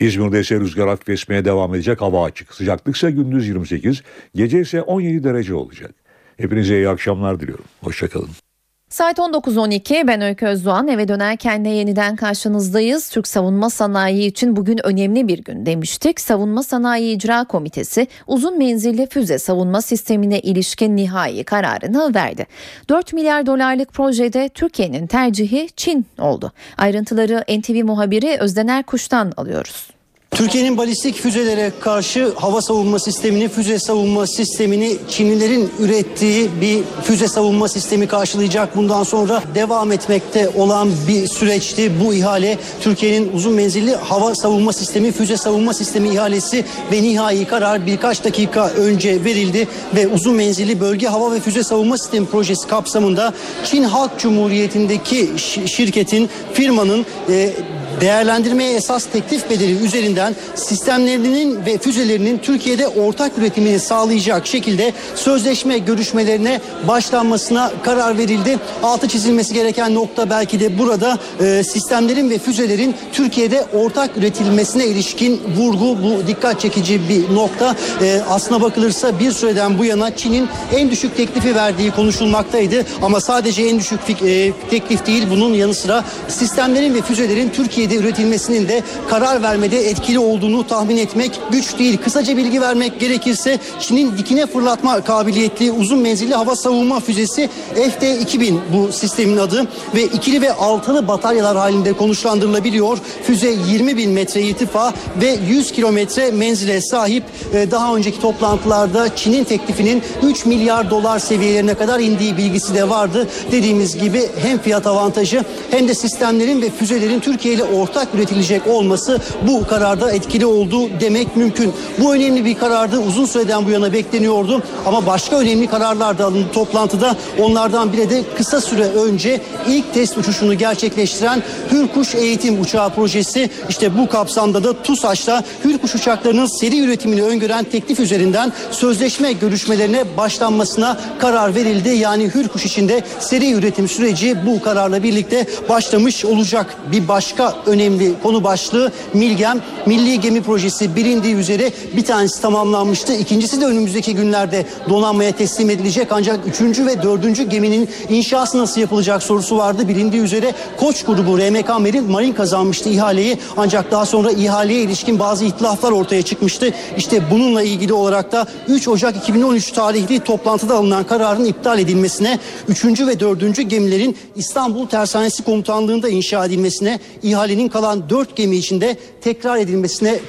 [0.00, 2.54] İzmir'de ise rüzgar hafif esmeye devam edecek hava açık.
[2.54, 4.02] Sıcaklık ise gündüz 28,
[4.34, 5.94] gece ise 17 derece olacak.
[6.36, 7.64] Hepinize iyi akşamlar diliyorum.
[7.82, 8.45] Hoşçakalın.
[8.90, 13.10] Saat 19.12 ben Öykü Özdoğan eve dönerken de yeniden karşınızdayız.
[13.10, 16.20] Türk savunma sanayi için bugün önemli bir gün demiştik.
[16.20, 22.46] Savunma Sanayi İcra Komitesi uzun menzilli füze savunma sistemine ilişkin nihai kararını verdi.
[22.88, 26.52] 4 milyar dolarlık projede Türkiye'nin tercihi Çin oldu.
[26.78, 29.95] Ayrıntıları NTV muhabiri Özdener Kuş'tan alıyoruz.
[30.30, 37.68] Türkiye'nin balistik füzelere karşı hava savunma sistemini, füze savunma sistemini Çinlilerin ürettiği bir füze savunma
[37.68, 38.76] sistemi karşılayacak.
[38.76, 41.92] Bundan sonra devam etmekte olan bir süreçti.
[42.04, 47.86] Bu ihale Türkiye'nin uzun menzilli hava savunma sistemi, füze savunma sistemi ihalesi ve nihai karar
[47.86, 53.34] birkaç dakika önce verildi ve uzun menzilli bölge hava ve füze savunma sistemi projesi kapsamında
[53.64, 55.30] Çin Halk Cumhuriyeti'ndeki
[55.66, 57.52] şirketin, firmanın e,
[58.00, 59.82] değerlendirmeye esas teklif bedeli
[60.16, 68.58] üzerinden sistemlerinin ve füzelerinin Türkiye'de ortak üretimini sağlayacak şekilde sözleşme görüşmelerine başlanmasına karar verildi.
[68.82, 75.40] Altı çizilmesi gereken nokta belki de burada e, sistemlerin ve füzelerin Türkiye'de ortak üretilmesine ilişkin
[75.56, 77.76] vurgu bu dikkat çekici bir nokta.
[78.02, 83.62] E, aslına bakılırsa bir süreden bu yana Çin'in en düşük teklifi verdiği konuşulmaktaydı ama sadece
[83.62, 89.42] en düşük e, teklif değil bunun yanı sıra sistemlerin ve füzelerin Türkiye'de üretilmesinin de karar
[89.42, 91.98] vermede etkili olduğunu tahmin etmek güç değil.
[92.04, 98.92] Kısaca bilgi vermek gerekirse Çin'in dikine fırlatma kabiliyetli uzun menzilli hava savunma füzesi FD-2000 bu
[98.92, 102.98] sistemin adı ve ikili ve altılı bataryalar halinde konuşlandırılabiliyor.
[103.22, 107.24] Füze 20 bin metre irtifa ve 100 kilometre menzile sahip.
[107.54, 113.28] Ee, daha önceki toplantılarda Çin'in teklifinin 3 milyar dolar seviyelerine kadar indiği bilgisi de vardı.
[113.52, 119.20] Dediğimiz gibi hem fiyat avantajı hem de sistemlerin ve füzelerin Türkiye ile ortak üretilecek olması
[119.46, 119.66] bu
[119.96, 121.72] kararda etkili oldu demek mümkün.
[121.98, 122.98] Bu önemli bir karardı.
[122.98, 124.62] Uzun süreden bu yana bekleniyordu.
[124.86, 127.16] Ama başka önemli kararlar da alındı toplantıda.
[127.38, 131.42] Onlardan biri de kısa süre önce ilk test uçuşunu gerçekleştiren
[131.72, 133.50] Hürkuş Eğitim Uçağı projesi.
[133.68, 141.00] İşte bu kapsamda da TUSAŞ'ta Hürkuş uçaklarının seri üretimini öngören teklif üzerinden sözleşme görüşmelerine başlanmasına
[141.18, 141.88] karar verildi.
[141.88, 146.76] Yani Hürkuş içinde seri üretim süreci bu kararla birlikte başlamış olacak.
[146.92, 153.14] Bir başka önemli konu başlığı Milgem Milli Gemi Projesi bilindiği üzere bir tanesi tamamlanmıştı.
[153.14, 159.22] İkincisi de önümüzdeki günlerde donanmaya teslim edilecek ancak üçüncü ve dördüncü geminin inşası nasıl yapılacak
[159.22, 159.88] sorusu vardı.
[159.88, 165.44] Bilindiği üzere Koç grubu RMK Marin, Marin kazanmıştı ihaleyi ancak daha sonra ihaleye ilişkin bazı
[165.44, 166.70] itlaflar ortaya çıkmıştı.
[166.96, 172.38] İşte bununla ilgili olarak da 3 Ocak 2013 tarihli toplantıda alınan kararın iptal edilmesine,
[172.68, 172.84] 3.
[173.00, 173.70] ve 4.
[173.70, 179.75] gemilerin İstanbul Tersanesi Komutanlığı'nda inşa edilmesine, ihalenin kalan 4 gemi içinde tekrar edilmesine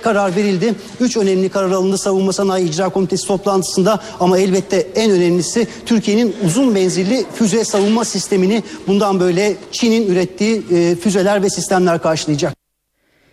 [0.02, 0.76] karar verildi.
[1.00, 6.72] 3 önemli karar alındı Savunma Sanayi İcra Komitesi toplantısında ama elbette en önemlisi Türkiye'nin uzun
[6.72, 12.57] menzilli füze savunma sistemini bundan böyle Çin'in ürettiği e, füzeler ve sistemler karşılayacak.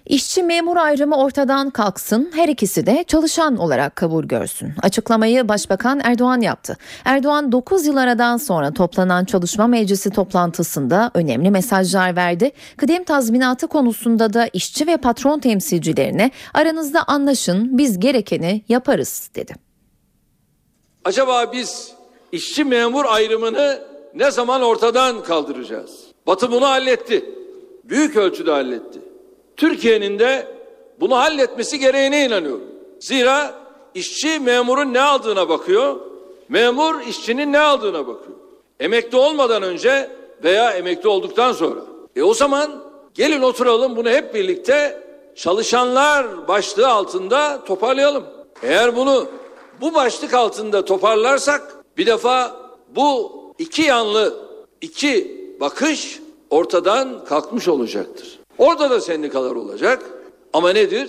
[0.07, 4.73] İşçi memur ayrımı ortadan kalksın, her ikisi de çalışan olarak kabul görsün.
[4.83, 6.77] Açıklamayı Başbakan Erdoğan yaptı.
[7.05, 12.51] Erdoğan 9 yıl aradan sonra toplanan çalışma meclisi toplantısında önemli mesajlar verdi.
[12.77, 19.55] Kıdem tazminatı konusunda da işçi ve patron temsilcilerine aranızda anlaşın, biz gerekeni yaparız dedi.
[21.05, 21.93] Acaba biz
[22.33, 23.79] işçi memur ayrımını
[24.15, 25.91] ne zaman ortadan kaldıracağız?
[26.27, 27.25] Batı bunu halletti.
[27.85, 29.14] Büyük ölçüde halletti.
[29.57, 30.47] Türkiye'nin de
[31.01, 32.65] bunu halletmesi gereğine inanıyorum.
[33.01, 33.55] Zira
[33.95, 36.01] işçi memurun ne aldığına bakıyor,
[36.49, 38.37] memur işçinin ne aldığına bakıyor.
[38.81, 40.11] Emekli olmadan önce
[40.45, 41.81] veya emekli olduktan sonra.
[42.17, 42.83] E o zaman
[43.15, 45.03] gelin oturalım bunu hep birlikte
[45.37, 48.25] çalışanlar başlığı altında toparlayalım.
[48.63, 49.27] Eğer bunu
[49.81, 52.57] bu başlık altında toparlarsak bir defa
[52.97, 54.35] bu iki yanlı
[54.81, 56.21] iki bakış
[56.51, 58.34] ortadan kalkmış olacaktır.
[58.59, 60.03] Orada da sendikalar olacak.
[60.53, 61.09] Ama nedir?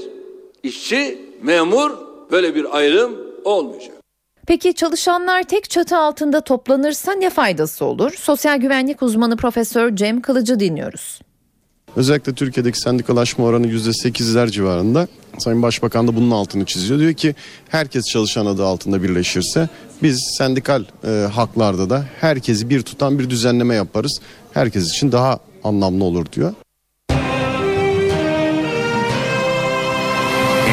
[0.63, 1.91] İşçi, memur
[2.31, 3.95] böyle bir ayrım olmayacak.
[4.47, 8.11] Peki çalışanlar tek çatı altında toplanırsa ne faydası olur?
[8.11, 11.19] Sosyal güvenlik uzmanı Profesör Cem Kılıcı dinliyoruz.
[11.95, 15.07] Özellikle Türkiye'deki sendikalaşma oranı %8'ler civarında.
[15.39, 16.99] Sayın Başbakan da bunun altını çiziyor.
[16.99, 17.35] Diyor ki
[17.69, 19.69] herkes çalışan adı altında birleşirse
[20.03, 24.19] biz sendikal e, haklarda da herkesi bir tutan bir düzenleme yaparız.
[24.53, 26.53] Herkes için daha anlamlı olur diyor.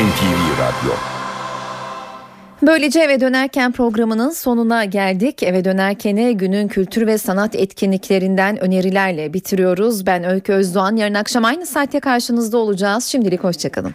[0.03, 0.93] NTV Radyo
[2.63, 5.43] Böylece eve dönerken programının sonuna geldik.
[5.43, 10.07] Eve dönerkeni günün kültür ve sanat etkinliklerinden önerilerle bitiriyoruz.
[10.07, 10.97] Ben Öykü Özdoğan.
[10.97, 13.05] Yarın akşam aynı saatte karşınızda olacağız.
[13.05, 13.95] Şimdilik hoşçakalın.